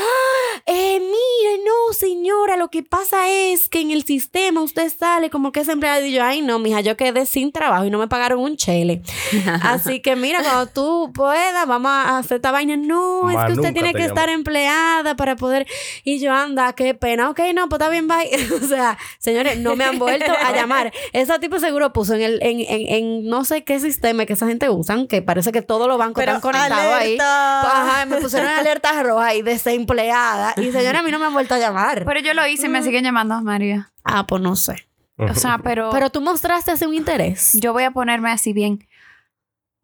eh, 0.66 0.98
mire, 1.00 1.64
no, 1.64 1.92
señora, 1.94 2.56
lo 2.56 2.70
que 2.70 2.82
pasa 2.82 3.28
es 3.28 3.68
que 3.68 3.80
en 3.80 3.90
el 3.90 4.04
sistema 4.04 4.62
usted 4.62 4.92
sale 4.96 5.30
como 5.30 5.52
que 5.52 5.60
es 5.60 5.68
empleada. 5.68 6.00
Y 6.00 6.12
yo, 6.12 6.24
ay, 6.24 6.40
no, 6.42 6.58
mija, 6.58 6.80
yo 6.80 6.96
quedé 6.96 7.26
sin 7.26 7.52
trabajo 7.52 7.84
y 7.84 7.90
no 7.90 7.98
me 7.98 8.08
pagaron 8.08 8.40
un 8.40 8.56
chele. 8.56 9.02
Así 9.62 10.00
que 10.00 10.16
mira, 10.16 10.42
cuando 10.42 10.66
tú 10.66 11.09
puedas, 11.12 11.66
vamos 11.66 11.90
a 11.90 12.18
hacer 12.18 12.36
esta 12.36 12.50
vaina. 12.50 12.76
No, 12.76 13.30
es 13.30 13.36
que 13.46 13.52
usted 13.52 13.72
tiene 13.72 13.92
que 13.92 13.98
llamo. 14.00 14.08
estar 14.14 14.28
empleada 14.28 15.14
para 15.16 15.36
poder. 15.36 15.66
Y 16.04 16.18
yo, 16.20 16.32
anda, 16.32 16.72
qué 16.72 16.94
pena. 16.94 17.30
Ok, 17.30 17.40
no, 17.54 17.68
pues 17.68 17.80
está 17.80 17.90
bien, 17.90 18.08
bye. 18.08 18.28
o 18.62 18.66
sea, 18.66 18.98
señores, 19.18 19.58
no 19.58 19.76
me 19.76 19.84
han 19.84 19.98
vuelto 19.98 20.32
a 20.32 20.52
llamar. 20.52 20.92
Esa 21.12 21.38
tipo 21.38 21.58
seguro 21.60 21.92
puso 21.92 22.14
en 22.14 22.22
el, 22.22 22.42
en, 22.42 22.60
en, 22.60 22.94
en 22.94 23.24
no 23.28 23.44
sé 23.44 23.64
qué 23.64 23.80
sistema 23.80 24.26
que 24.26 24.32
esa 24.34 24.46
gente 24.46 24.68
usan, 24.70 25.06
que 25.06 25.22
parece 25.22 25.52
que 25.52 25.62
todos 25.62 25.88
los 25.88 25.98
bancos 25.98 26.22
Pero 26.22 26.32
están 26.36 26.40
conectados 26.52 26.94
ahí. 26.94 27.14
alerta. 27.18 27.60
Ajá, 27.82 28.06
me 28.06 28.16
pusieron 28.16 28.48
alertas 28.48 29.02
rojas 29.04 29.34
y 29.34 29.42
desempleada. 29.42 30.54
Y 30.56 30.72
señora, 30.72 31.00
a 31.00 31.02
mí 31.02 31.10
no 31.10 31.18
me 31.18 31.26
han 31.26 31.32
vuelto 31.32 31.54
a 31.54 31.58
llamar. 31.58 32.04
Pero 32.04 32.20
yo 32.20 32.34
lo 32.34 32.46
hice 32.46 32.66
y 32.66 32.68
me 32.68 32.82
siguen 32.82 33.04
llamando, 33.04 33.40
María. 33.42 33.90
ah, 34.04 34.26
pues 34.26 34.40
no 34.42 34.56
sé. 34.56 34.86
O 35.18 35.34
sea, 35.34 35.58
pero, 35.58 35.90
Pero 35.92 36.08
tú 36.08 36.22
mostraste 36.22 36.70
así 36.70 36.86
un 36.86 36.94
interés. 36.94 37.50
yo 37.60 37.74
voy 37.74 37.82
a 37.82 37.90
ponerme 37.90 38.30
así 38.30 38.54
bien. 38.54 38.88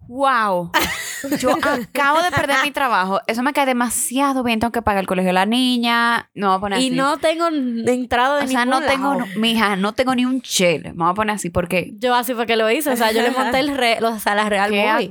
Wow. 0.08 0.70
Yo 1.38 1.50
acabo 1.52 2.22
de 2.22 2.30
perder 2.30 2.56
mi 2.62 2.70
trabajo. 2.70 3.20
Eso 3.26 3.42
me 3.42 3.52
cae 3.52 3.66
demasiado 3.66 4.42
bien. 4.44 4.60
Tengo 4.60 4.70
que 4.70 4.82
pagar 4.82 5.00
el 5.00 5.06
colegio 5.06 5.28
de 5.28 5.32
la 5.32 5.46
niña. 5.46 6.30
No 6.34 6.48
voy 6.48 6.56
a 6.56 6.60
poner 6.60 6.78
Y 6.80 6.86
así. 6.88 6.94
no 6.94 7.16
tengo 7.18 7.48
entrada 7.48 8.38
de 8.38 8.44
o 8.44 8.48
sea, 8.48 8.64
no 8.64 8.80
tengo, 8.82 9.14
no- 9.14 9.26
mija, 9.36 9.76
no 9.76 9.92
tengo 9.94 10.14
ni 10.14 10.24
un 10.24 10.40
chel. 10.42 10.82
Me 10.94 11.04
voy 11.04 11.10
a 11.10 11.14
poner 11.14 11.34
así 11.36 11.50
porque. 11.50 11.92
Yo 11.98 12.14
así 12.14 12.34
fue 12.34 12.46
que 12.46 12.56
lo 12.56 12.70
hice. 12.70 12.90
O 12.90 12.96
sea, 12.96 13.10
yo 13.12 13.22
le 13.22 13.30
monté 13.38 13.58
el 13.60 13.76
re, 13.76 13.98
los 14.00 14.22
salas 14.22 14.48
real 14.48 14.70
qué 14.70 15.08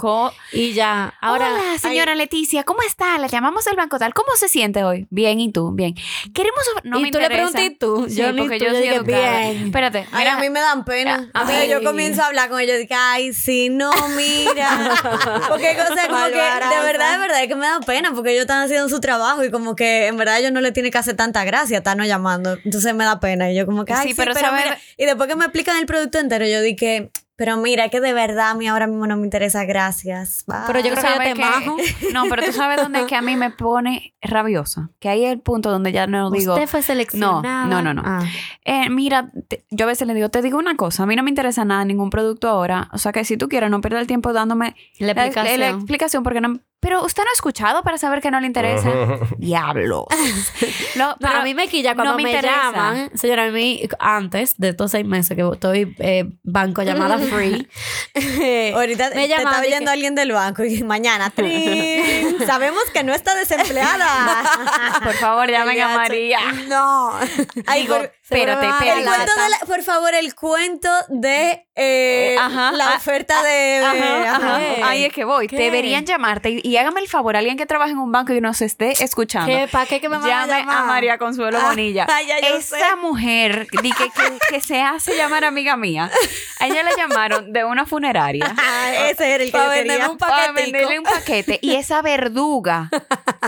Y 0.53 0.73
ya. 0.73 1.13
Ahora. 1.21 1.51
Hola, 1.53 1.77
señora 1.79 2.15
Leticia, 2.15 2.63
¿cómo 2.63 2.81
está? 2.83 3.17
La 3.17 3.27
llamamos 3.27 3.65
del 3.65 3.75
banco 3.75 3.97
tal. 3.99 4.13
¿Cómo 4.13 4.29
se 4.37 4.47
siente 4.47 4.83
hoy? 4.83 5.07
Bien, 5.09 5.39
¿y 5.39 5.51
tú? 5.51 5.71
Bien. 5.73 5.95
Queremos... 6.33 6.63
No 6.83 6.99
y 6.99 7.03
me 7.03 7.11
tú 7.11 7.19
le 7.19 7.27
pregunté 7.27 7.65
¿y 7.65 7.75
tú. 7.77 8.05
Sí, 8.07 8.15
yo 8.17 8.35
porque 8.35 8.59
tú, 8.59 8.65
yo 8.65 8.71
soy 8.71 8.99
bien. 9.03 9.65
Espérate, 9.65 10.05
Ay, 10.11 10.19
mira, 10.19 10.33
a 10.37 10.39
mí 10.39 10.49
me 10.49 10.59
dan 10.61 10.85
pena. 10.85 11.29
A 11.33 11.43
O 11.43 11.47
sea, 11.47 11.61
mí- 11.61 11.67
yo 11.67 11.83
comienzo 11.83 12.21
a 12.21 12.27
hablar 12.27 12.49
con 12.49 12.59
ellos 12.59 12.75
y 12.75 12.79
digo, 12.81 12.95
ay, 12.97 13.33
sí, 13.33 13.69
no, 13.69 13.91
mira. 14.15 14.83
Porque, 15.49 15.69
o 15.71 15.93
sea, 15.95 16.07
como 16.07 16.25
que 16.25 16.31
de 16.31 16.37
verdad, 16.37 17.11
de 17.13 17.17
verdad, 17.19 17.41
es 17.41 17.47
que 17.47 17.55
me 17.55 17.65
da 17.67 17.79
pena 17.79 18.11
porque 18.13 18.31
ellos 18.31 18.41
están 18.41 18.63
haciendo 18.63 18.87
su 18.89 18.99
trabajo 18.99 19.43
y 19.43 19.51
como 19.51 19.75
que 19.75 20.07
en 20.07 20.17
verdad 20.17 20.39
ellos 20.39 20.51
no 20.51 20.61
le 20.61 20.71
tienen 20.71 20.91
que 20.91 20.97
hacer 20.97 21.15
tanta 21.15 21.43
gracia 21.43 21.77
estar 21.79 21.95
no 21.97 22.05
llamando. 22.05 22.57
Entonces 22.63 22.93
me 22.93 23.03
da 23.03 23.19
pena. 23.19 23.51
Y 23.51 23.55
yo 23.55 23.65
como 23.65 23.85
que, 23.85 23.93
ay, 23.93 24.03
Sí, 24.03 24.09
sí, 24.09 24.15
pero 24.15 24.33
pero, 24.33 24.47
sabe- 24.47 24.63
mira. 24.63 24.77
Y 24.97 25.05
después 25.05 25.27
que 25.29 25.35
me 25.35 25.45
explican 25.45 25.77
el 25.77 25.85
producto 25.85 26.19
entero, 26.19 26.45
yo 26.45 26.61
dije, 26.61 27.09
pero 27.35 27.57
mira, 27.57 27.89
que 27.89 27.99
de 27.99 28.13
verdad 28.13 28.51
a 28.51 28.53
mí 28.55 28.67
ahora 28.67 28.87
mismo 28.87 29.07
no 29.07 29.17
me 29.17 29.23
interesa, 29.25 29.65
gracias. 29.65 30.43
Bye. 30.47 30.57
Pero 30.67 30.79
yo 30.79 30.93
creo 30.95 31.19
que 31.19 31.33
te 31.33 31.35
majo. 31.35 31.77
No, 32.13 32.23
pero 32.29 32.43
tú 32.43 32.51
sabes 32.53 32.77
dónde 32.81 33.01
es 33.01 33.05
que 33.07 33.15
a 33.15 33.21
mí 33.21 33.35
me 33.35 33.51
pone 33.51 34.13
rabiosa. 34.21 34.89
Que 34.99 35.09
ahí 35.09 35.25
es 35.25 35.31
el 35.31 35.39
punto 35.41 35.69
donde 35.69 35.91
ya 35.91 36.07
no 36.07 36.31
digo... 36.31 36.53
Usted 36.53 36.67
fue 36.67 36.81
seleccionada. 36.81 37.65
No, 37.65 37.81
no, 37.81 37.93
no, 37.93 38.01
no. 38.01 38.03
Ah. 38.05 38.23
Eh, 38.63 38.89
mira, 38.89 39.29
te- 39.47 39.65
yo 39.69 39.85
a 39.85 39.87
veces 39.87 40.07
le 40.07 40.13
digo, 40.13 40.29
te 40.29 40.41
digo 40.41 40.57
una 40.57 40.75
cosa, 40.77 41.03
a 41.03 41.05
mí 41.05 41.15
no 41.15 41.23
me 41.23 41.29
interesa 41.29 41.65
nada 41.65 41.83
ningún 41.85 42.09
producto 42.09 42.47
ahora. 42.47 42.89
O 42.93 42.97
sea 42.97 43.11
que 43.11 43.25
si 43.25 43.35
tú 43.37 43.49
quieres 43.49 43.69
no 43.69 43.81
perder 43.81 43.99
el 43.99 44.07
tiempo 44.07 44.31
dándome 44.33 44.75
La 44.99 45.11
explicación. 45.11 45.59
la 45.59 45.69
explicación 45.69 46.23
porque 46.23 46.41
no, 46.41 46.59
Pero 46.85 47.03
usted 47.03 47.23
no 47.23 47.29
ha 47.31 47.33
escuchado 47.33 47.81
para 47.81 47.97
saber 47.97 48.21
que 48.21 48.29
no 48.29 48.39
le 48.39 48.45
interesa. 48.45 48.91
Diablo. 49.39 50.05
No, 50.95 51.09
No, 51.09 51.15
pero 51.19 51.39
a 51.39 51.43
mí 51.43 51.53
me 51.55 51.67
quilla 51.67 51.93
cuando 51.95 52.11
no 52.11 52.17
me 52.17 52.23
me, 52.23 52.29
interesa. 52.31 52.71
llaman. 52.71 53.11
Señora, 53.15 53.45
a 53.45 53.49
mí, 53.49 53.81
antes 53.99 54.55
de 54.57 54.69
estos 54.69 54.91
seis 54.91 55.05
meses 55.05 55.35
que 55.35 55.43
estoy 55.51 55.93
eh, 55.99 56.25
banco 56.43 56.83
llamada 56.83 57.17
free. 57.31 57.67
eh, 58.13 58.71
Ahorita 58.73 59.09
me 59.09 59.15
te 59.15 59.21
y 59.27 59.33
oyendo 59.33 59.85
que- 59.85 59.91
alguien 59.91 60.15
del 60.15 60.31
banco 60.31 60.63
y 60.63 60.83
mañana, 60.83 61.31
¡trin! 61.31 62.37
sabemos 62.47 62.83
que 62.93 63.03
no 63.03 63.13
está 63.13 63.35
desempleada. 63.35 64.43
por 65.03 65.13
favor, 65.15 65.49
llamen 65.49 65.81
a 65.81 65.95
María. 65.97 66.39
No. 66.69 67.11
Ay, 67.65 67.81
Digo, 67.81 67.97
por- 67.97 68.11
espérate, 68.23 68.61
se 68.61 68.67
me 68.67 68.71
va 68.71 68.77
a 68.79 68.99
el 68.99 69.05
cuento 69.05 69.31
de 69.41 69.49
la- 69.49 69.59
por 69.65 69.83
favor, 69.83 70.13
el 70.13 70.35
cuento 70.35 70.89
de 71.09 71.65
eh, 71.75 72.37
Ajá, 72.39 72.71
la 72.71 72.91
ah, 72.91 72.95
oferta 72.95 73.43
de... 73.43 73.79
Ajá. 74.25 74.59
Ahí 74.87 75.03
es 75.03 75.11
que 75.13 75.25
voy. 75.25 75.47
¿Qué? 75.47 75.57
Deberían 75.57 76.05
llamarte 76.05 76.61
y, 76.63 76.74
y 76.75 76.77
hágame 76.77 76.99
el 76.99 77.07
favor, 77.07 77.37
alguien 77.37 77.55
que 77.55 77.65
trabaje 77.65 77.91
en 77.93 77.99
un 77.99 78.11
banco 78.11 78.33
y 78.33 78.41
nos 78.41 78.61
esté 78.61 79.01
escuchando. 79.01 79.47
¿Qué? 79.47 79.69
¿Para 79.69 79.85
qué 79.85 80.01
que 80.01 80.09
me 80.09 80.17
a 80.17 80.19
Llame 80.19 80.59
llamar? 80.59 80.77
a 80.77 80.83
María 80.83 81.17
Consuelo 81.17 81.57
Ah, 81.61 81.69
Bonilla. 81.69 82.05
ya 82.27 82.39
yo 82.41 82.57
Esa 82.57 82.77
sé. 82.77 82.95
mujer 83.01 83.67
di 83.81 83.91
que, 83.93 84.09
que, 84.09 84.37
que 84.49 84.59
se 84.61 84.81
hace 84.81 85.15
llamar 85.15 85.45
amiga 85.45 85.77
mía. 85.77 86.11
A 86.59 86.67
ella 86.67 86.83
la 86.83 86.91
llamaron 86.97 87.53
de 87.53 87.63
una 87.63 87.85
funeraria. 87.85 88.53
Ah, 88.67 89.07
ese 89.09 89.33
era 89.35 89.43
el 89.43 89.51
que 89.51 89.57
Pa' 89.57 89.65
yo 89.67 89.71
quería. 89.71 90.09
un 90.09 90.17
para 90.17 90.51
venderle 90.51 90.99
un 90.99 91.05
paquete. 91.05 91.59
Y 91.61 91.75
esa 91.75 92.01
verduga 92.01 92.89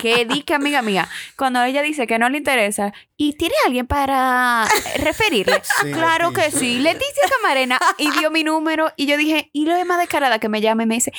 que 0.01 0.25
di 0.25 0.43
que 0.43 0.53
amiga 0.53 0.81
mía, 0.81 1.07
cuando 1.35 1.61
ella 1.63 1.81
dice 1.81 2.07
que 2.07 2.17
no 2.19 2.29
le 2.29 2.37
interesa, 2.37 2.93
¿y 3.17 3.33
tiene 3.33 3.55
alguien 3.65 3.87
para 3.87 4.65
referirle? 4.99 5.61
Sí, 5.81 5.91
claro 5.91 6.31
que 6.33 6.49
sí. 6.51 6.79
Leticia 6.79 7.23
Camarena 7.41 7.77
y 7.97 8.09
dio 8.11 8.31
mi 8.31 8.43
número 8.43 8.91
y 8.95 9.05
yo 9.05 9.17
dije, 9.17 9.49
y 9.53 9.65
lo 9.65 9.75
es 9.75 9.85
más 9.85 9.99
descarada 9.99 10.39
que 10.39 10.49
me 10.49 10.61
llame 10.61 10.85
me 10.85 10.95
dice, 10.95 11.11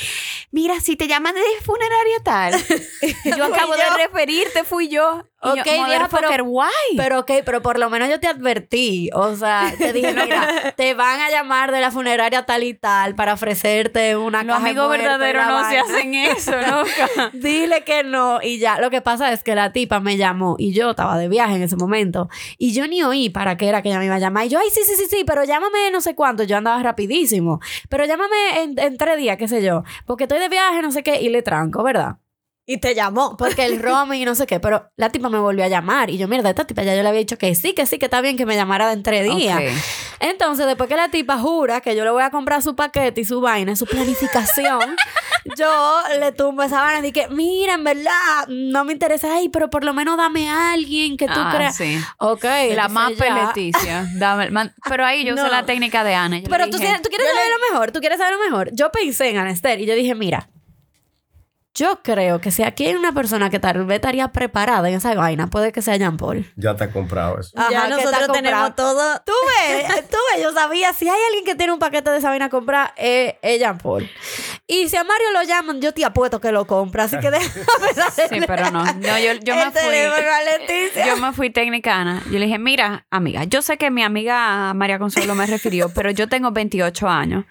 mira, 0.51 0.81
si 0.81 0.97
te 0.97 1.07
llaman 1.07 1.35
de 1.35 1.41
funeraria 1.65 1.98
tal, 2.23 2.53
yo 3.37 3.45
acabo 3.45 3.75
yo. 3.75 3.79
de 3.79 3.91
referirte, 3.97 4.65
fui 4.65 4.89
yo. 4.89 5.25
Ok, 5.41 5.57
yo, 5.57 5.85
vieja, 5.87 6.09
pero- 6.11 6.45
why? 6.45 6.67
Pero 6.97 7.21
ok, 7.21 7.31
pero 7.45 7.63
por 7.63 7.79
lo 7.79 7.89
menos 7.91 8.09
yo 8.09 8.19
te 8.19 8.27
advertí. 8.27 9.09
O 9.15 9.37
sea, 9.37 9.73
te 9.79 9.93
dije, 9.93 10.13
mira, 10.13 10.73
te 10.77 10.95
van 10.95 11.21
a 11.21 11.31
llamar 11.31 11.71
de 11.71 11.81
la 11.81 11.93
funeraria 11.93 12.45
tal 12.45 12.65
y 12.65 12.75
tal 12.75 13.15
para 13.15 13.35
ofrecerte 13.35 14.17
una 14.17 14.43
Los 14.43 14.57
caja 14.57 14.65
de 14.65 14.71
amigos 14.71 14.91
verdaderos 14.91 15.47
no 15.47 15.69
se 15.71 15.79
hacen 15.79 16.15
eso, 16.15 16.51
loca. 16.57 17.31
Dile 17.35 17.85
que 17.85 18.03
no. 18.03 18.41
Y 18.43 18.59
ya, 18.59 18.81
lo 18.81 18.91
que 18.91 19.01
pasa 19.01 19.33
es 19.33 19.45
que 19.45 19.55
la 19.55 19.73
tipa 19.73 20.01
me 20.01 20.17
llamó 20.17 20.57
y 20.59 20.73
yo 20.73 20.91
estaba 20.91 21.17
de 21.17 21.29
viaje 21.29 21.55
en 21.55 21.63
ese 21.63 21.77
momento. 21.77 22.29
Y 22.59 22.73
yo 22.73 22.89
ni 22.89 23.05
oí 23.05 23.31
para 23.31 23.57
qué 23.57 23.69
era 23.69 23.81
que 23.81 23.91
ella 23.91 24.01
me 24.01 24.07
iba 24.07 24.17
a 24.17 24.21
llamar. 24.21 24.47
Y 24.47 24.49
yo, 24.49 24.59
ay, 24.59 24.71
sí, 24.73 24.81
sí, 24.85 24.95
sí, 24.97 25.07
sí, 25.09 25.23
pero 25.25 25.45
llámame 25.45 25.91
no 25.93 26.01
sé 26.01 26.17
cuánto. 26.17 26.43
Yo 26.43 26.57
andaba 26.57 26.83
rapidísimo. 26.83 27.61
Pero 27.89 28.05
llámame 28.07 28.63
en, 28.63 28.79
en 28.79 28.97
tres 28.97 29.17
días, 29.19 29.37
qué 29.37 29.47
sé 29.47 29.63
yo. 29.63 29.85
Porque 30.05 30.25
estoy 30.25 30.41
de 30.41 30.49
viaje, 30.49 30.83
no 30.83 30.91
sé 30.91 31.05
qué, 31.05 31.21
y 31.21 31.29
le 31.29 31.43
tranco, 31.43 31.85
¿verdad? 31.85 32.17
Y 32.71 32.77
te 32.79 32.95
llamó. 32.95 33.35
Porque 33.39 33.65
el 33.65 33.81
roaming 33.81 34.21
y 34.21 34.25
no 34.27 34.35
sé 34.35 34.47
qué. 34.47 34.61
Pero 34.61 34.91
la 34.97 35.09
tipa 35.09 35.31
me 35.31 35.39
volvió 35.39 35.65
a 35.65 35.69
llamar. 35.69 36.11
Y 36.11 36.19
yo, 36.19 36.29
mierda, 36.29 36.51
esta 36.51 36.67
tipa 36.67 36.83
ya 36.83 36.95
yo 36.95 37.03
le 37.03 37.09
había 37.09 37.21
dicho 37.21 37.39
que 37.39 37.55
sí, 37.55 37.73
que 37.73 37.87
sí, 37.87 37.99
que 37.99 38.05
está 38.05 38.21
bien 38.21 38.37
que 38.37 38.45
me 38.45 38.57
llamara 38.57 38.93
en 38.93 39.03
tres 39.03 39.25
días. 39.35 39.59
Entonces, 40.21 40.67
después 40.67 40.87
que 40.87 40.95
la 40.97 41.09
tipa 41.09 41.39
jura 41.39 41.81
que 41.81 41.97
yo 41.97 42.05
le 42.05 42.11
voy 42.11 42.23
a 42.23 42.31
comprar 42.31 42.63
su 42.63 42.77
paquete 42.77 43.23
y 43.23 43.25
su 43.25 43.41
vaina, 43.41 43.75
su 43.75 43.87
planificación, 43.87 44.97
yo 45.57 46.01
le 46.21 46.33
tumbo 46.33 46.63
esa 46.63 46.83
vaina 46.83 46.99
y 47.07 47.11
dije, 47.11 47.29
mira, 47.31 47.73
en 47.75 47.85
verdad, 47.85 48.47
no 48.49 48.85
me 48.85 48.93
interesa, 48.93 49.33
ay, 49.35 49.49
pero 49.49 49.71
por 49.71 49.83
lo 49.85 49.95
menos 49.95 50.19
dame 50.19 50.51
a 50.51 50.73
alguien 50.73 51.17
que 51.17 51.27
tú 51.27 51.33
Ah, 51.37 51.53
creas. 51.55 51.75
sí. 51.77 51.99
Ok. 52.19 52.45
La 52.75 52.89
más 52.89 53.13
entonces 53.13 53.35
ya- 53.35 53.47
Leticia. 53.47 54.07
Dame- 54.17 54.51
man- 54.51 54.75
pero 54.87 55.07
ahí 55.07 55.25
yo 55.25 55.33
usé 55.33 55.43
No. 55.45 55.49
la 55.49 55.65
técnica 55.65 56.05
de 56.05 56.15
Ana. 56.15 56.39
Yo 56.41 56.49
Pero 56.51 56.69
tú, 56.69 56.77
dije, 56.77 56.99
tú 57.03 57.09
quieres 57.09 57.27
saber 57.29 57.47
lo 57.51 57.73
mejor, 57.73 57.93
tú 57.93 58.01
quieres 58.01 58.19
saber 58.19 58.35
lo 58.35 58.45
mejor. 58.45 58.71
Yo 58.75 58.91
pensé 58.93 59.31
en 59.31 59.39
Anester 59.39 59.81
y 59.81 59.87
yo 59.87 59.95
dije, 59.95 60.15
mira, 60.15 60.51
yo 61.79 62.01
creo 62.03 62.41
que 62.41 62.51
si 62.51 62.65
aquí 62.65 62.87
hay 62.87 62.95
una 62.97 63.13
persona 63.13 63.51
que 63.51 63.61
tal 63.61 63.87
vez 63.87 63.97
estaría 63.97 64.29
preparada 64.33 64.89
en 64.89 64.97
esa 64.97 65.15
vaina, 65.15 65.47
puede 65.47 65.71
que 65.71 65.81
sea 65.81 65.97
Jean 65.97 66.17
Paul. 66.17 66.45
Ya 66.57 66.75
te 66.75 66.85
ha 66.85 66.91
comprado 66.91 67.39
eso. 67.39 67.53
Ajá, 67.57 67.71
ya 67.71 67.89
nosotros 67.89 68.33
tenemos 68.33 68.75
todo. 68.75 69.21
Tú 69.25 69.33
ves, 69.47 70.09
tú 70.11 70.17
ves, 70.35 70.43
yo 70.43 70.53
sabía, 70.53 70.93
si 70.93 71.09
hay 71.09 71.21
alguien 71.29 71.45
que 71.45 71.55
tiene 71.55 71.73
un 71.73 71.79
paquete 71.79 72.11
de 72.11 72.19
esa 72.19 72.31
vaina 72.31 72.47
a 72.47 72.49
comprar, 72.49 72.93
es, 72.97 73.35
es 73.43 73.61
Jean 73.61 73.79
Paul. 73.79 74.11
Y 74.67 74.89
si 74.89 74.97
a 74.97 75.05
Mario 75.05 75.31
lo 75.33 75.45
llaman, 75.45 75.81
yo 75.81 75.95
te 75.95 76.05
apuesto 76.05 76.41
que 76.41 76.51
lo 76.51 76.67
compra, 76.67 77.05
así 77.05 77.17
que 77.21 77.31
déjame 77.31 77.59
Sí, 78.29 78.41
pero 78.45 78.73
no. 78.73 78.85
No, 78.85 79.19
yo, 79.19 79.35
yo 79.43 79.55
me 79.55 79.71
fui. 79.71 81.07
Yo 81.07 81.17
me 81.17 81.33
fui 81.33 81.51
técnica, 81.51 82.01
Ana. 82.01 82.23
Yo 82.27 82.41
le 82.41 82.47
dije, 82.47 82.59
mira, 82.59 83.07
amiga, 83.11 83.45
yo 83.45 83.63
sé 83.63 83.79
que 83.79 83.91
mi 83.91 84.03
amiga 84.03 84.75
María 84.75 84.99
Consuelo 84.99 85.37
me 85.37 85.47
refirió, 85.47 85.91
pero 85.95 86.11
yo 86.11 86.29
tengo 86.29 86.51
28 86.51 87.09
años. 87.09 87.45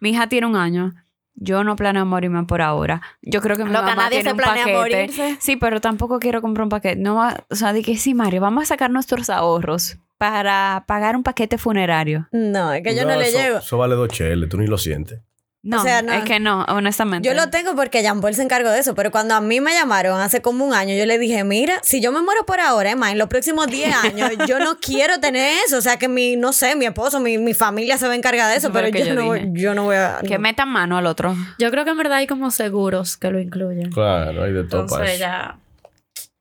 Mi 0.00 0.10
hija 0.10 0.28
tiene 0.28 0.46
un 0.46 0.56
año. 0.56 0.94
Yo 1.34 1.64
no 1.64 1.76
planeo 1.76 2.04
morirme 2.04 2.44
por 2.44 2.60
ahora. 2.62 3.00
Yo 3.22 3.40
creo 3.40 3.56
que 3.56 3.64
mi 3.64 3.70
Loca, 3.70 3.82
mamá 3.82 3.94
nadie 4.04 4.18
tiene 4.18 4.24
se 4.30 4.32
un 4.32 4.36
planea 4.36 4.64
paquete. 4.64 4.78
morirse. 4.78 5.36
Sí, 5.40 5.56
pero 5.56 5.80
tampoco 5.80 6.18
quiero 6.18 6.42
comprar 6.42 6.64
un 6.64 6.68
paquete. 6.70 7.00
No, 7.00 7.14
va- 7.16 7.44
o 7.50 7.54
sea, 7.54 7.72
dije, 7.72 7.96
sí, 7.96 8.14
Mario, 8.14 8.40
vamos 8.40 8.62
a 8.64 8.66
sacar 8.66 8.90
nuestros 8.90 9.30
ahorros 9.30 9.98
para 10.18 10.84
pagar 10.86 11.16
un 11.16 11.22
paquete 11.22 11.56
funerario. 11.56 12.28
No, 12.32 12.72
es 12.74 12.82
que 12.82 12.94
yo 12.94 13.06
no, 13.06 13.16
le 13.16 13.28
eso, 13.28 13.38
llego. 13.38 13.58
Eso 13.58 13.78
vale 13.78 13.94
dos 13.94 14.08
cheles, 14.08 14.48
tú 14.50 14.58
ni 14.58 14.66
lo 14.66 14.76
sientes. 14.76 15.20
No, 15.62 15.80
O 15.80 15.82
sea, 15.82 16.00
no. 16.00 16.14
es 16.14 16.24
que 16.24 16.40
no, 16.40 16.64
honestamente. 16.68 17.28
Yo 17.28 17.34
lo 17.34 17.50
tengo 17.50 17.74
porque 17.76 18.02
Jean 18.02 18.22
Paul 18.22 18.34
se 18.34 18.42
encargó 18.42 18.70
de 18.70 18.78
eso, 18.78 18.94
pero 18.94 19.10
cuando 19.10 19.34
a 19.34 19.42
mí 19.42 19.60
me 19.60 19.74
llamaron 19.74 20.18
hace 20.18 20.40
como 20.40 20.64
un 20.64 20.72
año, 20.72 20.94
yo 20.94 21.04
le 21.04 21.18
dije, 21.18 21.44
mira, 21.44 21.80
si 21.82 22.00
yo 22.00 22.12
me 22.12 22.22
muero 22.22 22.46
por 22.46 22.60
ahora, 22.60 22.92
Emma, 22.92 23.10
en 23.12 23.18
los 23.18 23.28
próximos 23.28 23.66
10 23.66 23.94
años, 23.94 24.30
yo 24.48 24.58
no 24.58 24.78
quiero 24.80 25.20
tener 25.20 25.58
eso. 25.66 25.76
O 25.76 25.80
sea, 25.82 25.98
que 25.98 26.08
mi, 26.08 26.36
no 26.36 26.54
sé, 26.54 26.76
mi 26.76 26.86
esposo, 26.86 27.20
mi, 27.20 27.36
mi 27.36 27.52
familia 27.52 27.98
se 27.98 28.06
va 28.06 28.14
a 28.14 28.16
encargar 28.16 28.50
de 28.50 28.56
eso, 28.56 28.72
pero 28.72 28.88
yo, 28.88 29.04
yo 29.04 29.14
no, 29.14 29.36
yo 29.52 29.74
no 29.74 29.84
voy 29.84 29.96
a... 29.96 30.20
Que 30.26 30.36
no. 30.36 30.40
metan 30.40 30.68
mano 30.70 30.96
al 30.96 31.04
otro. 31.04 31.36
Yo 31.58 31.70
creo 31.70 31.84
que 31.84 31.90
en 31.90 31.98
verdad 31.98 32.18
hay 32.18 32.26
como 32.26 32.50
seguros 32.50 33.18
que 33.18 33.30
lo 33.30 33.38
incluyen. 33.38 33.90
Claro, 33.92 34.44
hay 34.44 34.52
de 34.52 34.64
todo 34.64 34.86
para 34.86 35.04
Entonces 35.04 35.10
eso. 35.10 35.20
ya... 35.20 35.58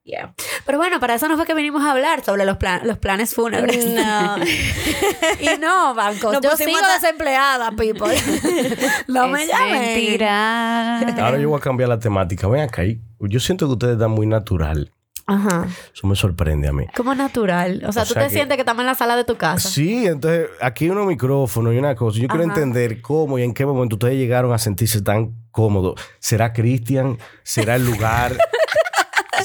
Yeah. 0.10 0.34
Pero 0.66 0.80
bueno, 0.80 0.99
para 0.99 1.14
eso 1.14 1.28
no 1.28 1.36
fue 1.38 1.45
que 1.45 1.53
vinimos 1.53 1.84
a 1.84 1.91
hablar 1.91 2.24
sobre 2.24 2.43
los, 2.43 2.57
plan- 2.57 2.82
los 2.84 2.97
planes 2.97 3.36
fúnebres. 3.36 3.86
No. 3.86 4.38
y 5.39 5.60
no, 5.60 5.93
bancos. 5.93 6.34
Nos 6.34 6.41
yo 6.41 6.57
sigo 6.57 6.72
a- 6.84 6.93
desempleada, 6.93 7.70
people. 7.74 8.16
no 9.07 9.28
me 9.28 9.43
Es 9.43 9.49
llamen. 9.49 9.82
mentira. 9.82 10.99
Ahora 11.24 11.38
yo 11.38 11.49
voy 11.49 11.60
a 11.60 11.62
cambiar 11.62 11.89
la 11.89 11.99
temática. 11.99 12.47
Ven 12.47 12.62
acá. 12.62 12.82
Yo 13.20 13.39
siento 13.39 13.68
que 13.68 13.74
ustedes 13.74 13.99
dan 13.99 14.10
muy 14.12 14.26
natural. 14.26 14.91
Ajá. 15.28 15.68
Eso 15.93 16.07
me 16.07 16.16
sorprende 16.16 16.68
a 16.70 16.74
mí. 16.74 16.88
Como 16.95 17.14
natural. 17.14 17.84
O 17.88 17.91
sea, 17.91 18.01
O 18.01 18.05
tú 18.07 18.14
sea 18.14 18.24
te 18.24 18.30
que- 18.30 18.34
sientes 18.34 18.55
que 18.57 18.62
estamos 18.62 18.82
en 18.82 18.88
la 18.88 18.95
sala 18.95 19.16
de 19.16 19.26
tu 19.26 19.36
casa. 19.38 19.70
Sí, 19.70 20.07
entonces 20.07 20.47
aquí 20.60 20.86
hay 20.86 20.89
unos 20.89 21.05
micrófonos 21.05 21.72
y 21.74 21.78
una 21.78 21.93
cosa. 21.93 22.18
Yo 22.20 22.28
quiero 22.28 22.45
Ajá. 22.45 22.53
entender 22.55 22.99
cómo 23.03 23.38
y 23.38 23.43
en 23.43 23.53
qué 23.53 23.64
momento 23.64 23.95
ustedes 23.97 24.16
llegaron 24.16 24.51
a 24.53 24.57
sentirse 24.57 25.01
tan 25.03 25.36
cómodos. 25.51 26.01
¿Será 26.18 26.51
Cristian? 26.51 27.20
¿Será 27.43 27.76
el 27.76 27.86
lugar? 27.86 28.36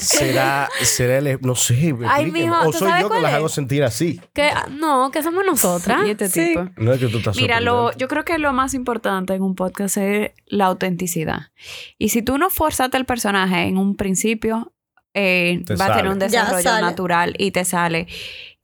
¿Será, 0.01 0.69
será 0.81 1.17
el... 1.17 1.39
No 1.41 1.55
sé, 1.55 1.93
mijo, 1.93 2.55
O 2.61 2.65
¿tú 2.71 2.77
soy 2.79 2.87
sabes 2.89 3.01
yo 3.01 3.07
que 3.07 3.13
cuál 3.13 3.21
las 3.23 3.31
es? 3.31 3.37
hago 3.37 3.49
sentir 3.49 3.83
así. 3.83 4.19
Que, 4.33 4.51
no, 4.71 5.11
que 5.11 5.21
somos 5.23 5.43
nosotras. 5.45 6.05
Y 6.05 6.11
este 6.11 6.29
Sí. 6.29 6.47
tipo. 6.47 6.67
No 6.77 6.93
es 6.93 6.99
que 6.99 7.07
tú 7.07 7.17
estás 7.19 7.35
Mira, 7.37 7.59
lo, 7.61 7.71
sorprendente. 7.71 8.01
yo 8.01 8.07
creo 8.07 8.25
que 8.25 8.37
lo 8.37 8.53
más 8.53 8.73
importante 8.73 9.33
en 9.33 9.41
un 9.41 9.55
podcast 9.55 9.97
es 9.97 10.31
la 10.45 10.65
autenticidad. 10.65 11.51
Y 11.97 12.09
si 12.09 12.21
tú 12.21 12.37
no 12.37 12.49
forzaste 12.49 12.97
el 12.97 13.05
personaje 13.05 13.63
en 13.63 13.77
un 13.77 13.95
principio, 13.95 14.73
eh, 15.13 15.61
Te 15.65 15.75
va 15.75 15.85
a 15.85 15.87
tener 15.95 16.05
sale. 16.05 16.09
un 16.13 16.19
Ya 16.19 16.25
desarrollo 16.27 16.63
sale. 16.63 16.81
natural 16.81 17.35
y 17.37 17.51
te 17.51 17.63
sale. 17.65 18.07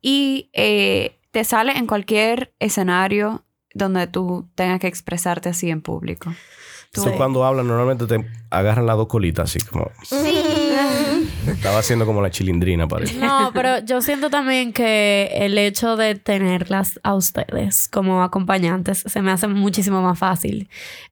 Y 0.01 0.49
eh, 0.53 1.17
te 1.31 1.43
sale 1.43 1.77
en 1.77 1.87
cualquier 1.87 2.53
escenario 2.59 3.45
donde 3.73 4.05
tú 4.07 4.49
tengas 4.55 4.79
que 4.81 4.87
expresarte 4.87 5.47
así 5.49 5.69
en 5.69 5.81
público. 5.81 6.29
Tú- 6.91 6.99
Entonces, 6.99 7.13
cuando 7.15 7.45
hablan, 7.45 7.67
normalmente 7.67 8.05
te 8.05 8.27
agarran 8.49 8.85
las 8.85 8.97
dos 8.97 9.07
colitas 9.07 9.49
así 9.49 9.65
como... 9.65 9.89
Estaba 11.47 11.79
haciendo 11.79 12.05
como 12.05 12.21
la 12.21 12.29
chilindrina, 12.29 12.87
parece. 12.87 13.15
No, 13.17 13.51
pero 13.53 13.79
yo 13.79 14.01
siento 14.01 14.29
también 14.29 14.73
que 14.73 15.29
el 15.33 15.57
hecho 15.57 15.95
de 15.97 16.15
tenerlas 16.15 16.99
a 17.03 17.15
ustedes 17.15 17.87
como 17.87 18.23
acompañantes 18.23 19.03
se 19.05 19.21
me 19.21 19.31
hace 19.31 19.47
muchísimo 19.47 20.01
más 20.01 20.17
fácil. 20.19 20.69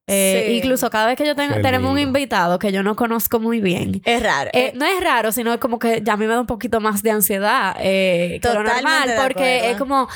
Eh, 0.08 0.46
Sí. 0.48 0.54
Incluso 0.58 0.90
cada 0.90 1.06
vez 1.08 1.18
que 1.18 1.26
yo 1.26 1.36
tengo, 1.36 1.56
tenemos 1.62 1.92
un 1.92 2.00
invitado 2.00 2.58
que 2.60 2.72
yo 2.72 2.82
no 2.82 2.96
conozco 2.96 3.40
muy 3.40 3.60
bien. 3.60 4.02
Es 4.06 4.24
raro. 4.24 4.50
eh, 4.54 4.72
no 4.76 4.86
es 4.86 5.00
raro, 5.04 5.32
sino 5.32 5.54
es 5.54 5.60
como 5.60 5.78
que 5.80 6.02
ya 6.04 6.14
a 6.14 6.18
mí 6.18 6.26
me 6.26 6.34
da 6.34 6.42
un 6.42 6.48
poquito 6.48 6.80
más 6.82 7.04
de 7.04 7.12
ansiedad 7.12 7.76
eh, 7.80 8.40
que 8.42 8.48
lo 8.48 8.56
Totalmente 8.56 8.84
normal, 8.84 9.10
porque 9.22 9.70
es 9.72 9.78
como, 9.78 10.08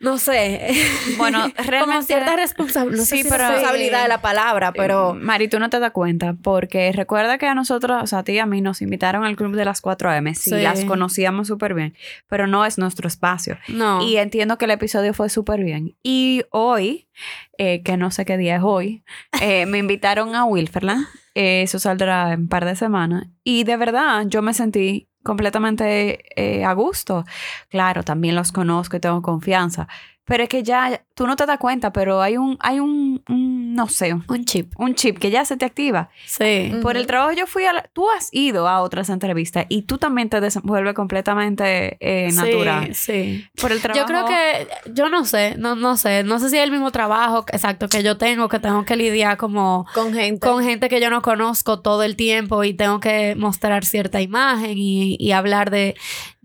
no 0.00 0.18
sé, 0.18 0.74
Bueno, 1.16 1.40
como 1.56 1.68
realmente... 1.70 2.06
cierta 2.06 2.36
responsabilidad, 2.36 2.98
no 2.98 3.04
sé 3.04 3.16
Sí, 3.16 3.22
si 3.24 3.28
pero- 3.28 3.48
responsabilidad 3.48 4.02
de 4.02 4.08
la 4.08 4.20
palabra, 4.20 4.72
pero 4.72 5.10
Eh, 5.10 5.18
Mari, 5.20 5.48
tú 5.48 5.58
no 5.58 5.70
te 5.70 5.80
das 5.80 5.90
cuenta, 5.92 6.34
porque 6.42 6.92
recuerda 6.92 7.36
que 7.38 7.46
a 7.46 7.54
nosotros, 7.54 8.02
o 8.02 8.06
sea, 8.06 8.20
a 8.20 8.22
ti 8.22 8.32
y 8.32 8.38
a 8.38 8.46
mí 8.46 8.60
nos 8.60 8.80
invitaron 8.82 9.24
al 9.24 9.34
club 9.36 9.56
de 9.56 9.64
las 9.64 9.80
4 9.80 10.10
AM. 10.10 10.34
Sí, 10.34 10.50
Sí. 10.50 10.56
las 10.60 10.84
conocíamos 10.84 11.48
súper 11.48 11.74
bien, 11.74 11.94
pero 12.28 12.46
no 12.46 12.64
es 12.64 12.78
nuestro 12.78 13.08
espacio. 13.08 13.58
no. 13.68 14.02
Y 14.06 14.16
entiendo 14.18 14.56
que 14.58 14.66
el 14.66 14.70
episodio 14.72 15.12
fue 15.14 15.28
súper 15.28 15.64
bien. 15.64 15.96
Y 16.02 16.42
hoy, 16.50 17.08
eh, 17.58 17.82
que 17.82 17.96
no 17.96 18.10
sé 18.10 18.24
qué 18.24 18.36
día 18.36 18.56
es 18.56 18.62
hoy, 18.62 19.02
eh, 19.40 19.66
me 19.66 19.78
invitaron 19.78 20.34
a 20.36 20.44
Wilferland. 20.44 21.06
Eh, 21.34 21.62
eso 21.62 21.78
saldrá 21.78 22.32
en 22.32 22.40
un 22.42 22.48
par 22.48 22.64
de 22.64 22.74
semanas. 22.76 23.26
Y 23.44 23.64
de 23.64 23.76
verdad, 23.76 24.24
yo 24.26 24.42
me 24.42 24.54
sentí 24.54 25.08
completamente 25.28 26.24
eh, 26.34 26.64
a 26.64 26.72
gusto. 26.72 27.24
Claro, 27.68 28.02
también 28.02 28.34
los 28.34 28.50
conozco 28.50 28.96
y 28.96 29.00
tengo 29.00 29.22
confianza. 29.22 29.86
Pero 30.28 30.44
es 30.44 30.48
que 30.48 30.62
ya 30.62 31.02
tú 31.14 31.26
no 31.26 31.34
te 31.34 31.46
das 31.46 31.58
cuenta, 31.58 31.92
pero 31.92 32.22
hay 32.22 32.36
un, 32.36 32.56
hay 32.60 32.78
un, 32.78 33.20
un, 33.28 33.74
no 33.74 33.88
sé, 33.88 34.12
Un 34.14 34.44
chip. 34.44 34.72
un 34.78 34.94
chip 34.94 35.18
que 35.18 35.30
ya 35.30 35.44
se 35.44 35.56
te 35.56 35.64
activa. 35.64 36.10
Sí. 36.26 36.70
Mm. 36.74 36.80
Por 36.82 36.96
el 36.96 37.06
trabajo 37.06 37.32
yo 37.32 37.46
fui 37.48 37.64
a 37.64 37.72
la- 37.72 37.82
tú 37.92 38.06
has 38.10 38.28
ido 38.32 38.68
a 38.68 38.82
otras 38.82 39.08
entrevistas 39.08 39.66
y 39.68 39.82
tú 39.82 39.98
también 39.98 40.28
te 40.28 40.40
desenvuelves 40.40 40.94
completamente 40.94 41.96
eh, 42.00 42.30
natural. 42.32 42.94
Sí, 42.94 43.44
sí. 43.44 43.60
Por 43.60 43.72
el 43.72 43.80
trabajo. 43.80 44.00
Yo 44.00 44.06
creo 44.06 44.26
que, 44.26 44.92
yo 44.92 45.08
no 45.08 45.24
sé, 45.24 45.54
no, 45.58 45.74
no 45.74 45.96
sé, 45.96 46.22
no 46.24 46.38
sé 46.38 46.50
si 46.50 46.56
es 46.58 46.62
el 46.64 46.70
mismo 46.70 46.90
trabajo 46.92 47.44
exacto 47.52 47.88
que 47.88 48.02
yo 48.02 48.16
tengo, 48.18 48.48
que 48.48 48.58
tengo 48.60 48.84
que 48.84 48.94
lidiar 48.96 49.38
como 49.38 49.86
Con 49.94 50.12
gente. 50.12 50.46
con 50.46 50.62
gente 50.62 50.88
que 50.88 51.00
yo 51.00 51.10
no 51.10 51.22
conozco 51.22 51.80
todo 51.80 52.02
el 52.02 52.16
tiempo 52.16 52.62
y 52.64 52.74
tengo 52.74 53.00
que 53.00 53.34
mostrar 53.34 53.84
cierta 53.84 54.20
imagen 54.20 54.76
y, 54.76 55.16
y 55.18 55.32
hablar 55.32 55.70
de, 55.70 55.96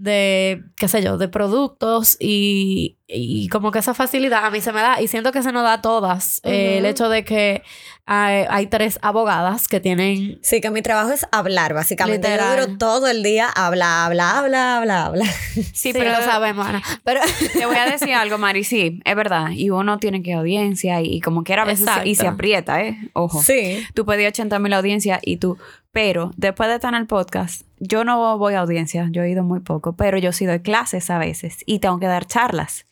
de, 0.03 0.63
qué 0.77 0.87
sé 0.87 1.01
yo, 1.01 1.17
de 1.17 1.27
productos 1.29 2.17
y, 2.19 2.97
y 3.07 3.47
como 3.47 3.71
que 3.71 3.79
esa 3.79 3.93
facilidad 3.93 4.45
a 4.45 4.49
mí 4.51 4.59
se 4.59 4.73
me 4.73 4.81
da 4.81 5.01
y 5.01 5.07
siento 5.07 5.31
que 5.31 5.41
se 5.41 5.51
nos 5.53 5.63
da 5.63 5.73
a 5.73 5.81
todas. 5.81 6.41
Eh, 6.43 6.77
el 6.79 6.85
hecho 6.85 7.07
de 7.07 7.23
que 7.23 7.63
hay, 8.05 8.43
hay 8.49 8.67
tres 8.67 8.99
abogadas 9.01 9.69
que 9.69 9.79
tienen... 9.79 10.39
Sí, 10.43 10.59
que 10.59 10.69
mi 10.71 10.81
trabajo 10.81 11.11
es 11.13 11.25
hablar, 11.31 11.73
básicamente. 11.73 12.27
Literal. 12.27 12.57
Yo 12.57 12.65
duro 12.65 12.77
todo 12.77 13.07
el 13.07 13.23
día, 13.23 13.47
habla, 13.47 14.05
habla, 14.05 14.37
habla, 14.39 14.77
habla, 14.77 15.05
habla. 15.05 15.25
Sí, 15.25 15.63
Sí, 15.73 15.93
pero 15.93 16.11
lo 16.11 16.21
sabemos, 16.21 16.67
Ana. 16.67 16.83
Pero 17.05 17.21
te 17.53 17.65
voy 17.65 17.77
a 17.77 17.85
decir 17.89 18.13
algo, 18.13 18.37
Mari. 18.37 18.65
Sí, 18.65 18.99
es 19.05 19.15
verdad. 19.15 19.51
Y 19.51 19.69
uno 19.69 19.99
tiene 19.99 20.21
que 20.21 20.33
audiencia 20.33 20.99
y, 21.01 21.05
y 21.15 21.21
como 21.21 21.43
quiera 21.45 21.61
a 21.61 21.65
veces 21.65 21.87
se- 21.89 22.09
y 22.09 22.15
se 22.15 22.27
aprieta, 22.27 22.83
¿eh? 22.83 22.97
Ojo. 23.13 23.41
Sí. 23.41 23.81
Tú 23.93 24.05
pedí 24.05 24.25
80 24.25 24.59
mil 24.59 24.73
audiencias 24.73 25.19
y 25.21 25.37
tú. 25.37 25.57
Pero 25.93 26.31
después 26.35 26.67
de 26.69 26.75
estar 26.75 26.93
en 26.93 26.99
el 27.01 27.07
podcast, 27.07 27.61
yo 27.83 28.03
no 28.03 28.37
voy 28.37 28.53
a 28.53 28.61
audiencia, 28.61 29.07
yo 29.11 29.23
he 29.23 29.29
ido 29.29 29.43
muy 29.43 29.59
poco, 29.59 29.95
pero 29.95 30.17
yo 30.17 30.31
sí 30.31 30.45
doy 30.45 30.59
clases 30.61 31.09
a 31.09 31.17
veces 31.17 31.63
y 31.65 31.79
tengo 31.79 31.99
que 31.99 32.07
dar 32.07 32.25
charlas. 32.25 32.85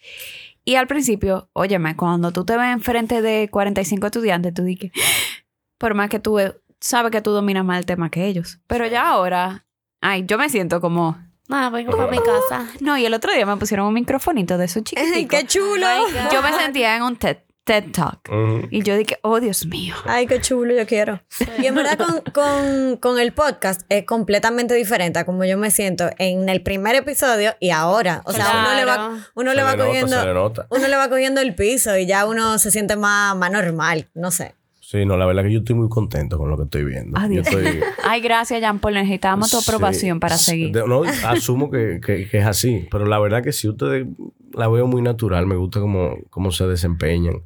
Y 0.63 0.75
al 0.75 0.87
principio, 0.87 1.49
óyeme, 1.53 1.95
cuando 1.95 2.31
tú 2.31 2.45
te 2.45 2.55
ves 2.57 2.71
enfrente 2.71 3.21
de 3.21 3.49
45 3.49 4.07
estudiantes, 4.07 4.53
tú 4.53 4.63
dices, 4.63 4.91
por 5.77 5.93
más 5.95 6.09
que 6.09 6.19
tú 6.19 6.39
eh, 6.39 6.55
sabes 6.79 7.11
que 7.11 7.21
tú 7.21 7.31
dominas 7.31 7.65
más 7.65 7.79
el 7.79 7.85
tema 7.85 8.09
que 8.09 8.27
ellos. 8.27 8.59
Pero 8.67 8.85
ya 8.85 9.09
ahora, 9.09 9.65
ay, 10.01 10.25
yo 10.27 10.37
me 10.37 10.49
siento 10.49 10.81
como, 10.81 11.17
nada, 11.47 11.69
vengo 11.69 11.95
para 11.97 12.11
mi 12.11 12.19
casa. 12.19 12.67
no, 12.81 12.97
y 12.97 13.05
el 13.05 13.13
otro 13.13 13.33
día 13.33 13.45
me 13.45 13.57
pusieron 13.57 13.87
un 13.87 13.93
microfonito 13.93 14.57
de 14.57 14.65
esos 14.65 14.77
Ay, 14.77 14.83
chiquiticos. 14.83 15.39
qué 15.39 15.47
chulo. 15.47 15.87
Yo 16.31 16.41
me 16.43 16.53
sentía 16.53 16.95
en 16.95 17.03
un 17.03 17.15
TED, 17.15 17.37
TED 17.72 17.91
Talk. 17.91 18.30
Y 18.69 18.84
yo 18.84 18.97
dije, 18.97 19.17
oh 19.22 19.39
Dios 19.39 19.65
mío. 19.65 19.95
Ay, 20.05 20.28
qué 20.28 20.41
chulo, 20.41 20.76
yo 20.76 20.86
quiero. 20.86 21.22
Y 21.61 21.67
en 21.67 21.76
verdad 21.76 21.97
con, 21.97 22.22
con, 22.34 22.97
con 22.97 23.19
el 23.19 23.32
podcast 23.32 23.82
es 23.88 24.03
completamente 24.05 24.74
diferente 24.74 25.19
a 25.19 25.26
como 25.26 25.45
yo 25.45 25.57
me 25.57 25.72
siento 25.72 26.09
en 26.17 26.49
el 26.49 26.61
primer 26.61 26.95
episodio 26.95 27.53
y 27.61 27.69
ahora. 27.69 28.24
O 28.26 28.34
sea, 28.34 28.45
uno 28.65 28.76
le 28.76 28.84
va, 28.86 29.19
uno 29.36 29.51
Se 29.51 29.55
le 29.55 29.63
va 29.63 29.72
le 29.72 29.78
nota, 29.78 29.88
cogiendo... 29.88 30.19
se 30.19 30.26
le 30.26 30.34
nota. 30.34 30.67
Uno 30.69 30.88
le 30.88 30.95
va 30.97 31.07
cogiendo 31.07 31.39
el 31.39 31.55
piso 31.55 31.97
y 31.97 32.05
ya 32.05 32.26
uno 32.26 32.57
se 32.59 32.72
siente 32.72 32.97
más, 32.97 33.38
más 33.38 33.51
normal, 33.51 34.09
no 34.13 34.32
sé. 34.32 34.55
Sí, 34.82 35.05
no, 35.05 35.15
la 35.15 35.26
verdad 35.26 35.43
que 35.43 35.53
yo 35.53 35.59
estoy 35.59 35.76
muy 35.78 35.88
contento 35.88 36.38
con 36.38 36.49
lo 36.49 36.57
que 36.57 36.63
estoy 36.63 36.84
viendo. 36.84 37.17
Adiós. 37.17 37.47
Yo 37.49 37.57
estoy... 37.59 37.80
Ay, 38.03 38.19
gracias, 38.19 38.59
Jean 38.59 38.80
Paul. 38.80 38.95
Necesitábamos 38.95 39.49
tu 39.49 39.57
aprobación 39.59 40.17
Sí, 40.17 40.19
para 40.19 40.38
seguir. 40.38 40.76
no, 40.86 41.03
asumo 41.26 41.72
que, 41.72 42.01
que- 42.05 42.28
que 42.28 42.38
es 42.39 42.45
así, 42.45 42.89
pero 42.91 43.05
la 43.05 43.17
verdad 43.19 43.41
que 43.41 43.53
sí, 43.53 43.69
ustedes 43.69 44.05
la 44.54 44.68
veo 44.68 44.88
muy 44.88 45.02
natural, 45.02 45.47
me 45.47 45.56
gusta 45.56 45.80
cómo, 45.80 46.18
cómo 46.30 46.52
se 46.52 46.68
desempeñan 46.68 47.43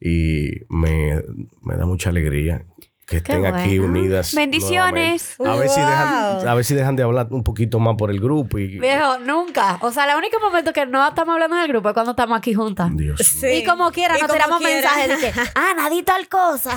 y 0.00 0.50
me, 0.68 1.22
me 1.62 1.76
da 1.76 1.86
mucha 1.86 2.10
alegría 2.10 2.66
que 3.06 3.18
estén 3.18 3.44
aquí 3.46 3.78
unidas. 3.78 4.34
Bendiciones. 4.34 5.34
nuevamente. 5.38 5.44
A 5.44 5.54
ver, 5.60 5.68
si 5.68 5.80
dejan, 5.80 6.48
a 6.48 6.54
ver 6.54 6.64
si 6.64 6.74
dejan 6.74 6.96
de 6.96 7.02
hablar 7.02 7.26
un 7.30 7.42
poquito 7.44 7.78
más 7.78 7.96
por 7.96 8.10
el 8.10 8.20
grupo 8.20 8.58
y... 8.58 8.78
Viejo, 8.78 9.18
nunca. 9.18 9.78
O 9.80 9.90
sea, 9.92 10.10
el 10.10 10.16
único 10.16 10.38
momento 10.40 10.72
que 10.72 10.86
no 10.86 11.06
estamos 11.06 11.34
hablando 11.34 11.56
del 11.56 11.68
grupo 11.68 11.88
es 11.90 11.94
cuando 11.94 12.12
estamos 12.12 12.36
aquí 12.38 12.54
juntas. 12.54 12.90
Dios 12.94 13.20
Sí. 13.20 13.46
Y 13.48 13.64
como 13.64 13.90
quiera, 13.90 14.16
Y 14.18 14.20
nos 14.22 14.28
como 14.28 14.34
tiramos 14.34 14.58
quiera. 14.60 14.90
mensajes 14.96 15.20
de 15.20 15.32
que, 15.32 15.40
ah, 15.54 15.72
nadie 15.76 16.02
tal 16.02 16.28
cosa. 16.28 16.72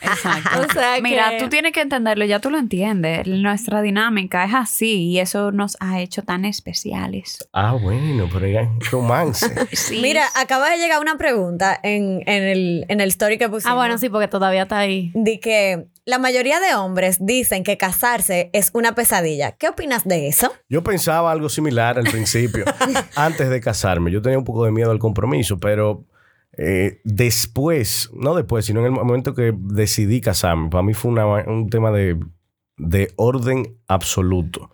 Exacto. 0.00 0.60
O 0.70 0.72
sea 0.72 1.00
Mira, 1.02 1.30
que- 1.30 1.38
tú 1.38 1.48
tienes 1.48 1.72
que 1.72 1.80
entenderlo, 1.80 2.24
ya 2.24 2.38
tú 2.40 2.50
lo 2.50 2.58
entiendes. 2.58 3.26
Nuestra 3.26 3.80
dinámica 3.82 4.44
es 4.44 4.54
así 4.54 5.08
y 5.10 5.18
eso 5.20 5.52
nos 5.52 5.76
ha 5.80 6.00
hecho 6.00 6.22
tan 6.22 6.44
especiales. 6.44 7.48
Ah, 7.52 7.72
bueno, 7.80 8.28
pero 8.32 8.46
ya 8.46 8.68
romance. 8.90 9.46
Sí. 9.72 10.00
Mira, 10.02 10.24
acaba 10.36 10.68
de 10.70 10.78
llegar 10.78 11.00
una 11.00 11.16
pregunta 11.16 11.78
en, 11.82 12.22
en 12.26 12.42
el, 12.42 12.84
en 12.88 13.00
el 13.00 13.08
story 13.08 13.38
que 13.38 13.48
pusimos. 13.48 13.72
Ah, 13.72 13.76
bueno, 13.76 13.98
sí, 13.98 14.08
porque 14.08 14.28
todavía 14.28 14.62
está 14.64 14.78
ahí. 14.78 15.10
Di 15.14 15.38
que 15.60 15.86
la 16.06 16.18
mayoría 16.18 16.58
de 16.60 16.74
hombres 16.74 17.18
dicen 17.20 17.62
que 17.64 17.76
casarse 17.76 18.50
es 18.52 18.70
una 18.74 18.94
pesadilla. 18.94 19.52
¿Qué 19.52 19.68
opinas 19.68 20.04
de 20.04 20.28
eso? 20.28 20.52
Yo 20.68 20.82
pensaba 20.82 21.30
algo 21.30 21.48
similar 21.48 21.98
al 21.98 22.04
principio, 22.04 22.64
antes 23.16 23.48
de 23.50 23.60
casarme. 23.60 24.10
Yo 24.10 24.22
tenía 24.22 24.38
un 24.38 24.44
poco 24.44 24.64
de 24.64 24.72
miedo 24.72 24.90
al 24.90 24.98
compromiso, 24.98 25.58
pero 25.60 26.04
eh, 26.56 27.00
después, 27.04 28.10
no 28.14 28.34
después, 28.34 28.64
sino 28.66 28.80
en 28.80 28.86
el 28.86 28.92
momento 28.92 29.34
que 29.34 29.52
decidí 29.56 30.20
casarme, 30.20 30.68
para 30.70 30.82
mí 30.82 30.94
fue 30.94 31.10
una- 31.12 31.26
un 31.46 31.68
tema 31.70 31.90
de, 31.92 32.18
de 32.76 33.12
orden 33.16 33.78
absoluto. 33.86 34.70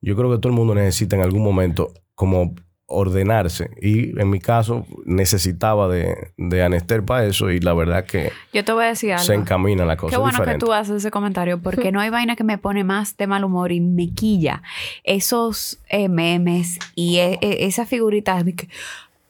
Yo 0.00 0.16
creo 0.16 0.30
que 0.30 0.38
todo 0.38 0.48
el 0.50 0.56
mundo 0.56 0.74
necesita 0.74 1.16
en 1.16 1.22
algún 1.22 1.42
momento 1.42 1.92
como 2.14 2.54
ordenarse 2.86 3.70
y 3.80 4.18
en 4.20 4.28
mi 4.30 4.40
caso 4.40 4.86
necesitaba 5.06 5.88
de, 5.88 6.32
de 6.36 6.62
Anester 6.62 7.02
para 7.04 7.24
eso 7.26 7.50
y 7.50 7.58
la 7.60 7.72
verdad 7.74 8.04
que 8.04 8.30
Yo 8.52 8.62
te 8.64 8.72
voy 8.72 8.84
a 8.84 8.88
decir 8.88 9.12
algo. 9.12 9.24
se 9.24 9.34
encamina 9.34 9.84
la 9.84 9.96
cosa 9.96 10.10
Qué 10.14 10.20
bueno 10.20 10.38
diferente. 10.38 10.58
que 10.58 10.66
tú 10.66 10.72
haces 10.72 10.96
ese 10.96 11.10
comentario 11.10 11.60
porque 11.60 11.92
no 11.92 12.00
hay 12.00 12.10
vaina 12.10 12.36
que 12.36 12.44
me 12.44 12.58
pone 12.58 12.84
más 12.84 13.16
de 13.16 13.26
mal 13.26 13.42
humor 13.44 13.72
y 13.72 13.80
me 13.80 14.12
quilla. 14.12 14.62
Esos 15.02 15.78
eh, 15.88 16.08
memes 16.08 16.78
y 16.94 17.16
e- 17.18 17.38
e- 17.40 17.66
esas 17.66 17.88
figuritas 17.88 18.44
de 18.44 18.54
que 18.54 18.68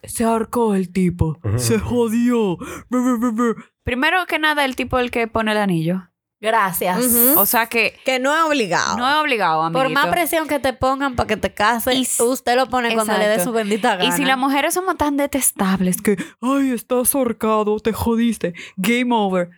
se 0.03 0.25
ahorcó 0.25 0.75
el 0.75 0.91
tipo, 0.91 1.39
se 1.57 1.79
jodió. 1.79 2.57
Brr, 2.91 3.19
brr, 3.19 3.33
brr. 3.33 3.65
Primero 3.85 4.27
que 4.27 4.39
nada, 4.39 4.65
el 4.65 4.77
tipo 4.77 4.99
el 4.99 5.11
que 5.11 5.27
pone 5.29 5.53
el 5.53 5.59
anillo. 5.59 6.09
Gracias. 6.45 6.99
O 7.37 7.47
sea 7.47 7.67
que 7.67 7.95
Que 8.05 8.19
no 8.19 8.35
es 8.37 8.43
obligado. 8.45 8.99
no 8.99 9.09
es 9.11 9.17
obligado, 9.17 9.63
amiguito. 9.63 9.83
Por 9.83 9.93
más 9.93 10.07
presión 10.09 10.47
que 10.47 10.59
te 10.59 10.73
pongan 10.75 11.17
para 11.17 11.27
que 11.27 11.37
te 11.39 11.53
cases, 11.55 12.21
usted 12.21 12.55
lo 12.57 12.67
pone 12.69 12.93
cuando 12.95 13.17
le 13.17 13.27
dé 13.27 13.43
su 13.43 13.51
bendita 13.53 13.97
gana. 13.97 14.09
Y 14.09 14.13
si 14.13 14.25
las 14.25 14.37
mujeres 14.37 14.75
somos 14.75 14.97
tan 14.97 15.17
detestables 15.17 16.03
que, 16.03 16.17
ay, 16.43 16.71
estás 16.73 17.15
ahorcado, 17.15 17.81
te 17.81 17.93
jodiste, 17.93 18.53
game 18.77 19.15
over. 19.15 19.49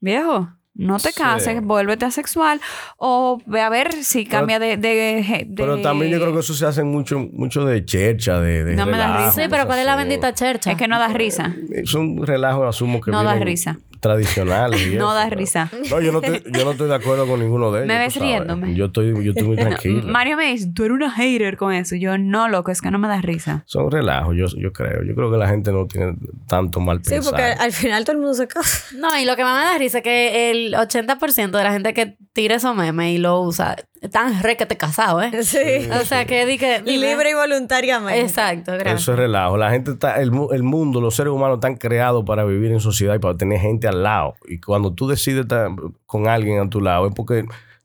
Viejo, 0.00 0.48
no 0.74 0.98
te 0.98 1.12
Sí. 1.12 1.20
cases, 1.20 1.62
vuélvete 1.62 2.04
asexual 2.04 2.60
o 2.96 3.38
ve 3.46 3.60
a 3.60 3.68
ver 3.68 3.92
si 4.02 4.26
cambia 4.26 4.58
de, 4.58 4.76
de, 4.76 4.88
de- 4.88 5.48
Pero 5.56 5.80
también 5.80 6.10
yo 6.10 6.18
creo 6.20 6.32
que 6.32 6.40
eso 6.40 6.52
se 6.54 6.66
hace 6.66 6.82
mucho, 6.82 7.18
mucho 7.32 7.64
de 7.64 7.84
chercha, 7.84 8.40
de, 8.40 8.64
de 8.64 8.74
No 8.76 8.84
me 8.86 8.98
da 8.98 9.16
risa. 9.18 9.42
Sí, 9.42 9.48
pero 9.48 9.66
¿cuál 9.66 9.78
es 9.78 9.86
la 9.86 9.96
bendita 9.96 10.34
chercha? 10.34 10.72
Es 10.72 10.76
que 10.78 10.88
no 10.88 10.98
da 10.98 11.08
risa. 11.08 11.54
Es 11.70 11.94
un 11.94 12.26
relajo, 12.26 12.66
asumo 12.66 13.00
que 13.00 13.10
No 13.10 13.22
da 13.22 13.32
vienen 13.34 13.46
risa. 13.48 13.78
Tradicionales. 14.08 14.86
y 14.86 14.90
No 14.96 15.06
eso, 15.10 15.14
da 15.14 15.24
pero- 15.28 15.36
risa. 15.38 15.70
No, 15.90 16.00
yo 16.00 16.12
no, 16.12 16.20
estoy, 16.20 16.52
yo 16.52 16.64
no 16.64 16.70
estoy 16.72 16.88
de 16.88 16.94
acuerdo 16.94 17.26
con 17.26 17.40
ninguno 17.40 17.72
de 17.72 17.78
ellos. 17.84 17.88
Me 17.88 17.98
ves 17.98 18.16
riéndome. 18.16 18.74
Yo 18.74 18.86
estoy, 18.86 19.12
yo 19.24 19.30
estoy 19.32 19.46
muy 19.46 19.56
tranquilo. 19.64 20.02
Mario 20.06 20.36
me 20.36 20.46
dice, 20.52 20.68
tú 20.74 20.84
eres 20.84 20.94
una 20.96 21.10
hater 21.10 21.56
con 21.56 21.72
eso. 21.72 21.96
Yo, 21.96 22.16
no, 22.18 22.48
loco, 22.48 22.70
es 22.70 22.80
que 22.80 22.90
no 22.90 22.98
me 22.98 23.08
da 23.08 23.20
risa. 23.20 23.62
Son 23.66 23.90
relajos, 23.90 24.36
yo, 24.36 24.46
yo 24.56 24.72
creo. 24.72 25.02
Yo 25.02 25.14
creo 25.14 25.30
que 25.30 25.38
la 25.38 25.48
gente 25.48 25.72
no 25.72 25.86
tiene 25.86 26.14
tanto 26.46 26.80
mal 26.80 27.00
Sí, 27.02 27.10
pensar. 27.10 27.32
porque 27.32 27.44
al 27.44 27.72
final 27.72 28.04
todo 28.04 28.12
el 28.12 28.18
mundo 28.18 28.34
se 28.34 28.46
casa. 28.46 28.94
No, 28.96 29.18
y 29.18 29.24
lo 29.24 29.34
que 29.36 29.42
más 29.44 29.58
me 29.58 29.64
da 29.64 29.78
risa 29.78 29.98
es 29.98 30.04
que 30.04 30.50
el 30.50 30.74
80% 30.74 31.50
de 31.50 31.64
la 31.64 31.72
gente 31.72 31.94
que 31.94 32.16
tira 32.32 32.56
esos 32.56 32.74
memes 32.76 33.14
y 33.14 33.18
lo 33.18 33.40
usa 33.40 33.76
están 34.06 34.42
re 34.42 34.56
que 34.56 34.66
te 34.66 34.76
casado, 34.76 35.22
¿eh? 35.22 35.42
Sí. 35.42 35.88
O 36.00 36.04
sea, 36.04 36.24
que 36.24 36.46
di 36.46 36.58
que... 36.58 36.80
dime. 36.82 37.06
Libre 37.08 37.30
y 37.30 37.34
voluntariamente. 37.34 38.20
Exacto, 38.20 38.72
gracias. 38.72 39.02
Eso 39.02 39.12
es 39.12 39.18
relajo. 39.18 39.56
La 39.56 39.70
gente 39.70 39.92
está, 39.92 40.20
el, 40.20 40.30
mu- 40.30 40.50
el 40.52 40.62
mundo, 40.62 41.00
los 41.00 41.14
seres 41.14 41.32
humanos 41.32 41.56
están 41.56 41.76
creados 41.76 42.24
para 42.24 42.44
vivir 42.44 42.72
en 42.72 42.80
sociedad 42.80 43.14
y 43.14 43.18
para 43.18 43.36
tener 43.36 43.60
gente 43.60 43.88
al 43.88 44.02
lado. 44.02 44.34
Y 44.48 44.60
cuando 44.60 44.92
tú 44.92 45.06
decides 45.08 45.42
estar 45.42 45.68
con 46.06 46.28
alguien 46.28 46.60
a 46.60 46.68
tu 46.68 46.80
lado 46.80 47.06
es 47.08 47.14
porque 47.14 47.44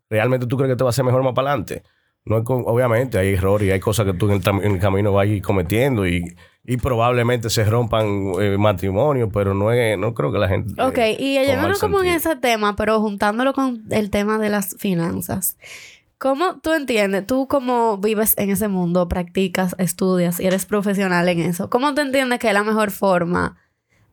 realmente 0.09 0.47
tú 0.47 0.57
crees 0.57 0.71
que 0.71 0.75
te 0.75 0.83
va 0.83 0.89
a 0.89 0.91
hacer 0.91 1.05
mejor 1.05 1.23
más 1.23 1.33
para 1.33 1.49
adelante. 1.49 1.83
No 2.25 2.37
es 2.39 2.43
con- 2.43 2.63
obviamente 2.65 3.17
hay 3.17 3.33
errores 3.33 3.67
y 3.67 3.71
hay 3.71 3.79
cosas 3.79 4.05
que 4.05 4.13
tú 4.13 4.27
en 4.27 4.33
el, 4.33 4.41
tram- 4.43 4.63
en 4.63 4.73
el 4.73 4.79
camino 4.79 5.13
vas 5.13 5.23
a 5.23 5.25
ir 5.27 5.41
cometiendo 5.41 6.05
y, 6.05 6.35
y 6.65 6.77
probablemente 6.77 7.49
se 7.49 7.63
rompan 7.63 8.33
eh, 8.39 8.57
matrimonios, 8.59 9.29
pero 9.33 9.53
no 9.53 9.71
es, 9.71 9.97
no 9.97 10.13
creo 10.13 10.31
que 10.31 10.37
la 10.37 10.47
gente. 10.49 10.79
Ok, 10.83 10.97
eh, 10.97 11.17
y 11.19 11.55
mal 11.55 11.73
como 11.79 12.01
en 12.03 12.09
ese 12.09 12.35
tema, 12.35 12.75
pero 12.75 12.99
juntándolo 12.99 13.53
con 13.53 13.83
el 13.89 14.09
tema 14.11 14.37
de 14.37 14.49
las 14.49 14.75
finanzas. 14.77 15.57
¿Cómo 16.19 16.59
tú 16.59 16.73
entiendes, 16.73 17.25
tú 17.25 17.47
como 17.47 17.97
vives 17.97 18.33
en 18.37 18.49
ese 18.49 18.67
mundo, 18.67 19.07
practicas, 19.07 19.73
estudias 19.77 20.39
y 20.39 20.45
eres 20.47 20.65
profesional 20.65 21.27
en 21.29 21.39
eso, 21.39 21.69
¿cómo 21.69 21.93
tú 21.95 22.01
entiendes 22.01 22.39
que 22.39 22.49
es 22.49 22.53
la 22.53 22.63
mejor 22.63 22.91
forma 22.91 23.55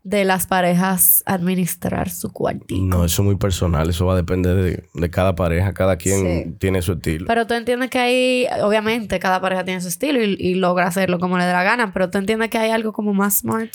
de 0.05 0.25
las 0.25 0.47
parejas 0.47 1.25
administrar 1.27 2.09
su 2.11 2.31
cuartito? 2.33 2.81
No, 2.81 3.05
eso 3.05 3.23
es 3.23 3.27
muy 3.27 3.35
personal, 3.35 3.91
eso 3.91 4.07
va 4.07 4.13
a 4.13 4.17
depender 4.17 4.55
de, 4.55 4.85
de 4.95 5.11
cada 5.11 5.35
pareja, 5.35 5.75
cada 5.75 5.97
quien 5.97 6.45
Sí. 6.45 6.57
tiene 6.61 6.81
su 6.81 6.93
estilo. 6.93 7.27
Pero 7.27 7.45
tú 7.49 7.55
entiendes 7.55 7.91
que 7.91 7.99
hay, 7.99 8.47
obviamente, 8.63 9.19
cada 9.19 9.41
pareja 9.41 9.65
tiene 9.65 9.81
su 9.81 9.89
estilo 9.89 10.23
y, 10.23 10.37
y 10.39 10.55
logra 10.55 10.87
hacerlo 10.87 11.19
como 11.19 11.39
le 11.39 11.45
dé 11.45 11.53
la 11.53 11.65
gana, 11.65 11.93
pero 11.93 12.09
tú 12.09 12.19
entiendes 12.19 12.51
que 12.51 12.59
hay 12.59 12.71
algo 12.71 12.93
como 12.93 13.15
más 13.15 13.39
smart. 13.39 13.73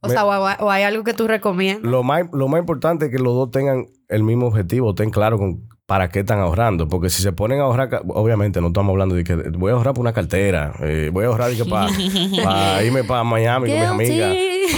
O 0.00 0.06
Me- 0.08 0.14
sea, 0.14 0.24
o, 0.24 0.30
o 0.64 0.70
hay 0.70 0.84
algo 0.84 1.04
que 1.04 1.12
tú 1.12 1.26
recomiendas. 1.28 1.82
Lo 1.90 2.02
más, 2.02 2.22
lo 2.32 2.48
más 2.48 2.60
importante 2.60 3.06
es 3.06 3.10
que 3.10 3.18
los 3.18 3.34
dos 3.34 3.50
tengan 3.50 3.88
el 4.08 4.22
mismo 4.22 4.46
objetivo, 4.46 4.88
estén 4.90 5.10
claros 5.10 5.38
con 5.38 5.68
¿para 5.88 6.10
qué 6.10 6.18
están 6.18 6.38
ahorrando? 6.38 6.86
Porque 6.86 7.08
si 7.08 7.22
se 7.22 7.32
ponen 7.32 7.60
a 7.60 7.62
ahorrar, 7.62 8.02
obviamente 8.08 8.60
no 8.60 8.66
estamos 8.66 8.92
hablando 8.92 9.14
de 9.14 9.24
que 9.24 9.34
voy 9.34 9.70
a 9.72 9.74
ahorrar 9.74 9.94
por 9.94 10.02
una 10.02 10.12
cartera, 10.12 10.74
eh, 10.82 11.08
voy 11.10 11.24
a 11.24 11.28
ahorrar 11.28 11.50
para 11.64 11.88
irme 12.84 13.04
para 13.04 13.24
Miami 13.24 13.70
con 13.70 13.78
mis 13.80 13.88
amigas. 14.10 14.36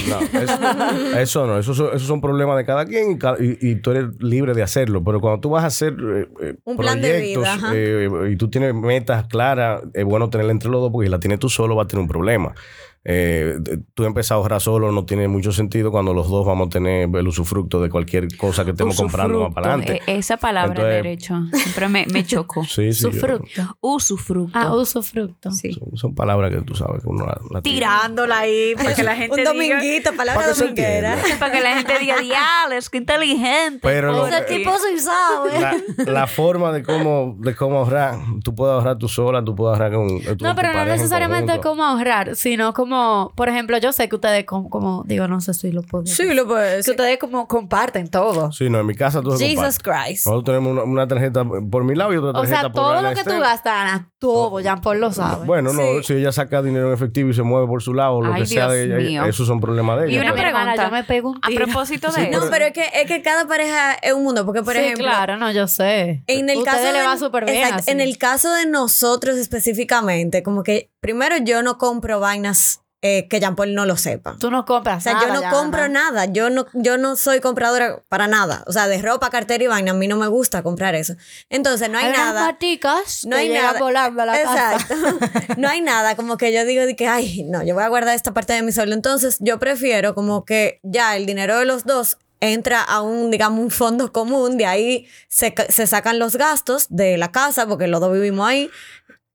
No, 0.08 0.20
eso, 0.40 1.18
eso 1.18 1.46
no, 1.48 1.58
esos 1.58 1.76
son, 1.76 1.88
esos 1.88 2.06
son 2.06 2.20
problemas 2.20 2.56
de 2.56 2.64
cada 2.64 2.84
quien 2.86 3.18
y, 3.40 3.70
y- 3.70 3.74
tú 3.74 3.90
eres 3.90 4.04
libre 4.20 4.54
de 4.54 4.62
hacerlo. 4.62 5.02
Pero 5.02 5.20
cuando 5.20 5.40
tú 5.40 5.50
vas 5.50 5.64
a 5.64 5.66
hacer 5.66 5.96
eh, 6.00 6.28
eh, 6.42 6.54
Un 6.62 6.76
plan 6.76 7.00
de 7.02 7.08
proyectos 7.08 7.42
vida, 7.56 7.72
eh, 7.74 8.08
y 8.30 8.36
tú 8.36 8.48
tienes 8.48 8.72
metas 8.72 9.26
claras, 9.26 9.82
es 9.92 10.04
bueno 10.04 10.30
tenerla 10.30 10.52
entre 10.52 10.70
los 10.70 10.80
dos 10.80 10.92
porque 10.92 11.06
si 11.06 11.10
la 11.10 11.18
tienes 11.18 11.40
tú 11.40 11.48
solo 11.48 11.74
va 11.74 11.82
a 11.82 11.86
tener 11.88 12.02
un 12.02 12.08
problema. 12.08 12.54
Eh, 13.02 13.56
tú 13.94 14.04
empezar 14.04 14.34
a 14.34 14.38
ahorrar 14.40 14.60
solo 14.60 14.92
no 14.92 15.06
tiene 15.06 15.26
mucho 15.26 15.52
sentido 15.52 15.90
cuando 15.90 16.12
los 16.12 16.28
dos 16.28 16.44
vamos 16.44 16.66
a 16.66 16.70
tener 16.70 17.08
el 17.14 17.26
usufructo 17.28 17.80
de 17.80 17.88
cualquier 17.88 18.28
cosa 18.36 18.62
que 18.64 18.72
estemos 18.72 18.94
comprando 18.96 19.40
más 19.40 19.54
para 19.54 19.68
adelante. 19.74 20.02
E- 20.06 20.18
Esa 20.18 20.36
palabra 20.36 20.70
Entonces- 20.74 20.94
derecho 21.02 21.40
siempre 21.54 21.88
me, 21.88 22.06
me 22.12 22.24
chocó. 22.26 22.62
Sí, 22.68 22.92
sí. 22.92 23.04
yo- 23.04 23.08
Usufructo. 23.08 23.76
Usufructo. 23.80 24.58
Ah, 24.58 24.74
usufructo. 24.76 25.50
sí. 25.50 25.72
son, 25.72 25.96
son 25.96 26.14
palabras 26.14 26.50
que 26.50 26.60
tú 26.60 26.74
sabes 26.74 27.02
que 27.02 27.08
uno 27.08 27.24
la, 27.24 27.40
la 27.50 27.62
tiene. 27.62 27.78
Tirándola 27.78 28.38
ahí 28.40 28.74
para 28.76 28.94
que 28.94 29.02
la 29.02 29.16
gente 29.16 29.38
Un 29.38 29.44
dominguito, 29.44 30.10
palabra 30.14 30.42
Para 30.42 30.54
dominguera. 30.54 31.16
Para 31.38 31.52
que 31.52 31.60
la 31.62 31.76
gente 31.76 31.98
diga, 32.00 32.18
diales, 32.20 32.90
qué 32.90 32.98
inteligente. 32.98 33.80
Pero 33.82 34.12
lo- 34.12 34.26
Ese 34.26 34.42
tipo 34.42 34.72
sí 34.76 34.98
sabe. 34.98 35.58
la, 36.04 36.12
la 36.12 36.26
forma 36.26 36.70
de 36.72 36.82
cómo, 36.82 37.34
de 37.38 37.54
cómo 37.56 37.78
ahorrar, 37.78 38.18
tú 38.44 38.54
puedes 38.54 38.74
ahorrar 38.74 38.98
tú 38.98 39.08
sola, 39.08 39.42
tú 39.42 39.54
puedes 39.54 39.72
ahorrar 39.80 39.92
con, 39.96 40.20
con 40.20 40.36
tu 40.36 40.44
No, 40.44 40.54
pero 40.54 40.72
no 40.74 40.84
necesariamente 40.84 41.58
como 41.60 41.82
ahorrar, 41.82 42.36
sino 42.36 42.74
como, 42.90 43.32
por 43.36 43.48
ejemplo, 43.48 43.78
yo 43.78 43.92
sé 43.92 44.08
que 44.08 44.16
ustedes 44.16 44.44
como, 44.44 44.68
como 44.68 45.04
digo, 45.06 45.28
no 45.28 45.40
sé 45.40 45.54
si 45.54 45.70
lo 45.70 45.82
puedo 45.82 46.02
decir. 46.02 46.26
Sí, 46.26 46.34
lo 46.34 46.46
puedes. 46.46 46.84
Que 46.84 46.90
ustedes 46.90 47.18
como 47.18 47.46
comparten 47.46 48.08
todo. 48.08 48.50
Sí, 48.50 48.68
no, 48.68 48.80
en 48.80 48.86
mi 48.86 48.96
casa 48.96 49.22
tú 49.22 49.30
Jesus 49.38 49.78
Christ. 49.78 50.26
Nosotros 50.26 50.44
tenemos 50.44 50.72
una, 50.72 50.82
una 50.82 51.06
tarjeta 51.06 51.44
por 51.44 51.84
mi 51.84 51.94
lado 51.94 52.12
y 52.12 52.16
otra 52.16 52.30
O 52.30 52.32
tarjeta 52.32 52.60
sea, 52.60 52.62
por 52.70 52.82
todo 52.82 52.94
la 52.94 53.10
lo 53.10 53.16
que 53.16 53.22
tú 53.22 53.38
gastas, 53.38 53.72
Ana, 53.72 54.09
todo, 54.20 54.60
Jean 54.60 54.80
Paul 54.80 55.00
lo 55.00 55.12
sabe. 55.12 55.44
Bueno, 55.46 55.72
no, 55.72 55.80
Sí. 55.80 56.04
si 56.04 56.12
ella 56.14 56.30
saca 56.30 56.62
dinero 56.62 56.86
en 56.88 56.94
efectivo 56.94 57.30
y 57.30 57.34
se 57.34 57.42
mueve 57.42 57.66
por 57.66 57.82
su 57.82 57.92
lado, 57.94 58.14
o 58.16 58.22
lo 58.22 58.32
Ay, 58.32 58.42
que 58.42 58.46
sea 58.46 58.68
de 58.68 58.84
ella, 59.08 59.26
esos 59.26 59.48
son 59.48 59.58
problemas 59.60 60.00
de 60.00 60.08
Y 60.08 60.14
ella. 60.14 60.22
una 60.22 60.30
Mi 60.32 60.36
pero- 60.36 60.48
hermana, 60.50 60.74
pregunta. 60.74 60.84
yo 60.84 60.92
me 60.92 61.04
pego 61.04 61.30
un 61.30 61.38
A 61.42 61.48
propósito 61.52 62.12
de 62.12 62.30
No, 62.30 62.38
eso. 62.38 62.48
pero 62.50 62.66
es 62.66 62.72
que, 62.72 62.84
es 62.94 63.06
que 63.06 63.22
cada 63.22 63.48
pareja 63.48 63.94
es 63.94 64.12
un 64.12 64.22
mundo. 64.22 64.44
Porque, 64.46 64.62
por 64.62 64.74
sí, 64.74 64.80
ejemplo, 64.80 65.06
claro, 65.06 65.36
no, 65.38 65.50
yo 65.50 65.66
sé. 65.66 66.22
En 66.28 66.48
el 66.50 66.58
Ustedes 66.58 66.76
caso 66.76 66.92
le 66.92 67.02
va 67.02 67.16
súper 67.16 67.46
bien 67.46 67.56
Exacto, 67.56 67.76
así. 67.80 67.90
En 67.90 68.00
el 68.00 68.18
caso 68.18 68.52
de 68.54 68.66
nosotros 68.66 69.36
específicamente, 69.36 70.42
como 70.42 70.62
que 70.62 70.90
primero 71.00 71.36
yo 71.38 71.62
no 71.62 71.78
compro 71.78 72.20
vainas 72.20 72.82
eh, 73.02 73.28
que 73.28 73.40
Jean 73.40 73.56
Paul 73.56 73.74
no 73.74 73.86
lo 73.86 73.96
sepa. 73.96 74.36
Tú 74.38 74.50
no 74.50 74.66
compras 74.66 74.98
O 74.98 75.00
sea, 75.00 75.14
nada, 75.14 75.26
yo 75.26 75.32
no 75.34 75.40
ya, 75.40 75.50
compro 75.50 75.88
nada. 75.88 76.26
Yo 76.26 76.50
no, 76.50 76.66
yo 76.74 76.98
no 76.98 77.16
soy 77.16 77.40
compradora 77.40 78.02
para 78.08 78.26
nada. 78.26 78.62
O 78.66 78.72
sea, 78.72 78.88
de 78.88 79.00
ropa, 79.00 79.30
cartera 79.30 79.64
y 79.64 79.66
vaina, 79.68 79.92
a 79.92 79.94
mí 79.94 80.06
no 80.06 80.16
me 80.16 80.26
gusta 80.26 80.62
comprar 80.62 80.94
eso. 80.94 81.14
Entonces, 81.48 81.88
no 81.88 81.96
hay 81.98 82.08
unas 82.10 82.18
nada. 82.18 82.40
maticas 82.46 83.24
No 83.24 83.36
que 83.36 83.42
hay 83.42 83.48
nada. 83.48 83.78
volando 83.78 84.20
a 84.22 84.26
la 84.26 84.42
casa. 84.42 84.74
Exacto. 84.74 84.94
no 85.56 85.68
hay 85.68 85.80
nada 85.80 86.14
como 86.14 86.36
que 86.36 86.52
yo 86.52 86.64
digo 86.66 86.84
de 86.84 86.94
que, 86.94 87.08
ay, 87.08 87.44
no, 87.44 87.62
yo 87.62 87.74
voy 87.74 87.84
a 87.84 87.88
guardar 87.88 88.14
esta 88.14 88.34
parte 88.34 88.52
de 88.52 88.62
mi 88.62 88.72
sueldo. 88.72 88.94
Entonces, 88.94 89.38
yo 89.40 89.58
prefiero 89.58 90.14
como 90.14 90.44
que 90.44 90.80
ya 90.82 91.16
el 91.16 91.24
dinero 91.24 91.58
de 91.58 91.64
los 91.64 91.84
dos 91.84 92.18
entra 92.40 92.82
a 92.82 93.00
un, 93.00 93.30
digamos, 93.30 93.60
un 93.60 93.70
fondo 93.70 94.12
común. 94.12 94.58
De 94.58 94.66
ahí 94.66 95.06
se, 95.28 95.54
se 95.70 95.86
sacan 95.86 96.18
los 96.18 96.36
gastos 96.36 96.86
de 96.90 97.16
la 97.16 97.32
casa, 97.32 97.66
porque 97.66 97.86
los 97.86 98.00
dos 98.00 98.12
vivimos 98.12 98.46
ahí. 98.46 98.70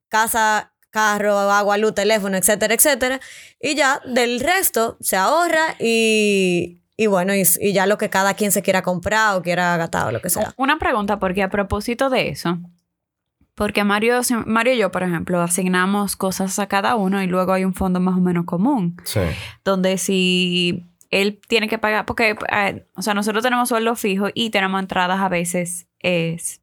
Casa, 0.10 0.72
carro, 0.96 1.38
agua, 1.38 1.78
luz, 1.78 1.94
teléfono, 1.94 2.38
etcétera, 2.38 2.74
etcétera. 2.74 3.20
Y 3.60 3.76
ya 3.76 4.00
del 4.06 4.40
resto 4.40 4.96
se 5.02 5.18
ahorra 5.18 5.76
y, 5.80 6.80
y 6.96 7.08
bueno, 7.08 7.36
y, 7.36 7.44
y 7.60 7.74
ya 7.74 7.86
lo 7.86 7.98
que 7.98 8.10
cada 8.10 8.34
quien 8.36 8.52
se 8.54 8.62
quiera 8.62 8.82
comprar 8.82 9.36
o 9.36 9.42
quiera 9.42 9.76
gastar 9.76 10.08
o 10.08 10.12
lo 10.12 10.22
que 10.22 10.30
sea. 10.30 10.54
Una 10.58 10.80
pregunta, 10.80 11.20
porque 11.20 11.44
a 11.44 11.50
propósito 11.50 12.10
de 12.10 12.30
eso, 12.30 12.58
porque 13.56 13.84
Mario, 13.84 14.22
Mario 14.46 14.74
y 14.74 14.78
yo, 14.78 14.92
por 14.92 15.04
ejemplo, 15.04 15.42
asignamos 15.42 16.16
cosas 16.16 16.58
a 16.60 16.68
cada 16.68 16.96
uno 16.96 17.22
y 17.22 17.28
luego 17.28 17.52
hay 17.54 17.66
un 17.66 17.74
fondo 17.74 18.00
más 18.00 18.16
o 18.18 18.22
menos 18.22 18.46
común, 18.46 18.96
Sí. 19.04 19.22
donde 19.64 19.98
si 19.98 20.84
él 21.12 21.40
tiene 21.48 21.68
que 21.68 21.78
pagar, 21.78 22.06
porque, 22.06 22.36
eh, 22.52 22.86
o 22.96 23.02
sea, 23.02 23.14
nosotros 23.14 23.44
tenemos 23.44 23.70
sueldo 23.70 23.96
fijo 23.96 24.28
y 24.34 24.50
tenemos 24.50 24.80
entradas 24.82 25.20
a 25.20 25.30
veces 25.30 25.88
es, 26.00 26.62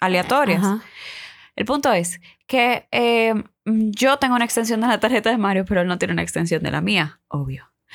aleatorias. 0.00 0.60
Ajá. 0.64 0.82
El 1.56 1.64
punto 1.64 1.92
es 1.92 2.20
que 2.46 2.86
eh, 2.92 3.34
yo 3.90 4.16
tengo 4.18 4.34
una 4.36 4.44
extensión 4.44 4.80
de 4.80 4.86
la 4.88 5.00
tarjeta 5.00 5.30
de 5.30 5.38
Mario, 5.38 5.64
pero 5.64 5.80
él 5.82 5.86
no 5.88 5.98
tiene 5.98 6.12
una 6.12 6.22
extensión 6.22 6.62
de 6.62 6.70
la 6.70 6.80
mía, 6.80 7.20
obvio. 7.28 7.70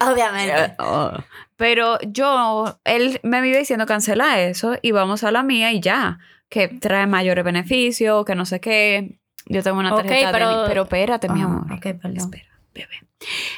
Obviamente. 0.00 0.54
Eh, 0.64 0.74
oh. 0.78 1.12
Pero 1.56 1.98
yo, 2.02 2.78
él 2.84 3.20
me 3.22 3.40
vive 3.40 3.58
diciendo 3.58 3.86
cancela 3.86 4.40
eso 4.40 4.76
y 4.82 4.92
vamos 4.92 5.24
a 5.24 5.30
la 5.30 5.42
mía 5.42 5.72
y 5.72 5.80
ya, 5.80 6.18
que 6.48 6.68
trae 6.68 7.06
mayores 7.06 7.44
beneficios, 7.44 8.24
que 8.24 8.34
no 8.34 8.46
sé 8.46 8.60
qué. 8.60 9.18
Yo 9.46 9.62
tengo 9.62 9.78
una 9.78 9.94
tarjeta 9.94 10.32
pero- 10.32 10.62
de... 10.62 10.68
Pero 10.68 10.82
espérate, 10.82 11.28
mi 11.28 11.40
Ajá, 11.40 11.50
amor. 11.50 11.72
ok, 11.72 11.82
perdón. 12.00 12.16
Espera, 12.16 12.60
bebé. 12.74 12.94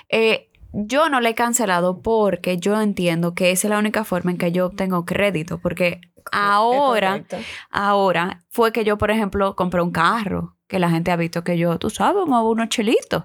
Eh, 0.09 0.49
yo 0.73 1.09
no 1.09 1.21
le 1.21 1.31
he 1.31 1.35
cancelado 1.35 2.01
porque 2.03 2.59
yo 2.59 2.81
entiendo 2.81 3.35
que 3.35 3.51
esa 3.51 3.67
es 3.69 3.71
la 3.71 3.79
única 3.79 4.05
forma 4.05 4.31
en 4.31 4.39
que 4.39 4.53
yo 4.53 4.67
obtengo 4.67 5.05
crédito, 5.05 5.59
porque 5.59 6.01
ahora, 6.31 7.25
ahora 7.71 8.43
fue 8.51 8.73
que 8.73 8.85
yo, 8.85 8.99
por 8.99 9.11
ejemplo, 9.11 9.55
compré 9.57 9.81
un 9.83 9.91
carro, 9.93 10.57
que 10.69 10.79
la 10.79 10.91
gente 10.91 11.11
ha 11.11 11.17
visto 11.17 11.45
que 11.45 11.59
yo, 11.59 11.79
tú 11.79 11.91
sabes, 11.91 12.25
muevo 12.27 12.51
unos 12.51 12.69
chelitos, 12.69 13.25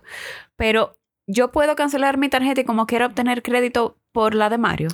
pero 0.56 0.98
yo 1.28 1.52
puedo 1.52 1.76
cancelar 1.76 2.18
mi 2.18 2.30
tarjeta 2.30 2.62
y 2.62 2.66
como 2.66 2.86
quiera 2.88 3.06
obtener 3.06 3.42
crédito 3.44 3.98
por 4.12 4.34
la 4.36 4.50
de 4.50 4.58
Mario. 4.58 4.90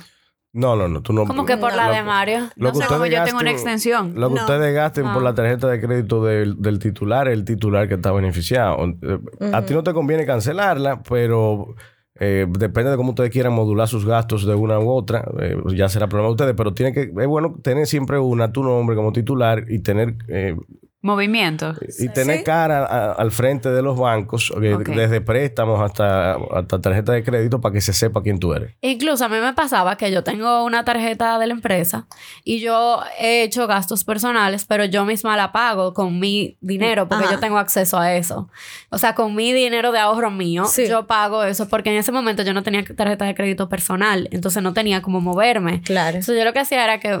No, 0.52 0.76
no, 0.76 0.86
no. 0.86 1.02
Tú 1.02 1.12
no 1.12 1.24
Como 1.26 1.46
que 1.46 1.56
por 1.56 1.74
la 1.74 1.90
de 1.90 2.02
Mario. 2.04 2.48
lo 2.54 2.68
no 2.68 2.72
que 2.72 2.78
sé 2.78 2.86
cómo 2.86 3.00
ustedes 3.02 3.18
yo 3.18 3.24
tengo 3.24 3.40
una 3.40 3.50
gasten- 3.50 3.54
extensión. 3.54 4.12
Lo 4.14 4.28
que 4.28 4.34
No. 4.36 4.40
ustedes 4.42 4.72
gasten 4.72 5.04
por 5.12 5.22
Ah. 5.22 5.24
la 5.24 5.34
tarjeta 5.34 5.66
de 5.66 5.80
crédito 5.80 6.24
del, 6.24 6.62
del 6.62 6.78
titular, 6.78 7.26
el 7.26 7.44
titular 7.44 7.88
que 7.88 7.94
está 7.94 8.12
beneficiado. 8.12 8.76
Eh, 9.02 9.18
A 9.52 9.64
ti 9.64 9.74
no 9.74 9.82
te 9.82 9.92
conviene 9.92 10.24
cancelarla, 10.26 11.02
pero 11.02 11.74
eh, 12.20 12.46
depende 12.48 12.90
de 12.90 12.96
cómo 12.96 13.10
ustedes 13.10 13.30
quieran 13.30 13.52
modular 13.52 13.88
sus 13.88 14.06
gastos 14.06 14.46
de 14.46 14.54
una 14.54 14.78
u 14.78 14.90
otra. 14.90 15.24
eh, 15.40 15.56
ya 15.74 15.88
será 15.88 16.08
problema 16.08 16.28
de 16.28 16.32
ustedes, 16.34 16.54
pero 16.56 16.74
tiene 16.74 16.92
que, 16.92 17.02
es 17.02 17.26
bueno 17.26 17.56
tener 17.62 17.86
siempre 17.86 18.18
una, 18.18 18.52
tu 18.52 18.62
nombre 18.62 18.96
como 18.96 19.12
titular 19.12 19.64
y 19.68 19.80
tener 19.80 20.16
eh, 20.28 20.56
Movimiento. 21.04 21.74
y 21.98 22.08
tener 22.08 22.38
Sí. 22.38 22.44
cara 22.44 22.84
a- 22.86 23.12
al 23.12 23.30
frente 23.30 23.68
de 23.70 23.82
los 23.82 23.98
bancos, 23.98 24.50
desde 24.58 25.20
préstamos 25.20 25.80
hasta, 25.82 26.34
hasta 26.34 26.80
tarjeta 26.80 27.12
de 27.12 27.22
crédito, 27.22 27.60
para 27.60 27.74
que 27.74 27.80
se 27.82 27.92
sepa 27.92 28.22
quién 28.22 28.38
tú 28.38 28.54
eres. 28.54 28.74
Incluso 28.80 29.24
a 29.26 29.28
mí 29.28 29.36
me 29.38 29.52
pasaba 29.52 29.96
que 29.96 30.10
yo 30.10 30.24
tengo 30.24 30.64
una 30.64 30.84
tarjeta 30.84 31.38
de 31.38 31.46
la 31.46 31.52
empresa 31.52 32.06
y 32.42 32.60
yo 32.60 33.00
he 33.20 33.42
hecho 33.42 33.66
gastos 33.66 34.02
personales, 34.04 34.64
pero 34.64 34.86
yo 34.86 35.04
misma 35.04 35.36
la 35.36 35.52
pago 35.52 35.92
con 35.92 36.18
mi 36.18 36.56
dinero 36.62 37.06
porque 37.08 37.24
Ajá. 37.26 37.34
yo 37.34 37.40
tengo 37.40 37.58
acceso 37.58 37.98
a 37.98 38.14
eso. 38.14 38.48
O 38.90 38.96
sea, 38.96 39.14
con 39.14 39.34
mi 39.34 39.52
dinero 39.52 39.92
de 39.92 39.98
ahorro 39.98 40.30
mío, 40.30 40.64
Sí. 40.64 40.88
yo 40.88 41.06
pago 41.06 41.44
eso 41.44 41.68
porque 41.68 41.90
en 41.90 41.96
ese 41.96 42.12
momento 42.12 42.42
yo 42.42 42.54
no 42.54 42.62
tenía 42.62 42.82
tarjeta 42.82 43.26
de 43.26 43.34
crédito 43.34 43.68
personal, 43.68 44.26
entonces 44.32 44.62
no 44.62 44.72
tenía 44.72 45.02
como 45.02 45.20
moverme. 45.20 45.82
Claro. 45.82 46.16
Entonces 46.16 46.38
yo 46.38 46.44
lo 46.44 46.52
que 46.54 46.60
hacía 46.60 46.82
era 46.82 46.98
que 46.98 47.20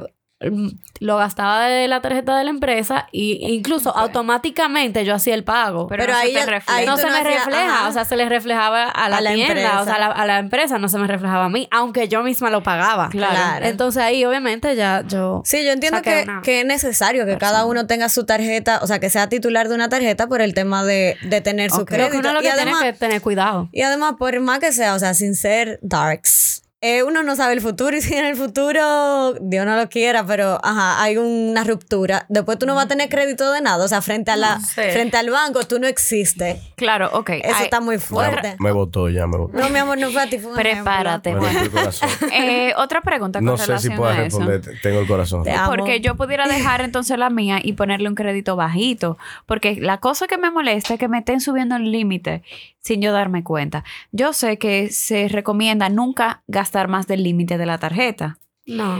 lo 1.00 1.16
gastaba 1.16 1.66
de 1.66 1.88
la 1.88 2.00
tarjeta 2.00 2.36
de 2.38 2.44
la 2.44 2.50
empresa 2.50 3.08
y 3.12 3.44
e 3.44 3.50
incluso 3.50 3.94
automáticamente 3.96 5.04
yo 5.04 5.14
hacía 5.14 5.34
el 5.34 5.44
pago. 5.44 5.86
Pero, 5.88 6.02
Pero 6.04 6.12
no 6.14 6.18
se 6.20 6.24
ahí 6.26 6.32
te 6.34 6.62
ahí 6.72 6.86
no 6.86 6.96
se 6.96 7.06
no 7.06 7.12
me 7.12 7.24
refleja, 7.24 7.78
ajá. 7.80 7.88
o 7.88 7.92
sea, 7.92 8.04
se 8.04 8.16
le 8.16 8.28
reflejaba 8.28 8.84
a 8.84 9.08
la, 9.08 9.18
A 9.18 9.20
la 9.20 9.32
tienda, 9.34 9.52
empresa. 9.52 9.82
o 9.82 9.84
sea, 9.84 9.94
a 9.94 9.98
la, 9.98 10.06
a 10.06 10.26
la 10.26 10.38
empresa 10.38 10.78
no 10.78 10.88
se 10.88 10.98
me 10.98 11.06
reflejaba 11.06 11.46
a 11.46 11.48
mí, 11.48 11.68
aunque 11.70 12.08
yo 12.08 12.22
misma 12.22 12.50
lo 12.50 12.62
pagaba. 12.62 13.08
Claro. 13.10 13.34
Claro. 13.34 13.66
Entonces 13.66 14.02
ahí 14.02 14.24
obviamente 14.24 14.74
ya 14.76 15.02
yo... 15.06 15.42
Sí, 15.44 15.64
yo 15.64 15.72
entiendo 15.72 16.02
que, 16.02 16.26
que 16.42 16.60
es 16.60 16.66
necesario 16.66 17.26
que 17.26 17.38
cada 17.38 17.64
uno 17.64 17.86
tenga 17.86 18.08
su 18.08 18.24
tarjeta, 18.24 18.78
o 18.82 18.86
sea, 18.86 18.98
que 19.00 19.10
sea 19.10 19.28
titular 19.28 19.68
de 19.68 19.74
una 19.74 19.88
tarjeta 19.88 20.26
por 20.26 20.40
el 20.40 20.54
tema 20.54 20.84
de, 20.84 21.16
de 21.22 21.40
tener 21.40 21.70
su 21.70 21.82
Ok. 21.82 21.88
Creo 21.88 22.08
crédito. 22.08 22.22
que 22.22 22.28
uno 22.28 22.32
lo 22.34 22.40
y, 22.40 22.44
que 22.44 22.50
además, 22.50 22.78
tiene 22.80 22.92
que 22.92 22.98
tener 22.98 23.20
cuidado. 23.22 23.68
y 23.72 23.82
además, 23.82 24.14
por 24.18 24.38
más 24.40 24.58
que 24.58 24.72
sea, 24.72 24.94
o 24.94 24.98
sea, 24.98 25.14
sin 25.14 25.34
ser 25.34 25.78
darks, 25.82 26.62
eh, 26.86 27.02
uno 27.02 27.22
no 27.22 27.34
sabe 27.34 27.54
el 27.54 27.62
futuro 27.62 27.96
y 27.96 28.00
si 28.02 28.14
en 28.14 28.26
el 28.26 28.36
futuro, 28.36 29.32
Dios 29.40 29.64
no 29.64 29.74
lo 29.74 29.88
quiera, 29.88 30.26
pero 30.26 30.60
ajá, 30.62 31.02
hay 31.02 31.16
una 31.16 31.64
ruptura. 31.64 32.26
Después 32.28 32.58
tú 32.58 32.66
no 32.66 32.74
vas 32.74 32.84
a 32.84 32.88
tener 32.88 33.08
crédito 33.08 33.50
de 33.52 33.62
nada, 33.62 33.82
o 33.82 33.88
sea, 33.88 34.02
frente, 34.02 34.30
a 34.30 34.36
la, 34.36 34.56
No 34.56 34.60
sé. 34.60 34.92
frente 34.92 35.16
al 35.16 35.30
banco 35.30 35.62
tú 35.64 35.78
no 35.78 35.86
existes. 35.86 36.60
Claro, 36.76 37.08
ok. 37.14 37.30
Eso 37.30 37.54
Ay, 37.56 37.64
está 37.64 37.80
muy 37.80 37.98
fuerte. 37.98 38.50
Ya, 38.50 38.56
me 38.58 38.70
votó, 38.70 39.08
ya 39.08 39.26
me 39.26 39.38
votó. 39.38 39.56
No, 39.56 39.70
mi 39.70 39.78
amor, 39.78 39.96
no 39.96 40.10
fue 40.10 40.22
a 40.22 40.28
ti, 40.28 40.38
fue 40.38 40.52
Prepárate. 40.52 41.30
eh, 42.32 42.74
otra 42.76 43.00
pregunta 43.00 43.38
con 43.38 43.46
No 43.46 43.56
sé 43.56 43.78
si 43.78 43.88
relación 43.88 44.26
eso. 44.26 44.40
responder. 44.40 44.80
Tengo 44.82 45.00
el 45.00 45.06
corazón. 45.06 45.42
Te 45.42 45.52
amo. 45.52 45.70
Porque 45.70 46.02
yo 46.02 46.16
pudiera 46.16 46.46
dejar 46.46 46.82
entonces 46.82 47.16
la 47.16 47.30
mía 47.30 47.60
y 47.62 47.72
ponerle 47.72 48.10
un 48.10 48.14
crédito 48.14 48.56
bajito. 48.56 49.16
Porque 49.46 49.76
la 49.80 50.00
cosa 50.00 50.26
que 50.26 50.36
me 50.36 50.50
molesta 50.50 50.94
es 50.94 51.00
que 51.00 51.08
me 51.08 51.18
estén 51.20 51.40
subiendo 51.40 51.76
el 51.76 51.90
límite 51.90 52.42
sin 52.84 53.00
yo 53.00 53.12
darme 53.12 53.42
cuenta. 53.42 53.82
Yo 54.12 54.34
sé 54.34 54.58
que 54.58 54.90
se 54.90 55.28
recomienda 55.28 55.88
nunca 55.88 56.42
gastar 56.48 56.73
más 56.88 57.06
del 57.06 57.22
límite 57.22 57.58
de 57.58 57.66
la 57.66 57.78
tarjeta. 57.78 58.38
No. 58.66 58.98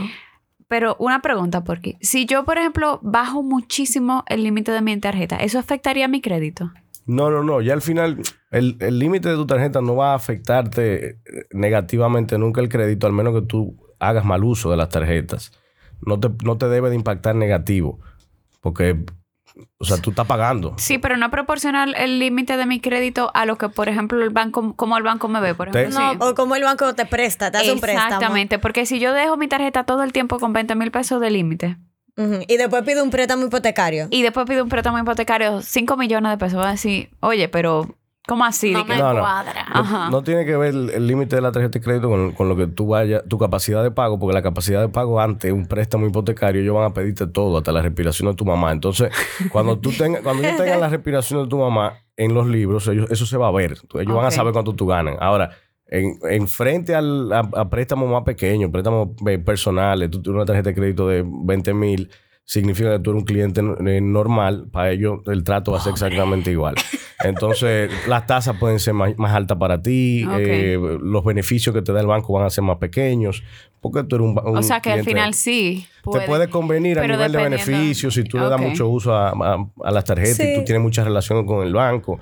Pero 0.67 0.95
una 0.99 1.21
pregunta, 1.21 1.63
porque 1.63 1.97
si 2.01 2.25
yo, 2.25 2.43
por 2.43 2.57
ejemplo, 2.57 2.99
bajo 3.03 3.43
muchísimo 3.43 4.23
el 4.27 4.43
límite 4.43 4.71
de 4.71 4.81
mi 4.81 4.97
tarjeta, 4.99 5.37
¿eso 5.37 5.59
afectaría 5.59 6.07
mi 6.07 6.21
crédito? 6.21 6.71
No, 7.05 7.29
no, 7.29 7.43
no. 7.43 7.61
Ya 7.61 7.73
al 7.73 7.81
final, 7.83 8.19
el 8.49 8.77
el 8.79 8.97
límite 8.97 9.29
de 9.29 9.35
tu 9.35 9.45
tarjeta 9.45 9.81
no 9.81 9.95
va 9.95 10.13
a 10.13 10.15
afectarte 10.15 11.09
eh, 11.09 11.17
negativamente 11.51 12.37
nunca 12.39 12.61
el 12.61 12.69
crédito, 12.69 13.05
al 13.05 13.13
menos 13.13 13.35
que 13.35 13.45
tú 13.45 13.77
hagas 13.99 14.25
mal 14.25 14.43
uso 14.43 14.71
de 14.71 14.77
las 14.77 14.89
tarjetas. 14.89 15.51
no 16.01 16.19
te, 16.19 16.29
no 16.43 16.57
te 16.57 16.67
debe 16.67 16.89
de 16.89 16.95
impactar 16.95 17.35
negativo. 17.35 17.99
Porque, 18.61 19.05
o 19.77 19.85
sea, 19.85 19.97
tú 19.97 20.09
estás 20.09 20.25
pagando. 20.25 20.73
Sí, 20.77 20.97
pero 20.97 21.17
no 21.17 21.29
proporcionar 21.31 21.89
el 21.97 22.19
límite 22.19 22.57
de 22.57 22.65
mi 22.65 22.79
crédito 22.79 23.31
a 23.33 23.45
lo 23.45 23.57
que, 23.57 23.69
por 23.69 23.89
ejemplo, 23.89 24.23
el 24.23 24.29
banco, 24.29 24.75
como 24.75 24.97
el 24.97 25.03
banco 25.03 25.27
me 25.27 25.39
ve, 25.39 25.55
por 25.55 25.69
ejemplo. 25.69 25.99
No, 25.99 26.11
sí. 26.11 26.17
o 26.19 26.35
como 26.35 26.55
el 26.55 26.63
banco 26.63 26.93
te 26.95 27.05
presta, 27.05 27.51
te 27.51 27.59
hace 27.59 27.71
un 27.71 27.79
préstamo. 27.79 28.07
Exactamente, 28.07 28.59
porque 28.59 28.85
si 28.85 28.99
yo 28.99 29.13
dejo 29.13 29.37
mi 29.37 29.47
tarjeta 29.47 29.83
todo 29.83 30.03
el 30.03 30.11
tiempo 30.11 30.39
con 30.39 30.53
20 30.53 30.75
mil 30.75 30.91
pesos 30.91 31.21
de 31.21 31.29
límite. 31.29 31.77
Y 32.47 32.55
después 32.55 32.83
pide 32.83 33.01
un 33.01 33.09
préstamo 33.09 33.45
hipotecario. 33.45 34.07
y 34.09 34.21
después 34.21 34.45
pido 34.47 34.63
un 34.63 34.69
préstamo 34.69 34.97
hipotecario 34.99 35.61
5 35.61 35.97
millones 35.97 36.31
de 36.31 36.37
pesos, 36.37 36.57
voy 36.57 36.67
a 36.67 36.71
decir, 36.71 37.09
oye, 37.19 37.49
pero 37.49 37.95
¿cómo 38.27 38.45
así? 38.45 38.71
No 38.71 38.85
me 38.85 38.97
No, 38.97 39.13
no. 39.13 39.19
cuadra. 39.21 39.65
No, 40.09 40.23
tiene 40.23 40.45
que 40.45 40.55
ver 40.57 40.73
el 40.73 41.07
límite 41.07 41.35
de 41.35 41.41
la 41.41 41.51
tarjeta 41.51 41.79
de 41.79 41.83
crédito 41.83 42.09
con, 42.09 42.31
con 42.31 42.49
lo 42.49 42.55
que 42.55 42.67
tú 42.67 42.87
vayas, 42.87 43.23
tu 43.27 43.37
capacidad 43.37 43.83
de 43.83 43.91
pago, 43.91 44.19
porque 44.19 44.33
la 44.33 44.41
capacidad 44.41 44.81
de 44.81 44.89
pago 44.89 45.19
ante 45.19 45.51
un 45.51 45.65
préstamo 45.65 46.07
hipotecario, 46.07 46.61
ellos 46.61 46.75
van 46.75 46.85
a 46.85 46.93
pedirte 46.93 47.27
todo, 47.27 47.57
hasta 47.57 47.71
la 47.71 47.81
respiración 47.81 48.29
de 48.29 48.35
tu 48.35 48.45
mamá. 48.45 48.71
Entonces, 48.71 49.11
cuando 49.51 49.77
tú 49.79 49.91
tengas, 49.97 50.21
cuando 50.21 50.43
ellos 50.43 50.57
tengan 50.57 50.79
la 50.79 50.89
respiración 50.89 51.43
de 51.43 51.49
tu 51.49 51.57
mamá 51.57 51.93
en 52.17 52.33
los 52.33 52.47
libros, 52.47 52.87
ellos, 52.87 53.09
eso 53.11 53.25
se 53.25 53.37
va 53.37 53.47
a 53.47 53.51
ver. 53.51 53.77
Ellos 53.93 54.15
van 54.15 54.25
a 54.25 54.31
saber 54.31 54.53
cuánto 54.53 54.73
tú 54.73 54.87
ganas. 54.87 55.15
Ahora, 55.19 55.51
en, 55.87 56.17
en 56.29 56.47
frente 56.47 56.95
al, 56.95 57.31
a, 57.31 57.39
a 57.39 57.69
préstamos 57.69 58.09
más 58.09 58.23
pequeños, 58.23 58.71
préstamos 58.71 59.09
eh, 59.27 59.37
personales, 59.37 60.09
tú 60.09 60.21
tienes 60.21 60.37
una 60.37 60.45
tarjeta 60.45 60.69
de 60.69 60.75
crédito 60.75 61.07
de 61.07 61.23
20 61.25 61.73
mil, 61.73 62.09
significa 62.45 62.91
que 62.91 62.99
tú 62.99 63.09
eres 63.11 63.21
un 63.21 63.25
cliente 63.25 63.61
eh, 63.61 64.01
normal, 64.01 64.67
para 64.71 64.91
ellos 64.91 65.19
el 65.25 65.43
trato 65.43 65.71
va 65.71 65.79
a 65.79 65.81
ser 65.81 65.93
exactamente 65.93 66.51
igual. 66.51 66.75
Entonces, 67.23 67.89
las 68.07 68.27
tasas 68.27 68.57
pueden 68.59 68.79
ser 68.79 68.93
más, 68.93 69.17
más 69.17 69.33
altas 69.33 69.57
para 69.57 69.81
ti, 69.81 70.25
eh, 70.37 70.77
los 71.01 71.23
beneficios 71.25 71.73
que 71.73 71.81
te 71.81 71.91
da 71.91 72.01
el 72.01 72.07
banco 72.07 72.33
van 72.33 72.45
a 72.45 72.49
ser 72.49 72.63
más 72.63 72.77
pequeños, 72.77 73.41
porque 73.81 74.03
tú 74.03 74.17
eres 74.17 74.27
un, 74.27 74.37
un 74.47 74.57
o 74.57 74.61
sea 74.63 74.79
que 74.79 74.91
al 74.91 75.03
final 75.03 75.33
sí. 75.33 75.87
te 76.11 76.21
puede 76.21 76.49
convenir 76.49 76.99
a 76.99 77.07
nivel 77.07 77.31
de 77.31 77.37
beneficios 77.43 78.13
si 78.13 78.23
tú 78.23 78.37
le 78.37 78.47
das 78.49 78.59
mucho 78.61 78.87
uso 78.89 79.13
a, 79.15 79.29
a- 79.29 79.67
a 79.83 79.91
las 79.91 80.03
tarjetas 80.03 80.39
y 80.39 80.55
tú 80.55 80.63
tienes 80.65 80.81
mucha 80.83 81.03
relación 81.03 81.45
con 81.45 81.65
el 81.65 81.73
banco. 81.73 82.19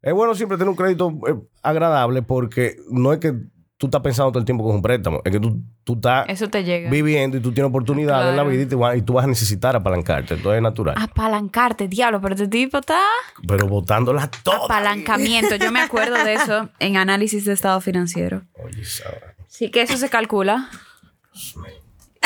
Es 0.00 0.14
bueno 0.14 0.34
siempre 0.34 0.56
tener 0.56 0.70
un 0.70 0.76
crédito 0.76 1.10
eh, 1.28 1.34
agradable 1.62 2.22
porque 2.22 2.76
no 2.90 3.12
es 3.12 3.18
que 3.18 3.34
tú 3.78 3.86
estás 3.86 4.00
pensando 4.00 4.30
todo 4.32 4.38
el 4.38 4.44
tiempo 4.46 4.64
con 4.64 4.76
un 4.76 4.82
préstamo, 4.82 5.20
es 5.24 5.30
que 5.32 5.38
tú, 5.38 5.60
tú 5.84 5.94
estás 5.94 6.26
Eso 6.28 6.48
te 6.48 6.64
llega. 6.64 6.88
viviendo 6.90 7.36
y 7.36 7.40
tú 7.40 7.52
tienes 7.52 7.68
oportunidades 7.68 8.30
en 8.30 8.36
la 8.36 8.42
vida 8.44 8.62
y, 8.62 8.66
te 8.66 8.74
va- 8.76 8.96
y 8.96 9.02
tú 9.02 9.12
vas 9.14 9.24
a 9.24 9.28
necesitar 9.28 9.76
apalancarte. 9.76 10.34
Entonces 10.34 10.56
es 10.56 10.62
natural. 10.62 10.94
Apalancarte, 10.98 11.86
diablo, 11.88 12.20
pero 12.20 12.34
este 12.34 12.48
tipo 12.48 12.78
está 12.78 13.00
Pero 13.46 13.66
botándolas 13.68 14.30
todas. 14.42 14.62
apalancamiento. 14.64 15.56
Yo 15.56 15.70
me 15.72 15.80
acuerdo 15.80 16.22
de 16.24 16.34
eso 16.34 16.68
en 16.78 16.96
análisis 16.96 17.44
de 17.44 17.52
estado 17.52 17.80
financiero. 17.80 18.42
Oye, 18.64 18.84
Sara. 18.84 19.34
Sí, 19.48 19.70
que 19.70 19.82
eso 19.82 19.96
se 19.96 20.08
calcula. 20.08 20.70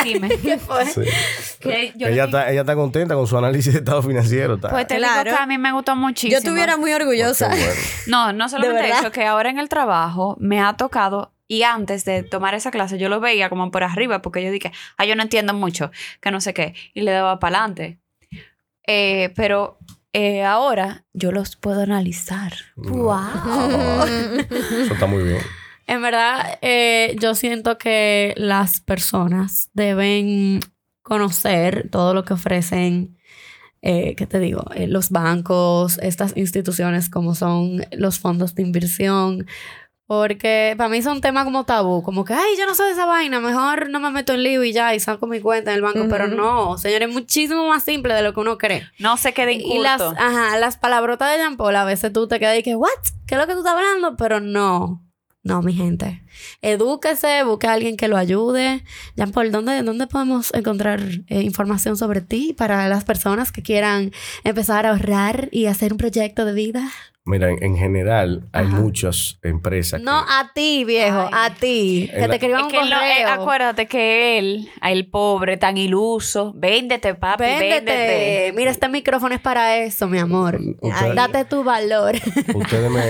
Dime. 0.03 0.29
¿Qué 0.41 0.57
fue? 0.57 0.85
Sí. 0.85 1.01
Que 1.59 1.93
yo 1.95 2.07
Ella, 2.07 2.23
está, 2.25 2.49
ella 2.49 2.61
está 2.61 2.75
contenta 2.75 3.13
con 3.13 3.27
su 3.27 3.37
análisis 3.37 3.71
de 3.73 3.79
estado 3.79 4.01
financiero. 4.01 4.55
Está. 4.55 4.69
Pues 4.69 4.87
te 4.87 4.97
Claro. 4.97 5.23
digo 5.25 5.35
que 5.37 5.43
a 5.43 5.45
mí 5.45 5.57
me 5.57 5.71
gustó 5.73 5.95
muchísimo. 5.95 6.31
Yo 6.31 6.37
estuviera 6.39 6.75
muy 6.77 6.91
orgullosa. 6.93 7.49
Qué 7.49 7.57
bueno. 7.57 7.81
No, 8.07 8.33
no 8.33 8.49
solamente 8.49 8.89
eso, 8.89 9.11
que 9.11 9.25
ahora 9.25 9.49
en 9.49 9.59
el 9.59 9.69
trabajo 9.69 10.37
me 10.39 10.59
ha 10.59 10.73
tocado 10.75 11.33
y 11.51 11.63
antes 11.63 12.05
de 12.05 12.23
tomar 12.23 12.53
esa 12.53 12.71
clase 12.71 12.97
yo 12.97 13.09
lo 13.09 13.19
veía 13.19 13.49
como 13.49 13.71
por 13.71 13.83
arriba 13.83 14.21
porque 14.21 14.41
yo 14.41 14.51
dije, 14.51 14.71
ah, 14.95 15.03
yo 15.03 15.17
no 15.17 15.23
entiendo 15.23 15.53
mucho, 15.53 15.91
que 16.21 16.31
no 16.31 16.39
sé 16.39 16.53
qué, 16.53 16.75
y 16.93 17.01
le 17.01 17.11
daba 17.11 17.39
para 17.39 17.57
adelante. 17.57 17.99
pero 19.35 19.77
eh, 20.13 20.43
ahora 20.43 21.03
yo 21.11 21.33
los 21.33 21.57
puedo 21.57 21.81
analizar. 21.81 22.53
¡Wow! 22.77 24.05
Eso 24.83 24.93
está 24.93 25.07
muy 25.07 25.23
bien. 25.23 25.41
En 25.87 26.01
verdad, 26.01 26.57
eh, 26.61 27.17
yo 27.19 27.35
siento 27.35 27.77
que 27.77 28.33
las 28.37 28.79
personas 28.79 29.69
deben 29.73 30.61
conocer 31.01 31.89
todo 31.91 32.13
lo 32.13 32.23
que 32.23 32.31
ofrecen, 32.31 33.17
eh, 33.81 34.15
¿qué 34.15 34.25
te 34.25 34.39
digo? 34.39 34.63
Eh, 34.73 34.87
los 34.87 35.09
bancos, 35.09 35.97
estas 36.01 36.37
instituciones 36.37 37.09
como 37.09 37.35
son 37.35 37.85
los 37.91 38.19
fondos 38.19 38.55
de 38.55 38.61
inversión. 38.61 39.47
Porque 40.11 40.75
para 40.77 40.89
mí 40.89 41.01
son 41.01 41.21
temas 41.21 41.45
como 41.45 41.63
tabú, 41.63 42.03
como 42.03 42.25
que, 42.25 42.33
ay, 42.33 42.57
yo 42.59 42.65
no 42.65 42.75
sé 42.75 42.83
de 42.83 42.91
esa 42.91 43.05
vaina, 43.05 43.39
mejor 43.39 43.89
no 43.89 44.01
me 44.01 44.11
meto 44.11 44.33
en 44.33 44.43
lío 44.43 44.61
y 44.61 44.73
ya, 44.73 44.93
y 44.93 44.99
saco 44.99 45.25
mi 45.25 45.39
cuenta 45.39 45.71
en 45.71 45.77
el 45.77 45.81
banco. 45.81 46.05
Pero 46.09 46.27
no, 46.27 46.77
señores, 46.77 47.07
es 47.07 47.13
muchísimo 47.13 47.65
más 47.69 47.83
simple 47.85 48.13
de 48.13 48.21
lo 48.21 48.33
que 48.33 48.41
uno 48.41 48.57
cree. 48.57 48.85
No 48.99 49.15
se 49.15 49.33
quede 49.33 49.53
Y 49.53 49.79
las, 49.79 50.01
inculto. 50.01 50.21
ajá, 50.21 50.59
las 50.59 50.75
palabrotas 50.75 51.31
de 51.31 51.37
Jean 51.37 51.55
Paul, 51.55 51.77
a 51.77 51.85
veces 51.85 52.11
tú 52.11 52.27
te 52.27 52.39
quedas 52.39 52.59
y 52.59 52.61
que, 52.61 52.75
¿what? 52.75 52.89
¿Qué 53.25 53.35
es 53.35 53.39
lo 53.39 53.47
que 53.47 53.53
tú 53.53 53.59
estás 53.59 53.73
hablando? 53.73 54.17
Pero 54.17 54.41
no. 54.41 55.01
No, 55.43 55.61
mi 55.61 55.71
gente. 55.71 56.21
Edúquese, 56.61 57.43
busque 57.45 57.67
a 57.67 57.71
alguien 57.71 57.95
que 57.95 58.09
lo 58.09 58.17
ayude. 58.17 58.83
Jean 59.15 59.31
Paul, 59.31 59.53
¿dónde, 59.53 59.81
dónde 59.81 60.07
podemos 60.07 60.53
encontrar 60.53 60.99
eh, 61.27 61.41
información 61.41 61.95
sobre 61.95 62.19
ti 62.19 62.53
para 62.53 62.89
las 62.89 63.05
personas 63.05 63.53
que 63.53 63.63
quieran 63.63 64.11
empezar 64.43 64.85
a 64.85 64.89
ahorrar 64.89 65.47
y 65.53 65.67
hacer 65.67 65.93
un 65.93 65.97
proyecto 65.97 66.43
de 66.43 66.51
vida? 66.51 66.91
Mira, 67.23 67.49
en, 67.51 67.63
en 67.63 67.77
general 67.77 68.47
hay 68.51 68.65
Ajá. 68.65 68.77
muchas 68.77 69.37
empresas. 69.43 70.01
No 70.01 70.25
que- 70.25 70.31
a 70.33 70.51
ti, 70.55 70.83
viejo, 70.85 71.29
Ay. 71.31 71.51
a 71.51 71.53
ti. 71.53 72.09
Que 72.11 72.19
la- 72.21 72.27
te 72.29 72.33
escriban 72.37 72.59
Es 72.61 72.65
un 72.65 72.71
que 72.71 72.77
lo- 72.77 72.95
eh, 72.95 73.23
correo. 73.23 73.29
acuérdate 73.29 73.85
que 73.85 74.39
él, 74.39 74.69
el 74.81 75.07
pobre, 75.07 75.57
tan 75.57 75.77
iluso, 75.77 76.51
véndete, 76.55 77.13
papi, 77.13 77.43
véndete. 77.43 77.85
Véndete. 77.85 78.53
Mira, 78.55 78.71
este 78.71 78.89
micrófono 78.89 79.35
es 79.35 79.41
para 79.41 79.77
eso, 79.77 80.07
mi 80.07 80.17
amor. 80.17 80.59
Ustedes- 80.81 81.13
Date 81.15 81.45
tu 81.45 81.63
valor. 81.63 82.15
Ustedes 82.55 82.89
me, 82.89 83.03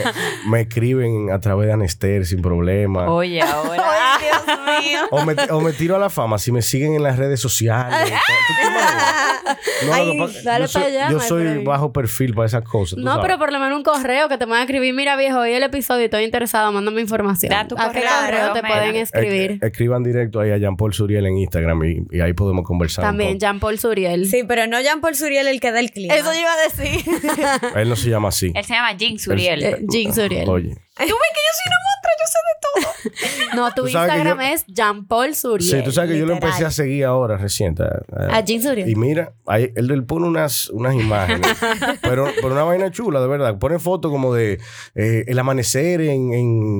me 0.49 0.62
escriben 0.62 1.32
a 1.32 1.39
través 1.39 1.68
de 1.68 1.74
Anester 1.74 2.26
sin 2.26 2.41
problema. 2.41 3.09
Oye, 3.09 3.41
ahora. 3.41 3.84
Ay, 4.18 4.26
Dios 4.26 4.59
mío. 4.84 4.99
O 5.12 5.26
me, 5.26 5.36
o 5.51 5.62
me 5.62 5.72
tiro 5.72 5.95
a 5.95 5.99
la 5.99 6.09
fama 6.09 6.38
si 6.38 6.51
me 6.51 6.62
siguen 6.62 6.95
en 6.95 7.03
las 7.03 7.18
redes 7.18 7.39
sociales. 7.39 8.12
Ay, 9.91 10.18
lo 10.18 10.28
que 10.28 10.41
dale 10.43 10.64
yo 10.66 10.68
soy, 10.68 10.84
allá, 10.84 11.09
yo 11.12 11.20
soy 11.20 11.64
bajo 11.64 11.91
perfil 11.91 12.34
para 12.34 12.45
esas 12.47 12.64
cosas. 12.64 12.97
No, 12.99 13.12
sabes. 13.12 13.26
pero 13.26 13.39
por 13.39 13.51
lo 13.51 13.59
menos 13.59 13.78
un 13.78 13.84
correo 13.84 14.01
que 14.30 14.38
te 14.38 14.45
puedan 14.47 14.64
escribir. 14.64 14.93
Mira, 14.93 15.16
viejo, 15.16 15.39
hoy 15.39 15.53
el 15.53 15.64
episodio 15.64 16.05
estoy 16.05 16.24
interesado, 16.24 16.72
mándame 16.72 17.01
información. 17.01 17.49
Da 17.49 17.68
tu 17.68 17.76
¿A 17.78 17.91
qué 17.91 18.01
correo, 18.01 18.12
correo 18.26 18.53
te 18.53 18.62
mira. 18.62 18.76
pueden 18.76 18.95
Eh, 18.95 19.01
escribir? 19.01 19.59
escriban 19.62 20.03
directo 20.03 20.39
ahí 20.39 20.51
a 20.51 20.57
Jean 20.57 20.76
Paul 20.78 20.93
Suriel 20.93 21.26
en 21.26 21.38
Instagram 21.38 21.84
y, 21.84 22.03
y 22.12 22.22
ahí 22.22 22.34
podemos 22.34 22.66
conversar. 22.66 23.03
También, 23.05 23.39
Jean 23.39 23.59
Paul 23.59 23.80
Suriel. 23.80 24.28
Sí, 24.28 24.43
pero 24.47 24.68
no 24.68 24.80
Jean 24.82 25.01
Paul 25.01 25.16
Suriel 25.16 25.47
el 25.47 25.59
que 25.59 25.72
da 25.72 25.80
el 25.80 25.91
clima. 25.91 26.14
Eso 26.16 26.32
yo 26.34 26.39
iba 26.39 26.53
a 26.53 26.62
decir. 26.64 27.05
Él 27.76 27.89
no 27.89 27.95
se 27.95 28.09
llama 28.09 28.30
así. 28.30 28.51
Él 28.55 28.64
se 28.66 28.74
llama 28.74 28.95
Jin 28.97 29.20
Suriel. 29.20 29.64
Eh, 29.64 29.78
Jean 29.89 30.14
Suriel. 30.14 30.49
Oye. 30.49 30.76
No, 33.55 33.70
tu 33.74 33.84
Tú 33.84 33.89
sabes 33.89 34.12
que 34.12 34.18
Instagram 34.18 34.38
yo- 34.47 34.53
es 34.55 34.66
Jean 34.68 35.05
Paul 35.07 35.36
Suriel. 35.36 35.70
Sí, 35.70 35.84
tú 35.84 35.91
sabes 35.91 36.12
que 36.12 36.18
yo 36.18 36.26
lo 36.26 36.34
empecé 36.34 36.66
a 36.66 36.72
seguir 36.72 37.05
ahora 37.05 37.38
reciente. 37.38 37.84
A 37.84 38.39
Jean 38.41 38.62
Suriel. 38.62 38.88
Y 38.89 38.95
mira, 38.95 39.34
ahí, 39.45 39.72
él, 39.76 39.91
él 39.91 40.03
pone 40.05 40.28
unas, 40.28 40.70
unas 40.70 40.95
imágenes, 40.95 41.51
pero, 42.01 42.28
pero 42.36 42.47
una 42.53 42.64
vaina 42.64 42.89
chula, 42.91 43.20
de 43.20 43.28
verdad. 43.28 43.57
Pone 43.59 43.80
fotos 43.80 43.90
como 43.99 44.33
de 44.33 44.59
eh, 44.95 45.25
el 45.27 45.37
amanecer 45.39 45.99
en, 46.01 46.33
en, 46.33 46.79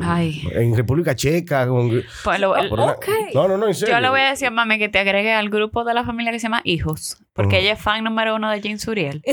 en 0.54 0.76
República 0.78 1.16
Checa. 1.16 1.68
con- 1.68 2.04
Pues 2.24 2.40
lo- 2.40 2.56
el- 2.56 2.70
por 2.70 2.80
una- 2.80 2.96
No, 3.34 3.48
no, 3.48 3.58
no, 3.58 3.68
en 3.68 3.74
serio. 3.76 3.96
Yo 3.96 4.00
le 4.02 4.10
voy 4.10 4.22
a 4.22 4.30
decir 4.30 4.48
a 4.48 4.52
mami 4.52 4.78
que 4.78 4.88
te 4.90 5.00
agregue 5.00 5.34
al 5.34 5.50
grupo 5.50 5.84
de 5.84 5.94
la 5.94 6.04
familia 6.06 6.32
que 6.32 6.40
se 6.40 6.44
llama 6.44 6.62
Hijos, 6.64 7.18
porque 7.34 7.56
Ujú. 7.58 7.64
ella 7.66 7.74
es 7.74 7.80
fan 7.82 8.04
número 8.04 8.36
uno 8.36 8.50
de 8.50 8.62
Jin 8.62 8.80
Suriel. 8.80 9.22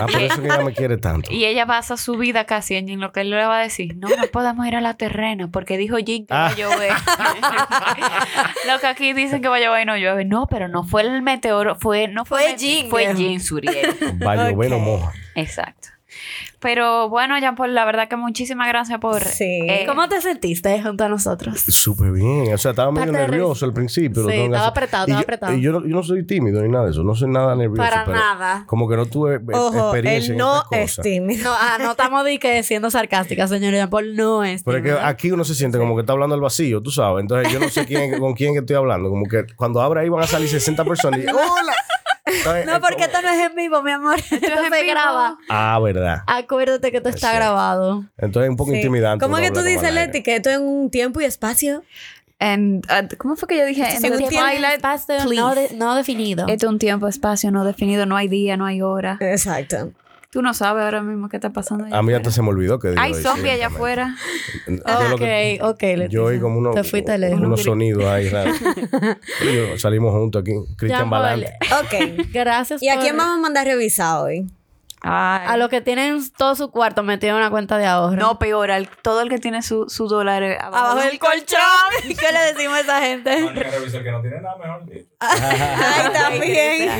Ah, 0.00 0.06
por 0.12 0.20
eso 0.22 0.40
que 0.40 0.46
ella 0.48 0.60
me 0.64 0.72
quiere 0.74 0.96
tanto. 0.98 1.32
Y 1.32 1.44
ella 1.46 1.64
basa 1.64 1.96
su 1.96 2.16
vida 2.16 2.44
casi 2.44 2.76
en 2.76 3.00
lo 3.00 3.12
que 3.12 3.22
él 3.22 3.30
le 3.30 3.36
va 3.36 3.58
a 3.58 3.62
decir. 3.62 3.96
No, 3.96 4.08
no 4.08 4.26
podemos 4.32 4.66
ir 4.66 4.76
a 4.76 4.80
la 4.80 4.94
terrena 4.94 5.48
porque 5.50 5.76
dijo 5.78 5.96
Jin 5.96 6.26
que 6.26 6.34
va 6.34 6.46
a 6.46 6.50
Ah. 6.50 6.54
llover. 6.56 6.92
lo 8.72 8.78
que 8.80 8.86
aquí 8.86 9.12
dicen 9.12 9.40
que 9.42 9.48
va 9.48 9.56
a 9.56 9.60
llover 9.60 9.82
y 9.82 9.86
no 9.86 9.96
llueve. 9.96 10.24
No, 10.24 10.46
pero 10.48 10.68
no 10.68 10.84
fue 10.84 11.02
el 11.02 11.22
meteoro, 11.22 11.76
fue, 11.76 12.08
no 12.08 12.24
fue, 12.24 12.40
Fue 12.40 12.58
Jin, 12.58 12.90
Fue. 12.90 13.14
Jin 13.14 13.40
Suriel. 13.40 13.90
Va 14.24 14.36
llover 14.50 14.72
o 14.72 14.76
Ok. 14.76 14.82
moja. 14.82 15.12
Exacto. 15.34 15.88
Pero 16.60 17.08
bueno, 17.08 17.38
Jean 17.38 17.54
Paul, 17.54 17.74
la 17.74 17.84
verdad 17.84 18.08
que 18.08 18.16
muchísimas 18.16 18.66
gracias 18.68 18.98
por. 18.98 19.22
Sí. 19.22 19.44
eh, 19.68 19.84
¿Cómo 19.86 20.08
te 20.08 20.20
sentiste 20.20 20.82
junto 20.82 21.04
a 21.04 21.08
nosotros? 21.08 21.60
Súper 21.60 22.10
bien. 22.12 22.52
O 22.54 22.58
sea, 22.58 22.70
estaba 22.72 22.90
medio 22.90 23.12
Parte 23.12 23.18
de 23.22 23.28
nervioso 23.28 23.64
al 23.66 23.72
principio. 23.72 24.24
Sí, 24.28 24.32
estaba 24.34 24.56
hacer. 24.56 24.68
apretado, 24.70 25.04
Y 25.06 25.10
estaba 25.10 25.20
yo- 25.20 25.24
apretado. 25.24 25.52
Y 25.54 25.60
yo, 25.60 25.72
no- 25.72 25.80
yo 25.86 25.94
no 25.94 26.02
soy 26.02 26.24
tímido 26.26 26.62
ni 26.62 26.68
nada 26.68 26.86
de 26.86 26.90
eso. 26.92 27.02
No 27.04 27.14
soy 27.14 27.28
nada 27.28 27.54
nervioso. 27.54 27.82
Para 27.88 28.04
pero 28.04 28.16
nada. 28.16 28.64
Como 28.66 28.88
que 28.88 28.96
no 28.96 29.06
tuve 29.06 29.36
eh, 29.36 29.40
Ojo, 29.52 29.78
experiencia 29.92 30.26
él 30.26 30.32
en 30.32 30.38
no 30.38 30.54
estas 30.56 30.68
cosas. 30.80 30.98
es 30.98 31.02
tímido. 31.02 31.44
No, 31.44 31.56
ah, 31.56 31.76
no 31.78 31.90
estamos 31.92 32.24
di 32.24 32.38
que 32.38 32.62
siendo 32.62 32.90
sarcástica, 32.90 33.46
señor 33.46 33.72
Jean 33.74 33.90
Paul. 33.90 34.16
No 34.16 34.42
es. 34.42 34.62
Pero 34.64 34.78
es 34.78 34.82
que 34.82 34.88
tímida. 34.90 35.08
aquí 35.08 35.30
uno 35.30 35.44
se 35.44 35.54
siente 35.54 35.78
como 35.78 35.94
que 35.94 36.00
está 36.00 36.14
hablando 36.14 36.34
al 36.34 36.40
vacío, 36.40 36.82
tú 36.82 36.90
sabes. 36.90 37.20
Entonces 37.20 37.52
yo 37.52 37.60
no 37.60 37.68
sé 37.68 37.84
quién, 37.86 38.18
con 38.18 38.34
quién 38.34 38.54
que 38.54 38.60
estoy 38.60 38.76
hablando. 38.76 39.08
Como 39.10 39.26
que 39.26 39.44
cuando 39.54 39.80
abra 39.82 40.00
ahí 40.00 40.08
van 40.08 40.24
a 40.24 40.26
salir 40.26 40.48
60 40.48 40.84
personas 40.84 41.20
y 41.20 41.26
¡Hola! 41.30 41.74
Entonces, 42.26 42.66
No, 42.66 42.80
porque 42.80 43.04
esto 43.04 43.22
no 43.22 43.28
es 43.30 43.50
en 43.50 43.54
vivo, 43.56 43.82
mi 43.82 43.92
amor. 43.92 44.18
Esto 44.18 44.34
es 44.36 44.42
en 44.42 44.72
se 44.72 44.82
vivo. 44.82 44.92
graba. 44.92 45.38
Ah, 45.48 45.78
verdad. 45.82 46.22
Acuérdate 46.26 46.90
que 46.90 46.96
esto 46.98 47.08
está 47.08 47.28
Exacto. 47.28 47.36
grabado. 47.36 48.04
Entonces 48.18 48.44
es 48.48 48.50
un 48.50 48.56
poco 48.56 48.70
Sí. 48.72 48.76
intimidante. 48.78 49.24
¿Cómo 49.24 49.36
que 49.38 49.50
tú 49.50 49.62
dices. 49.62 49.92
Leti, 49.94 50.22
que 50.22 50.36
esto 50.36 50.50
es 50.50 50.58
un 50.58 50.90
tiempo 50.90 51.20
y 51.20 51.24
espacio? 51.24 51.82
en- 52.38 52.82
ah, 52.90 53.02
¿Cómo 53.16 53.34
fue 53.36 53.48
que 53.48 53.56
yo 53.56 53.64
dije? 53.64 53.82
En 53.82 54.02
the 54.02 54.10
tiene 54.10 54.28
twilight, 54.28 54.74
espacio 54.76 55.14
no, 55.24 55.54
de- 55.54 55.70
no 55.74 55.94
definido. 55.94 56.44
Este 56.48 56.66
es 56.66 56.70
un 56.70 56.78
tiempo, 56.78 57.08
espacio 57.08 57.50
no 57.50 57.64
definido, 57.64 58.04
no 58.04 58.14
hay 58.16 58.28
día, 58.28 58.58
no 58.58 58.66
hay 58.66 58.82
hora. 58.82 59.16
Exacto. 59.20 59.92
Tú 60.30 60.42
no 60.42 60.52
sabes 60.54 60.84
ahora 60.84 61.02
mismo 61.02 61.28
qué 61.28 61.36
está 61.36 61.50
pasando. 61.50 61.84
allá 61.86 61.98
A 61.98 62.02
mí 62.02 62.12
hasta 62.12 62.30
se 62.30 62.42
me 62.42 62.48
olvidó 62.48 62.78
que 62.78 62.94
Hay 62.98 63.14
zombies 63.14 63.54
allá 63.54 63.68
afuera. 63.68 64.16
Ok, 64.68 65.18
que- 65.18 65.58
ok, 65.62 65.82
Leticia. 65.82 66.08
Yo 66.08 66.24
oí 66.24 66.40
como 66.40 66.58
unos, 66.58 66.74
Te 66.74 67.34
unos 67.34 67.62
sonidos 67.62 68.04
ahí 68.04 68.28
raros. 68.28 68.56
Salimos 69.78 70.12
juntos 70.12 70.42
aquí. 70.42 70.52
Cristian 70.76 71.08
Balante. 71.08 71.54
Ok. 71.82 72.26
Gracias 72.32 72.82
¿Y 72.82 72.88
a 72.88 72.98
quién 72.98 73.16
vamos 73.16 73.38
a 73.38 73.40
mandar 73.40 73.66
revisar 73.66 74.22
hoy? 74.22 74.46
Ay. 75.02 75.46
A 75.46 75.56
los 75.56 75.68
que 75.68 75.80
tienen 75.80 76.20
todo 76.36 76.54
su 76.56 76.70
cuarto 76.70 77.02
metido 77.02 77.32
en 77.32 77.38
una 77.38 77.50
cuenta 77.50 77.78
de 77.78 77.86
ahorro. 77.86 78.16
No, 78.16 78.38
peor, 78.38 78.70
al, 78.70 78.88
todo 78.88 79.20
el 79.20 79.28
que 79.28 79.38
tiene 79.38 79.62
su, 79.62 79.88
su 79.88 80.08
dólar 80.08 80.42
abajo, 80.42 80.76
Abajo 80.76 81.00
del 81.00 81.10
del 81.10 81.18
colchón. 81.18 81.58
¿Qué 82.02 82.32
le 82.32 82.52
decimos 82.52 82.76
a 82.76 82.80
esa 82.80 83.00
gente? 83.00 83.36
que 84.02 84.10
no 84.10 84.20
tiene 84.20 84.40
nada 84.40 84.56
mejor. 84.56 84.82
Ay, 85.20 86.12
también. 86.12 86.90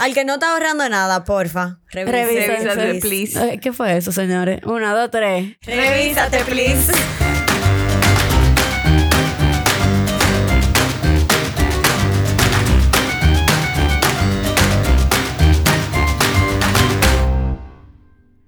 Al 0.00 0.14
que 0.14 0.24
no 0.24 0.34
está 0.34 0.52
ahorrando 0.52 0.88
nada, 0.88 1.24
porfa. 1.24 1.78
Revísate, 1.90 3.00
please. 3.00 3.58
¿Qué 3.60 3.72
fue 3.72 3.96
eso, 3.96 4.12
señores? 4.12 4.60
Una, 4.64 4.94
dos, 4.94 5.10
tres. 5.10 5.56
Revísate, 5.62 6.44
please. 6.44 6.92